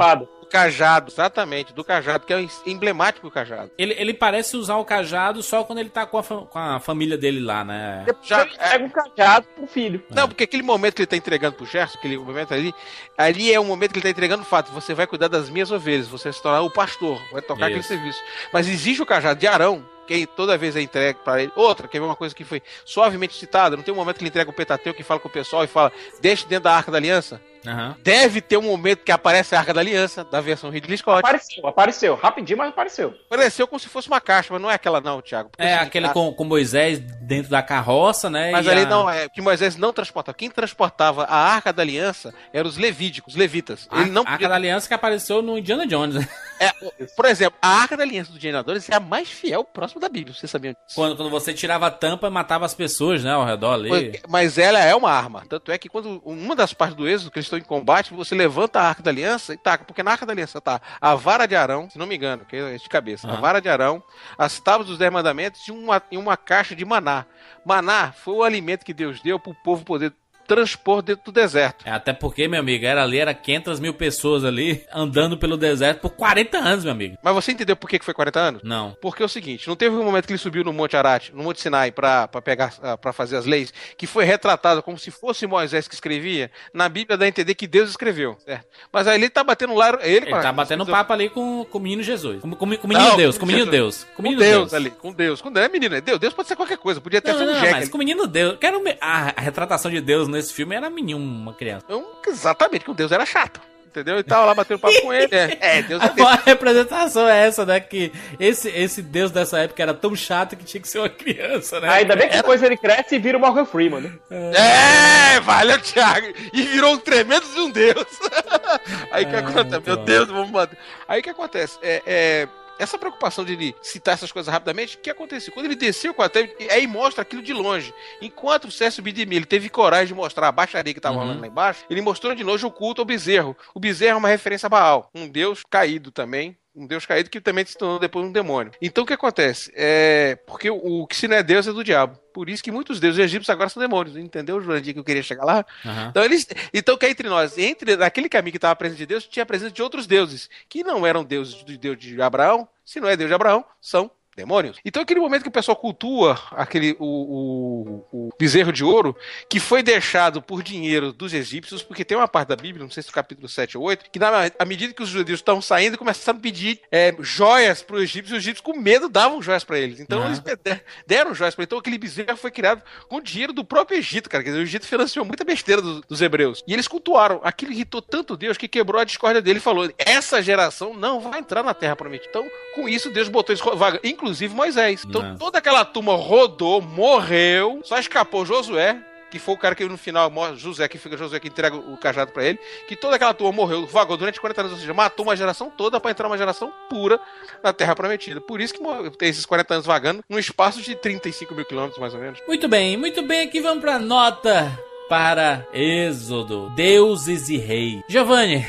[0.55, 3.73] Cajado, exatamente, do cajado, que é emblemático do cajado.
[3.77, 7.19] Ele, ele parece usar o cajado só quando ele tá com a, com a família
[7.19, 8.07] dele lá, né?
[8.23, 10.01] Já, Ele pega um cajado pro filho.
[10.11, 12.73] Não, porque aquele momento que ele tá entregando pro Gerson, aquele momento ali,
[13.19, 15.73] ali é um momento que ele tá entregando o fato, você vai cuidar das minhas
[15.73, 17.89] ovelhas, você vai se tornar o pastor, vai tocar aquele Isso.
[17.89, 18.23] serviço.
[18.53, 21.53] Mas existe o cajado de Arão, que toda vez é entregue para ele.
[21.57, 24.29] Outra, quer ver uma coisa que foi suavemente citada, não tem um momento que ele
[24.29, 25.91] entrega o Pentateuco que fala com o pessoal e fala,
[26.21, 27.41] deixe dentro da Arca da Aliança?
[27.67, 27.97] Aham.
[28.03, 31.19] Deve ter um momento que aparece a Arca da Aliança, da versão Ridley Scott.
[31.21, 32.15] Apareceu, apareceu.
[32.15, 33.15] Rapidinho, mas apareceu.
[33.27, 35.51] Apareceu como se fosse uma caixa, mas não é aquela não, Thiago.
[35.51, 38.51] Porque, É assim, aquele a- com, com Moisés dentro da carroça, né?
[38.53, 40.37] Mas e ali a- não é, que Moisés não transportava.
[40.37, 43.87] Quem transportava a Arca da Aliança eram os levídicos, os levitas.
[43.91, 46.29] A, Ele não a Arca da Aliança que apareceu no Indiana Jones, né?
[46.61, 46.71] É,
[47.17, 50.35] por exemplo, a Arca da Aliança dos Generadores é a mais fiel próxima da Bíblia,
[50.35, 50.95] você sabia disso?
[50.95, 53.33] Quando, quando você tirava a tampa, matava as pessoas, né?
[53.33, 54.21] Ao redor ali.
[54.29, 55.45] Mas ela é uma arma.
[55.49, 58.35] Tanto é que quando uma das partes do êxodo, que eles estão em combate, você
[58.35, 59.85] levanta a Arca da Aliança e taca.
[59.85, 62.57] Porque na Arca da Aliança tá a vara de Arão, se não me engano, que
[62.57, 63.27] é de cabeça.
[63.27, 63.41] A Aham.
[63.41, 64.03] vara de Arão,
[64.39, 67.27] as tábuas dos Dez Mandamentos e uma, e uma caixa de maná.
[67.65, 70.13] Maná foi o alimento que Deus deu para o povo poder
[70.47, 71.87] transpor dentro do deserto.
[71.87, 76.01] É, até porque, meu amigo, era ali, era 500 mil pessoas ali andando pelo deserto
[76.01, 77.17] por 40 anos, meu amigo.
[77.23, 78.63] Mas você entendeu por que foi 40 anos?
[78.63, 78.97] Não.
[79.01, 81.43] Porque é o seguinte, não teve um momento que ele subiu no Monte Arate, no
[81.43, 85.11] Monte Sinai, pra, pra pegar, ah, pra fazer as leis, que foi retratado como se
[85.11, 86.51] fosse Moisés que escrevia.
[86.73, 88.67] Na Bíblia dá a entender que Deus escreveu, certo?
[88.93, 91.81] Mas aí ele tá batendo lá, ele, Ele tá batendo papo ali com, com o
[91.81, 92.41] menino Jesus.
[92.41, 93.71] Com, com, com o menino Não, Deus, com o menino.
[93.71, 94.07] Deus.
[94.17, 94.75] Com menino Deus, Deus.
[94.75, 97.19] ali, com Deus, com Deus, é menino, é Deus, Deus pode ser qualquer coisa, podia
[97.19, 97.89] até Não, ser um não, mas ali.
[97.89, 98.59] com o menino Deus.
[98.61, 101.85] Quero a, a retratação de Deus nesse filme era menino, uma criança.
[101.87, 104.19] Então, exatamente, que o Deus era chato, entendeu?
[104.19, 106.29] E tava lá batendo papo com ele, é, é Deus é A Deus.
[106.45, 107.81] representação é essa, né?
[107.81, 111.81] Que esse, esse Deus dessa época era tão chato que tinha que ser uma criança,
[111.81, 111.89] né?
[111.89, 114.13] Ainda bem que depois ele cresce e vira o Morgan Freeman, né?
[114.31, 116.27] É, valeu, Thiago.
[116.53, 118.07] E virou um tremendo de um Deus.
[119.11, 119.97] Aí que acontece, meu.
[119.97, 120.79] Deus, vamos bater.
[121.09, 121.79] Aí que acontece?
[121.83, 122.49] É, é,
[122.79, 125.53] essa preocupação de ele citar essas coisas rapidamente, o que aconteceu?
[125.53, 127.93] Quando ele desceu com a teve, aí mostra aquilo de longe.
[128.21, 131.23] Enquanto o César Bidemi ele teve coragem de mostrar a baixaria que estava Uhum.
[131.23, 133.57] rolando lá embaixo, ele mostrou de longe o culto ao bezerro.
[133.75, 136.57] O bezerro é uma referência a Baal, um deus caído também.
[136.77, 138.73] Um deus caído que também se tornou depois um demônio.
[138.83, 139.71] Então o que acontece?
[139.77, 140.37] É.
[140.45, 142.19] Porque o que se não é Deus é do diabo.
[142.35, 144.17] Por isso que muitos deuses egípcios agora são demônios.
[144.17, 145.65] Entendeu, Jurandir, que eu queria chegar lá?
[145.87, 146.09] Aham.
[146.11, 149.25] Então, eles, então que entre nós, entre naquele caminho que estava a presença de Deus,
[149.25, 152.99] tinha a presença de outros deuses, que não eram deuses do Deus de Abraão, se
[152.99, 154.79] não é Deus de Abraão, são demônios.
[154.85, 159.17] Então, aquele momento que o pessoal cultua aquele o, o, o bezerro de ouro,
[159.49, 163.03] que foi deixado por dinheiro dos egípcios, porque tem uma parte da Bíblia, não sei
[163.03, 165.99] se no capítulo 7 ou 8, que na, à medida que os judeus estão saindo,
[165.99, 169.65] começaram a pedir é, joias para os egípcios, e os egípcios com medo davam joias
[169.65, 170.01] para eles.
[170.01, 170.27] Então, Ah.
[170.27, 171.69] eles de- deram joias para eles.
[171.69, 174.43] Então, aquele bezerro foi criado com dinheiro do próprio Egito, cara.
[174.43, 176.63] Quer dizer, o Egito financiou muita besteira dos, dos hebreus.
[176.67, 177.41] E eles cultuaram.
[177.45, 181.41] Aquilo irritou tanto Deus que quebrou a discórdia dele e falou: essa geração não vai
[181.41, 182.29] entrar na terra prometida.
[182.31, 185.05] Então, com isso, Deus botou eles vaga, inclusive Moisés.
[185.07, 185.37] Então, Não.
[185.37, 188.99] toda aquela turma rodou, morreu, só escapou Josué.
[189.31, 191.97] Que foi o cara que no final morre, José, que fica Josué que entrega o
[191.97, 192.57] cajado pra ele.
[192.87, 195.99] Que toda aquela turma morreu, vagou durante 40 anos, ou seja, matou uma geração toda
[195.99, 197.19] pra entrar uma geração pura
[197.61, 198.41] na Terra Prometida.
[198.41, 201.99] Por isso que morreu- tem esses 40 anos vagando num espaço de 35 mil quilômetros,
[201.99, 202.39] mais ou menos.
[202.47, 203.49] Muito bem, muito bem.
[203.49, 204.71] Aqui vamos pra nota
[205.09, 206.71] para Êxodo.
[206.77, 208.05] Deuses e Rei.
[208.09, 208.65] Giovanni,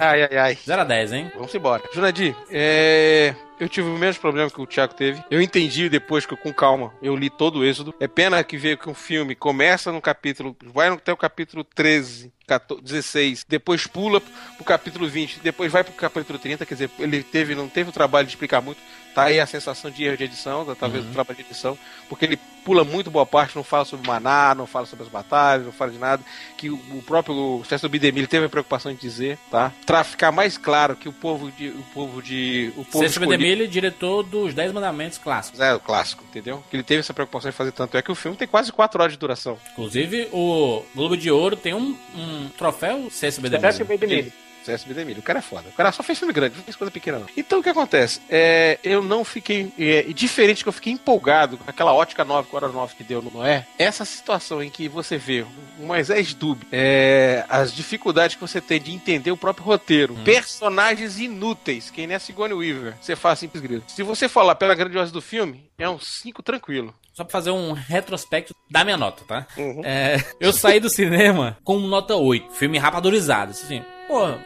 [0.00, 0.58] Ai, ai, ai.
[0.66, 1.30] 0 a 10, hein?
[1.36, 1.84] Vamos embora.
[1.94, 3.32] Junadir, é...
[3.60, 5.22] eu tive o mesmo problema que o Thiago teve.
[5.30, 7.94] Eu entendi depois que, com calma, eu li todo o Êxodo.
[8.00, 12.32] É pena que ver que um filme começa no capítulo, vai até o capítulo 13,
[12.46, 17.22] 14, 16, depois pula pro capítulo 20, depois vai pro capítulo 30, quer dizer, ele
[17.22, 18.80] teve, não teve o trabalho de explicar muito.
[19.14, 21.76] Tá aí a sensação de erro de edição, talvez o trabalho de edição,
[22.08, 25.66] porque ele pula muito boa parte, não fala sobre Maná, não fala sobre as batalhas,
[25.66, 26.22] não fala de nada,
[26.56, 29.72] que o, o próprio César Bidemir teve a preocupação de dizer, tá?
[29.84, 31.68] Pra ficar mais claro que o povo de.
[31.70, 32.72] O povo de.
[32.76, 35.60] O povo César escolhido- Bedemilho, diretor dos 10 Mandamentos clássicos.
[35.60, 36.62] É, o clássico, entendeu?
[36.70, 37.96] Que ele teve essa preocupação de fazer tanto.
[37.96, 39.58] É que o filme tem quase 4 horas de duração.
[39.72, 44.32] Inclusive, o Globo de Ouro tem um, um troféu César César Bedemilho.
[44.60, 44.64] Bedemilho.
[44.64, 45.18] CS Bidemir.
[45.18, 45.68] O cara é foda.
[45.68, 47.26] O cara só fez filme grande, não fez coisa pequena, não.
[47.36, 48.20] Então o que acontece?
[48.28, 49.72] É, eu não fiquei.
[49.78, 53.04] É, diferente que eu fiquei empolgado com aquela ótica 9, com a hora 9 que
[53.04, 53.66] deu no Noé.
[53.78, 55.44] Essa situação em que você vê
[55.78, 61.18] o Moisés Dub, é, as dificuldades que você tem de entender o próprio roteiro, personagens
[61.18, 62.96] inúteis, quem a Sigourney Weaver.
[63.00, 63.84] Você faz simples grilo.
[63.86, 66.94] Se você falar pela grandiosa do filme, é um 5 tranquilo.
[67.12, 69.46] Só pra fazer um retrospecto da minha nota, tá?
[69.56, 69.82] Uhum.
[69.84, 72.52] É, eu saí do cinema com nota 8.
[72.52, 73.50] Filme rapadorizado.
[73.50, 73.82] Assim,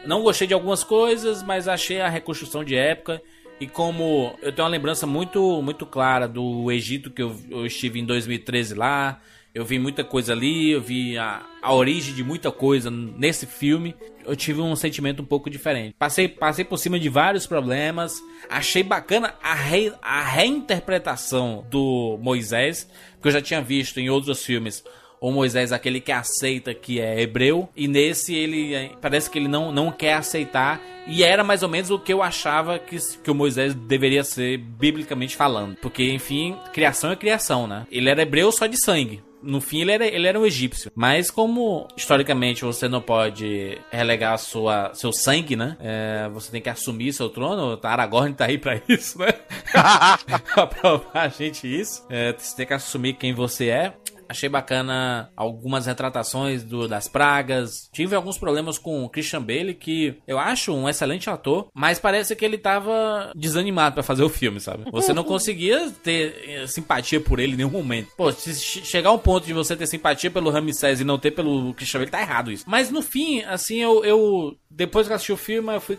[0.05, 3.21] não gostei de algumas coisas, mas achei a reconstrução de época.
[3.59, 7.99] E como eu tenho uma lembrança muito, muito clara do Egito que eu, eu estive
[7.99, 9.21] em 2013 lá.
[9.53, 13.95] Eu vi muita coisa ali, eu vi a, a origem de muita coisa nesse filme.
[14.25, 15.95] Eu tive um sentimento um pouco diferente.
[15.97, 18.21] Passei, passei por cima de vários problemas.
[18.49, 24.43] Achei bacana a, re, a reinterpretação do Moisés, porque eu já tinha visto em outros
[24.43, 24.83] filmes
[25.27, 29.47] o Moisés aquele que aceita que é hebreu e nesse ele eh, parece que ele
[29.47, 33.31] não, não quer aceitar e era mais ou menos o que eu achava que, que
[33.31, 38.51] o Moisés deveria ser biblicamente falando porque enfim criação é criação né ele era hebreu
[38.51, 40.91] só de sangue no fim ele era, ele era um egípcio.
[40.95, 45.77] Mas como historicamente você não pode relegar sua, seu sangue, né?
[45.79, 47.79] É, você tem que assumir seu trono.
[47.81, 49.31] O Aragorn tá aí pra isso, né?
[50.53, 52.03] pra provar a gente isso.
[52.09, 53.93] É, você tem que assumir quem você é.
[54.27, 57.89] Achei bacana algumas retratações do, das pragas.
[57.93, 62.35] Tive alguns problemas com o Christian Bale, que eu acho um excelente ator, mas parece
[62.35, 64.83] que ele tava desanimado pra fazer o filme, sabe?
[64.91, 68.09] Você não conseguia ter eh, simpatia por ele em nenhum momento.
[68.17, 71.31] Pô, se che- chegar ao ponto de você ter simpatia pelo Ramsés e não ter
[71.31, 72.63] pelo Christian Bale, tá errado isso.
[72.67, 75.95] Mas no fim, assim, eu, eu depois que assisti o filme, eu fui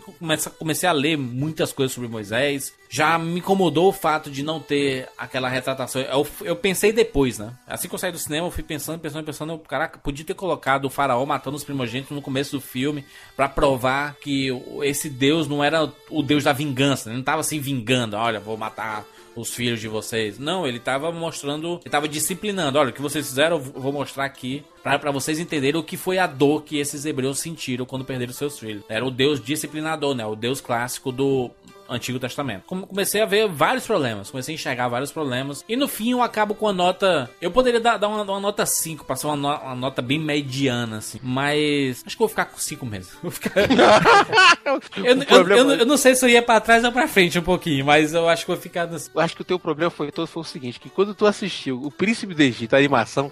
[0.59, 2.71] comecei, a ler muitas coisas sobre Moisés.
[2.87, 5.99] Já me incomodou o fato de não ter aquela retratação.
[6.03, 7.53] Eu, eu pensei depois, né?
[7.65, 9.53] Assim que eu saí do cinema, eu fui pensando, pensando, pensando.
[9.53, 13.03] Eu, caraca, podia ter colocado o faraó matando os primogênitos no começo do filme
[13.35, 14.49] para provar que
[14.83, 17.09] esse Deus não era o Deus da vingança.
[17.09, 18.15] Ele não tava se vingando.
[18.15, 19.03] Olha, vou matar
[19.37, 20.39] os filhos de vocês.
[20.39, 22.79] Não, ele tava mostrando, ele tava disciplinando.
[22.79, 26.17] Olha, o que vocês fizeram, eu vou mostrar aqui para vocês entenderem o que foi
[26.17, 28.83] a dor que esses hebreus sentiram quando perderam seus filhos.
[28.89, 30.25] Era o Deus disciplinador, né?
[30.25, 31.51] O Deus clássico do
[31.89, 32.63] Antigo Testamento.
[32.65, 35.63] Comecei a ver vários problemas, comecei a enxergar vários problemas.
[35.67, 37.29] E no fim eu acabo com a nota.
[37.41, 40.97] Eu poderia dar, dar uma, uma, nota 5, passar uma, no, uma, nota bem mediana,
[40.97, 41.19] assim.
[41.21, 43.11] Mas acho que eu vou ficar com 5 mesmo.
[43.21, 43.51] Vou ficar...
[44.65, 47.43] eu, eu, eu, eu, não sei se eu ia pra trás ou pra frente um
[47.43, 48.87] pouquinho, mas eu acho que vou ficar.
[48.87, 49.09] Nesse...
[49.13, 51.81] Eu acho que o teu problema foi todo foi o seguinte: que quando tu assistiu
[51.81, 53.31] O Príncipe do Egito, a animação.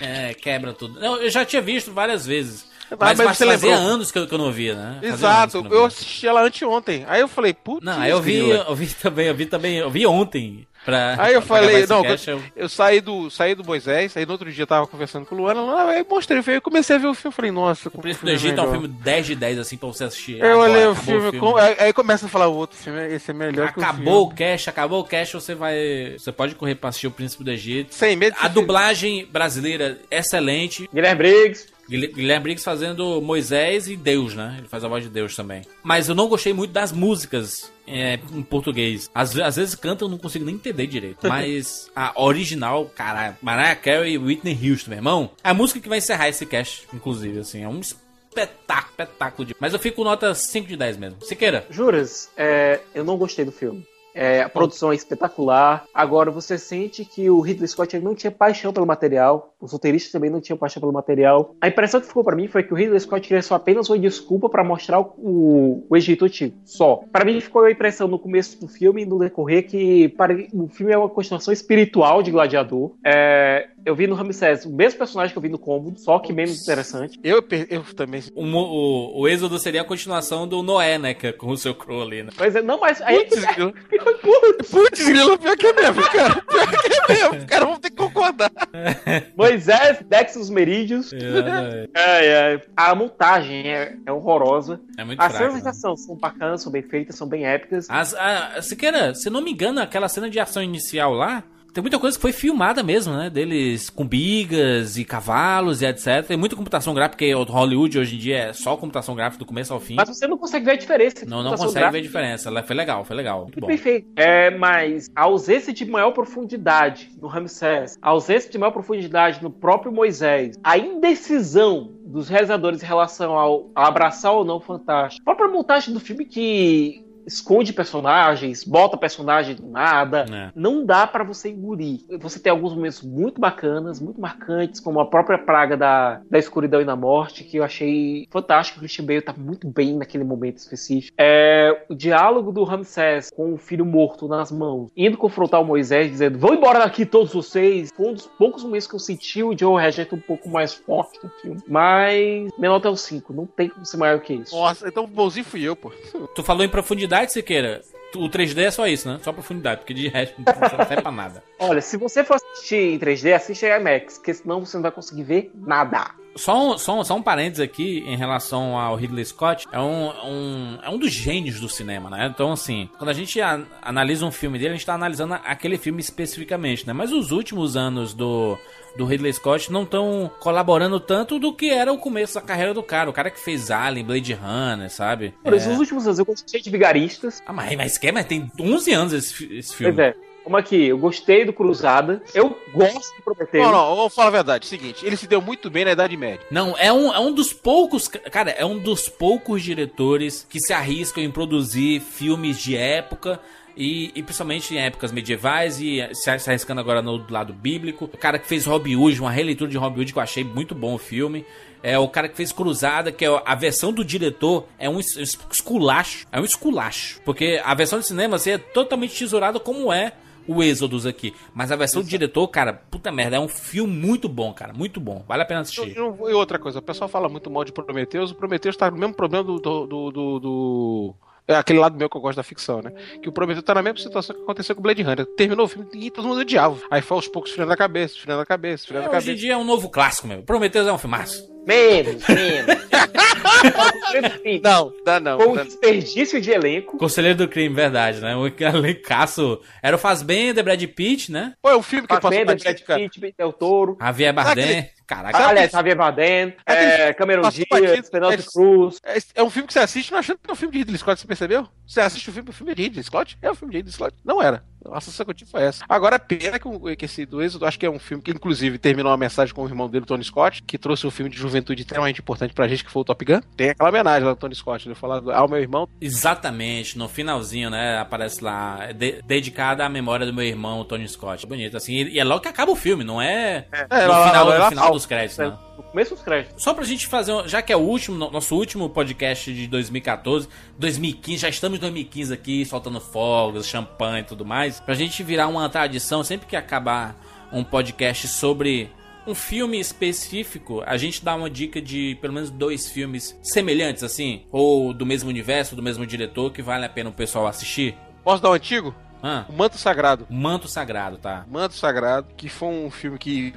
[0.00, 0.98] É, quebra tudo.
[1.04, 2.66] Eu já tinha visto várias vezes.
[2.90, 3.74] Mas, mas, mas fazia lembrou?
[3.74, 4.98] anos que eu, que eu não via, né?
[5.02, 7.04] Exato, eu, eu assisti ela anteontem.
[7.06, 7.84] Aí eu falei, putz.
[7.84, 10.66] Não, aí eu vi, eu vi também, eu vi também, eu vi ontem.
[10.84, 12.42] Pra, aí eu falei, não, cash, eu...
[12.56, 12.68] eu...
[12.68, 15.90] saí do, saí do Moisés, aí no outro dia eu tava conversando com o Luana,
[15.90, 18.62] aí mostrei, eu comecei a ver o filme, falei, nossa, o Príncipe do Egito é
[18.62, 20.38] um filme 10 de 10, assim, pra você assistir.
[20.42, 21.38] Eu olhei o filme, o filme.
[21.38, 24.68] Com, aí, começa a falar o outro filme, esse é melhor Acabou o, o cash,
[24.68, 27.94] acabou o cash, você vai, você pode correr pra assistir o Príncipe do Egito.
[27.94, 28.36] Sem medo.
[28.40, 30.88] A dublagem brasileira, excelente.
[30.92, 31.77] Guilherme Briggs.
[31.88, 34.56] Guilherme Briggs fazendo Moisés e Deus, né?
[34.58, 35.62] Ele faz a voz de Deus também.
[35.82, 39.10] Mas eu não gostei muito das músicas é, em português.
[39.14, 41.18] Às, às vezes canta eu não consigo nem entender direito.
[41.26, 45.88] Mas a original, cara, Mariah Carey e Whitney Houston, meu irmão, é a música que
[45.88, 47.62] vai encerrar esse cast, inclusive, assim.
[47.62, 49.56] É um espetáculo, espetáculo de...
[49.58, 51.24] Mas eu fico nota 5 de 10 mesmo.
[51.24, 51.66] Siqueira.
[51.70, 53.86] Juras, é, eu não gostei do filme.
[54.18, 55.84] É, a produção é espetacular.
[55.94, 59.54] Agora você sente que o Ridley Scott não tinha paixão pelo material.
[59.60, 61.54] Os roteiristas também não tinham paixão pelo material.
[61.60, 63.98] A impressão que ficou para mim foi que o Ridley Scott queria só apenas uma
[63.98, 66.56] desculpa para mostrar o, o, o, Egito Antigo.
[66.64, 67.04] Só.
[67.12, 70.66] Para mim ficou a impressão no começo do filme e no decorrer que para, o
[70.66, 72.96] filme é uma continuação espiritual de Gladiador.
[73.04, 76.30] É, eu vi no Ramsés o mesmo personagem que eu vi no Cômodo, só que
[76.30, 77.18] menos interessante.
[77.24, 78.22] Eu, eu também.
[78.34, 81.16] O, o, o Êxodo seria a continuação do Noé, né?
[81.22, 82.30] É com o seu Crow ali, né?
[82.36, 83.24] Pois é, não, mas aí.
[83.24, 83.46] Putz,
[84.20, 86.34] Putz, Putz grilo, pior que é mesmo, cara.
[86.42, 87.46] Pior que é mesmo.
[87.46, 88.52] Cara, vamos ter que concordar.
[89.34, 91.10] Moisés, Dexus Merídios.
[91.14, 94.80] É, é, a montagem é, é horrorosa.
[94.98, 97.86] É muito As cenas de ação são bacanas, são bem feitas, são bem épicas.
[97.88, 101.42] As, a, se, queira, se não me engano, aquela cena de ação inicial lá
[101.78, 103.30] tem muita coisa que foi filmada mesmo, né?
[103.30, 106.26] Deles com bigas e cavalos e etc.
[106.26, 109.46] Tem muita computação gráfica, porque o Hollywood hoje em dia é só computação gráfica do
[109.46, 109.94] começo ao fim.
[109.94, 111.24] Mas você não consegue ver a diferença.
[111.24, 111.92] Não, não consegue gráfica.
[111.92, 112.62] ver a diferença.
[112.64, 113.42] Foi legal, foi legal.
[113.42, 113.68] Muito bom.
[113.68, 114.08] Perfeito.
[114.16, 119.50] É, mas a ausência de maior profundidade no Ramsés, a ausência de maior profundidade no
[119.50, 125.34] próprio Moisés, a indecisão dos realizadores em relação ao abraçar ou não o fantástico, a
[125.36, 130.24] própria montagem do filme que esconde personagens, bota personagem do nada.
[130.30, 130.50] É.
[130.54, 132.00] Não dá para você engolir.
[132.20, 136.80] Você tem alguns momentos muito bacanas, muito marcantes, como a própria praga da, da escuridão
[136.80, 138.78] e da morte, que eu achei fantástico.
[138.78, 141.14] O Christian Bale tá muito bem naquele momento específico.
[141.18, 146.10] É, o diálogo do Ramsés com o filho morto nas mãos, indo confrontar o Moisés,
[146.10, 147.90] dizendo: Vão embora daqui todos vocês.
[147.94, 151.18] Foi um dos poucos momentos que eu senti o Joe Regent um pouco mais forte
[151.22, 151.62] no filme.
[151.66, 153.32] Mas, menor até o 5.
[153.32, 154.56] Não tem como ser maior que isso.
[154.56, 155.92] Nossa, então bonzinho fui eu, pô.
[156.34, 157.80] Tu falou em profundidade profundidade, Siqueira,
[158.14, 159.18] o 3D é só isso, né?
[159.22, 161.42] Só profundidade, porque de resto não serve pra nada.
[161.58, 164.92] Olha, se você for assistir em 3D, assiste a IMAX, porque senão você não vai
[164.92, 166.12] conseguir ver nada.
[166.38, 169.66] Só um, só, um, só um parênteses aqui em relação ao Ridley Scott.
[169.72, 172.30] É um, um, é um dos gênios do cinema, né?
[172.32, 175.76] Então, assim, quando a gente a, analisa um filme dele, a gente tá analisando aquele
[175.76, 176.92] filme especificamente, né?
[176.92, 178.56] Mas os últimos anos do,
[178.96, 182.82] do Ridley Scott não estão colaborando tanto do que era o começo da carreira do
[182.82, 183.10] cara.
[183.10, 185.34] O cara que fez Alien, Blade Runner, sabe?
[185.42, 185.70] Por isso, é...
[185.70, 187.42] nos últimos anos eu gostei de Vigaristas.
[187.44, 189.94] Ah, mas, mas, mas tem 11 anos esse, esse filme.
[189.94, 190.27] Pois é.
[190.48, 192.22] Como aqui, eu gostei do Cruzada.
[192.32, 193.60] Eu gosto de Prometeu.
[193.64, 194.66] Não, não, vamos falar a verdade.
[194.66, 196.40] Seguinte, ele se deu muito bem na Idade Média.
[196.50, 198.08] Não, é um, é um dos poucos.
[198.08, 203.38] Cara, é um dos poucos diretores que se arriscam em produzir filmes de época.
[203.76, 208.06] E, e, principalmente em épocas medievais e se, arriscando agora no lado bíblico.
[208.06, 210.74] O cara que fez Robin Hood, uma releitura de Robin Hood que eu achei muito
[210.74, 211.44] bom o filme.
[211.82, 216.26] É o cara que fez Cruzada, que é a versão do diretor é um esculacho.
[216.32, 217.20] É um esculacho.
[217.22, 220.14] Porque a versão de cinema assim, é totalmente tesourada como é
[220.48, 221.34] o Êxodos aqui.
[221.54, 224.72] Mas a versão do diretor, cara, puta merda, é um filme muito bom, cara.
[224.72, 225.24] Muito bom.
[225.28, 225.96] Vale a pena assistir.
[225.96, 228.30] E, e outra coisa, o pessoal fala muito mal de Prometheus.
[228.30, 231.14] O Prometheus tá no mesmo problema do, do, do, do
[231.48, 232.92] é aquele lado meu que eu gosto da ficção, né?
[233.22, 235.24] Que o Prometeu tá na mesma situação que aconteceu com o Blade Runner.
[235.24, 236.78] Terminou o filme e todo mundo odiava.
[236.90, 239.30] Aí foi aos poucos filhando da cabeça, filhando da cabeça, filhando é, da cabeça.
[239.30, 240.42] Hoje em dia é um novo clássico, meu.
[240.42, 241.48] Prometheus é um filmaço.
[241.66, 242.88] Menos, menos.
[244.62, 245.38] Não, dá não.
[245.38, 246.96] Foi um dá- desperdício de elenco.
[246.96, 248.34] Conselheiro do crime, verdade, né?
[248.36, 249.60] Um elencaço.
[249.82, 251.54] Era o Fazbender, Brad Pitt, né?
[251.60, 253.10] Pô, é um filme que passou pra gente, Brad.
[253.10, 253.96] Pitt, Del Toro.
[254.00, 254.88] Javier Bardem.
[255.08, 255.38] Caraca.
[255.38, 259.00] Sabe- Aliás, Javier Bardem, é, Cameron Passou Diaz, é- Cruz.
[259.02, 260.98] É, é um filme que você assiste não achando que é um filme de Ridley
[260.98, 261.66] Scott, você percebeu?
[261.86, 263.38] Você assiste o filme, o filme é de Ridley Scott?
[263.40, 264.14] É um filme de Ridley Scott?
[264.22, 264.62] Não era.
[264.92, 265.84] A sensação que eu tive foi essa.
[265.88, 268.78] Agora, pena que, o- que esse do Êxodo, acho que é um filme que, inclusive,
[268.78, 271.36] terminou uma mensagem com o irmão dele, o Tony Scott, que trouxe um filme de
[271.38, 273.40] juventude extremamente importante pra gente, que foi o Top Gun.
[273.56, 275.88] Tem aquela homenagem lá do Tony Scott, ele falando ao meu irmão.
[276.00, 277.98] Exatamente, no finalzinho, né?
[277.98, 281.46] Aparece lá, é de- dedicada à memória do meu irmão, Tony Scott.
[281.46, 281.94] Bonito, assim.
[281.94, 284.60] E é logo que acaba o filme, não é, É, no lá- final, lá- no
[284.60, 285.56] lá- final lá- dos créditos, né?
[285.76, 286.62] No começo dos créditos.
[286.62, 290.48] Só pra gente fazer, já que é o último, no- nosso último podcast de 2014,
[290.78, 295.48] 2015, já estamos em 2015 aqui, soltando fogos, champanhe e tudo mais, pra gente virar
[295.48, 297.16] uma tradição, sempre que acabar
[297.52, 298.90] um podcast sobre
[299.26, 304.42] um filme específico, a gente dá uma dica de pelo menos dois filmes semelhantes, assim,
[304.50, 307.94] ou do mesmo universo, do mesmo diretor, que vale a pena o pessoal assistir.
[308.24, 308.94] Posso dar um antigo?
[309.22, 310.26] Ah, O Manto Sagrado.
[310.30, 311.44] Manto Sagrado, tá?
[311.50, 313.52] Manto Sagrado, que foi um filme que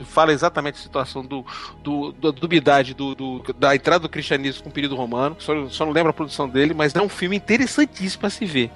[0.00, 1.44] fala exatamente a situação do,
[1.82, 5.36] do, da dubiedade do, do- da entrada do cristianismo com o período romano.
[5.38, 8.70] Só, só não lembro a produção dele, mas é um filme interessantíssimo pra se ver.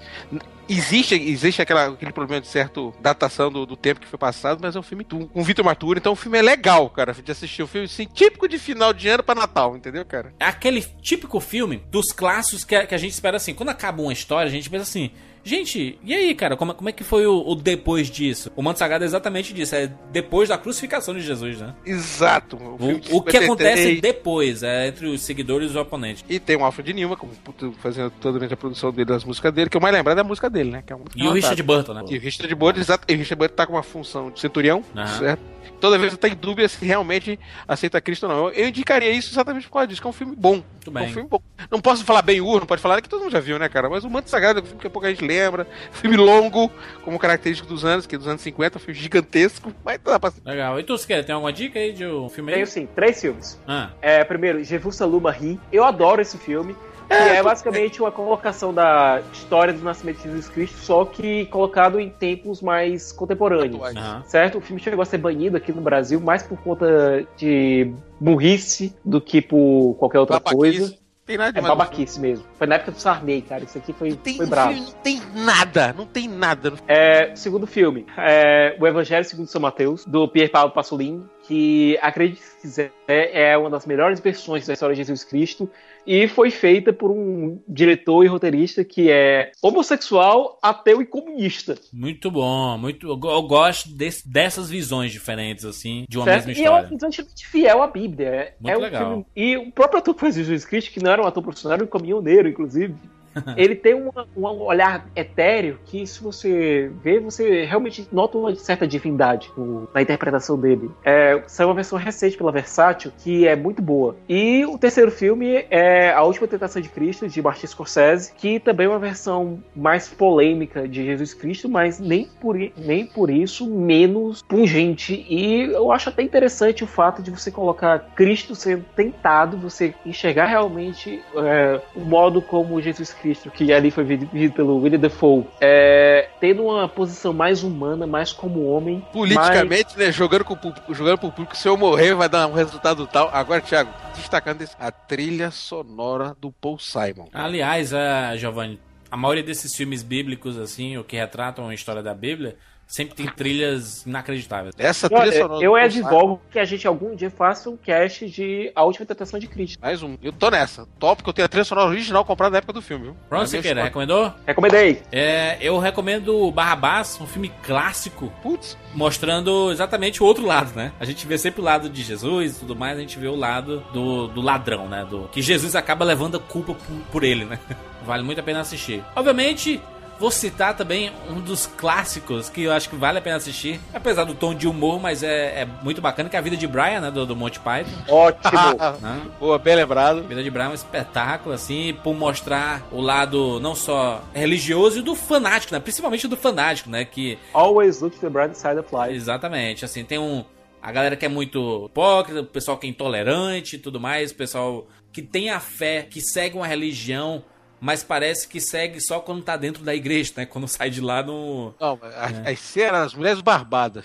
[0.68, 4.74] Existe, existe aquela, aquele problema de certa datação do, do tempo que foi passado, mas
[4.74, 7.62] é um filme com Vitor Marturi, então o filme é legal, cara, de assistir.
[7.62, 10.34] Um filme assim, típico de final de ano pra Natal, entendeu, cara?
[10.40, 13.54] É aquele típico filme dos clássicos que a, que a gente espera assim.
[13.54, 15.12] Quando acaba uma história, a gente pensa assim.
[15.46, 18.50] Gente, e aí, cara, como, como é que foi o, o depois disso?
[18.56, 21.72] O Manto Sagrado é exatamente disso, é depois da crucificação de Jesus, né?
[21.86, 22.56] Exato.
[22.56, 23.44] O, o que 53.
[23.44, 26.24] acontece depois, é entre os seguidores e os oponentes.
[26.28, 27.32] E tem o Alfred Newman, como
[27.78, 30.50] fazendo toda a produção dele, das músicas dele, que eu mais lembrar é da música
[30.50, 30.82] dele, né?
[30.84, 32.04] Que é E o Richard Burton, né?
[32.08, 34.82] E o Richard Burton, exato, e o Richard Burton tá com uma função de centurião,
[34.96, 35.06] Aham.
[35.06, 35.55] certo?
[35.80, 38.48] Toda vez você tá em dúvida se realmente aceita Cristo ou não.
[38.48, 40.62] Eu, eu indicaria isso exatamente por causa disso, que é um filme bom.
[40.86, 41.40] Muito É um filme bom.
[41.70, 43.88] Não posso falar bem Ur, não pode falar que todo mundo já viu, né, cara?
[43.90, 45.66] Mas o Manto Sagrado é um filme que pouca gente lembra.
[45.92, 46.70] Filme longo,
[47.02, 50.32] como característico dos anos, que é dos anos 50, um filme gigantesco, mas dá pra...
[50.44, 50.78] Legal.
[50.80, 52.56] E tu, Siqueira, tem alguma dica aí de um filme aí?
[52.56, 53.60] Tenho sim, três filmes.
[53.66, 55.60] Ah, É, primeiro, Jesus Saluma Ri.
[55.72, 56.74] Eu adoro esse filme.
[57.08, 62.00] Que é, basicamente uma colocação da história do nascimento de Jesus Cristo, só que colocado
[62.00, 63.80] em tempos mais contemporâneos.
[63.96, 64.22] Aham.
[64.26, 64.58] Certo?
[64.58, 69.20] O filme chegou a ser banido aqui no Brasil mais por conta de burrice do
[69.20, 70.94] que por qualquer outra coisa.
[71.24, 71.64] Tem nada É demais.
[71.64, 71.84] no filme.
[71.90, 72.44] babaquice mesmo.
[72.56, 73.64] Foi na época do Sarney, cara.
[73.64, 74.72] Isso aqui foi, tem, foi bravo.
[74.72, 76.70] filme não tem nada, não tem nada.
[76.70, 81.98] no É, segundo filme, é, O Evangelho segundo São Mateus, do Pier Paolo Pasolini, que,
[82.02, 85.70] acredite se quiser, é uma das melhores versões da história de Jesus Cristo
[86.06, 91.76] e foi feita por um diretor e roteirista que é homossexual, ateu e comunista.
[91.92, 93.08] Muito bom, muito.
[93.08, 96.46] Eu, go- eu gosto desse- dessas visões diferentes, assim, de uma certo?
[96.46, 96.96] mesma E é uma história.
[96.96, 98.28] visão extremamente fiel à Bíblia.
[98.28, 99.08] É, Muito é um legal.
[99.10, 101.76] filme- E o próprio ator que faz Jesus Cristo, que não era um ator profissional,
[101.76, 102.94] era um caminhoneiro, inclusive.
[103.56, 108.86] ele tem uma- um olhar etéreo que, se você vê, você realmente nota uma certa
[108.86, 110.90] divindade no- na interpretação dele.
[111.04, 114.16] É, saiu uma versão recente pela Versátil que é muito boa.
[114.28, 118.86] E o terceiro filme é A Última Tentação de Cristo, de Martin Scorsese, que também
[118.86, 124.42] é uma versão mais polêmica de Jesus Cristo, mas nem por, nem por isso menos
[124.42, 125.24] pungente.
[125.28, 130.46] E eu acho até interessante o fato de você colocar Cristo sendo tentado, você enxergar
[130.46, 136.28] realmente é, o modo como Jesus Cristo, que ali foi vivido pelo William Defoe, é,
[136.40, 139.04] tendo uma posição mais humana, mais como homem.
[139.12, 140.12] Politicamente, né?
[140.12, 143.30] Jogando, com, o público- jogando pro público, se eu morrer vai dar um resultado tal.
[143.32, 147.28] Agora, Thiago, destacando esse, a trilha sonora do Paul Simon.
[147.32, 148.78] Aliás, é, Giovanni,
[149.10, 153.26] a maioria desses filmes bíblicos, assim, o que retratam a história da Bíblia, sempre tem
[153.26, 154.74] trilhas inacreditáveis.
[154.78, 158.70] Essa Olha, trilha sonora eu advogo que a gente algum dia faça um cast de
[158.74, 159.78] A Última Tentação de Cristo.
[159.80, 160.16] Mais um.
[160.22, 160.86] Eu tô nessa.
[160.98, 163.16] Top, que eu tenho a trilha sonora original comprada na época do filme, viu?
[163.28, 164.32] Pronto, É Siqueira, meio recomendou?
[164.46, 165.02] Recomendei.
[165.10, 170.92] É, eu recomendo Barrabás, um filme clássico, Putz, mostrando exatamente o outro lado, né?
[171.00, 173.34] A gente vê sempre o lado de Jesus e tudo mais, a gente vê o
[173.34, 175.04] lado do, do ladrão, né?
[175.08, 177.58] Do, que Jesus acaba levando a culpa por, por ele, né?
[178.04, 179.02] Vale muito a pena assistir.
[179.16, 179.80] Obviamente,
[180.18, 184.24] vou citar também um dos clássicos que eu acho que vale a pena assistir, apesar
[184.24, 187.00] do tom de humor, mas é, é muito bacana, que é a vida de Brian,
[187.00, 187.10] né?
[187.10, 187.90] Do, do Monty Python.
[188.08, 188.56] Ótimo.
[189.00, 189.22] Né?
[189.38, 190.22] boa, bem lembrado.
[190.22, 195.02] Vida de Brian é um espetáculo, assim, por mostrar o lado não só religioso e
[195.02, 195.80] do fanático, né?
[195.80, 197.04] Principalmente do fanático, né?
[197.04, 199.14] Que Always look to the bright side of life.
[199.14, 200.44] Exatamente, assim, tem um.
[200.80, 204.34] A galera que é muito hipócrita, o pessoal que é intolerante e tudo mais, o
[204.34, 207.42] pessoal que tem a fé, que segue uma religião,
[207.80, 210.46] mas parece que segue só quando tá dentro da igreja, né?
[210.46, 211.74] Quando sai de lá no.
[211.80, 214.04] Não, as, as cenas, as mulheres barbadas.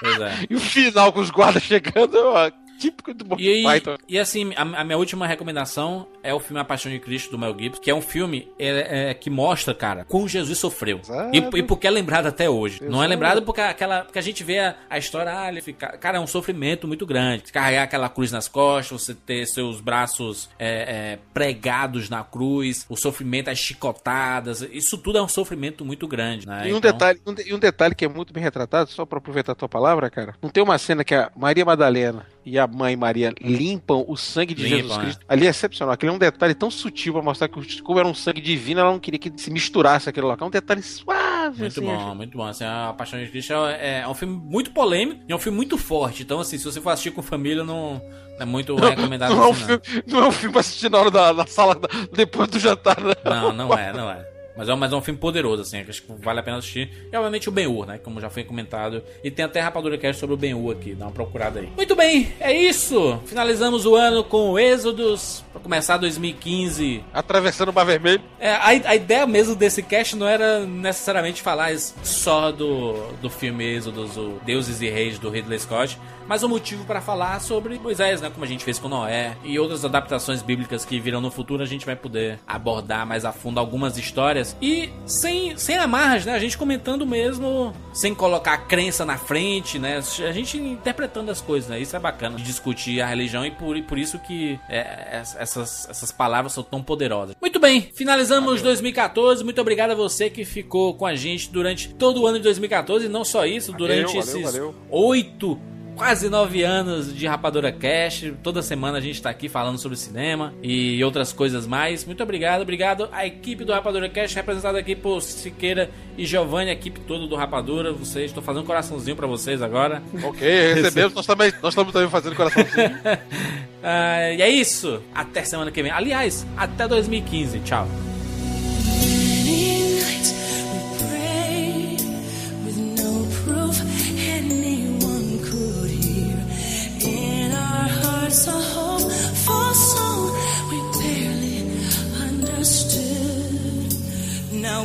[0.00, 0.32] Pois é.
[0.50, 3.96] E o final com os guardas chegando, ó, Típico do Monty E, Python.
[4.08, 7.38] e assim, a, a minha última recomendação é o filme A Paixão de Cristo, do
[7.38, 10.98] Mel Gibson, que é um filme é, é, que mostra, cara, como Jesus sofreu.
[11.00, 11.30] Exato.
[11.36, 12.80] E, e porque é lembrado até hoje.
[12.82, 13.08] Não é Exato.
[13.10, 15.96] lembrado porque, aquela, porque a gente vê a, a história, ah, ele fica.
[15.98, 17.52] Cara, é um sofrimento muito grande.
[17.52, 22.96] Carregar aquela cruz nas costas, você ter seus braços é, é, pregados na cruz, o
[22.96, 26.68] sofrimento, as chicotadas, isso tudo é um sofrimento muito grande, né?
[26.68, 29.18] E um, Então- detalhe, um, de- um detalhe que é muito bem retratado, só pra
[29.18, 30.34] aproveitar a tua palavra, cara.
[30.42, 34.54] Não tem uma cena que a Maria Madalena e a mãe Maria limpam o sangue
[34.54, 35.00] de Limpam, Jesus é.
[35.02, 35.24] Cristo.
[35.28, 35.94] Ali é excepcional.
[35.94, 38.80] Aquele é um detalhe tão sutil pra mostrar que, o- como era um sangue divino,
[38.80, 40.46] ela não queria que se misturasse aquele local.
[40.46, 41.86] É um detalhe suave, Muito assim.
[41.86, 42.44] bom, muito bom.
[42.44, 45.56] Assim, a Paixão de Cristo é, é um filme muito polêmico e é um filme
[45.56, 46.22] muito forte.
[46.22, 49.46] Então, assim, se você for assistir com família, não, não é muito recomendado Não é,
[49.46, 49.80] um assim, não.
[49.80, 52.58] filme, não é um filme pra assistir na hora da, da sala da- depois do
[52.58, 53.14] jantar, né?
[53.24, 54.31] Não, não é, não é.
[54.56, 56.90] Mas é, um- mas é um filme poderoso, assim, acho que vale a pena assistir.
[57.10, 57.98] E obviamente o Ben-Hur, né?
[57.98, 59.02] Como já foi comentado.
[59.24, 61.68] E tem até Rapadura Cast sobre o Ben-Hur aqui, dá uma procurada aí.
[61.76, 63.18] Muito bem, é isso!
[63.26, 67.02] Finalizamos o ano com o Êxodos, pra começar 2015.
[67.12, 68.20] Atravessando o Mar Vermelho.
[68.38, 73.64] É, a, a ideia mesmo desse cast não era necessariamente falar só do, do filme
[73.64, 75.98] Êxodos, o Deuses e Reis do Ridley Scott,
[76.32, 78.30] mas o motivo para falar sobre Moisés, né?
[78.30, 81.66] Como a gente fez com Noé e outras adaptações bíblicas que virão no futuro, a
[81.66, 86.32] gente vai poder abordar mais a fundo algumas histórias e sem, sem amarras, né?
[86.34, 89.98] A gente comentando mesmo, sem colocar a crença na frente, né?
[90.26, 91.78] A gente interpretando as coisas, né?
[91.78, 95.86] Isso é bacana de discutir a religião e por, por isso que é, es- essas,
[95.90, 97.36] essas palavras são tão poderosas.
[97.42, 99.44] Muito bem, finalizamos 2014.
[99.44, 103.04] Muito obrigado a você que ficou com a gente durante todo o ano de 2014
[103.04, 104.42] e não só isso, durante valeu, esses
[104.90, 105.60] oito
[105.96, 108.32] quase nove anos de Rapadura Cash.
[108.42, 112.04] Toda semana a gente tá aqui falando sobre cinema e outras coisas mais.
[112.04, 116.74] Muito obrigado, obrigado à equipe do Rapadura Cash, representada aqui por Siqueira e Giovanni, a
[116.74, 117.92] equipe toda do Rapadura.
[117.92, 120.02] Vocês, estou fazendo um coraçãozinho pra vocês agora.
[120.22, 121.14] Ok, recebemos.
[121.14, 122.72] nós, também, nós estamos também fazendo coraçãozinho.
[123.84, 125.02] Ah, e é isso.
[125.12, 125.90] Até semana que vem.
[125.90, 127.58] Aliás, até 2015.
[127.64, 127.88] Tchau.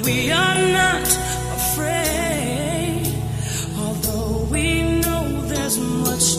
[0.03, 1.07] We are not
[1.59, 3.13] afraid,
[3.79, 6.36] although we know there's much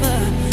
[0.00, 0.49] never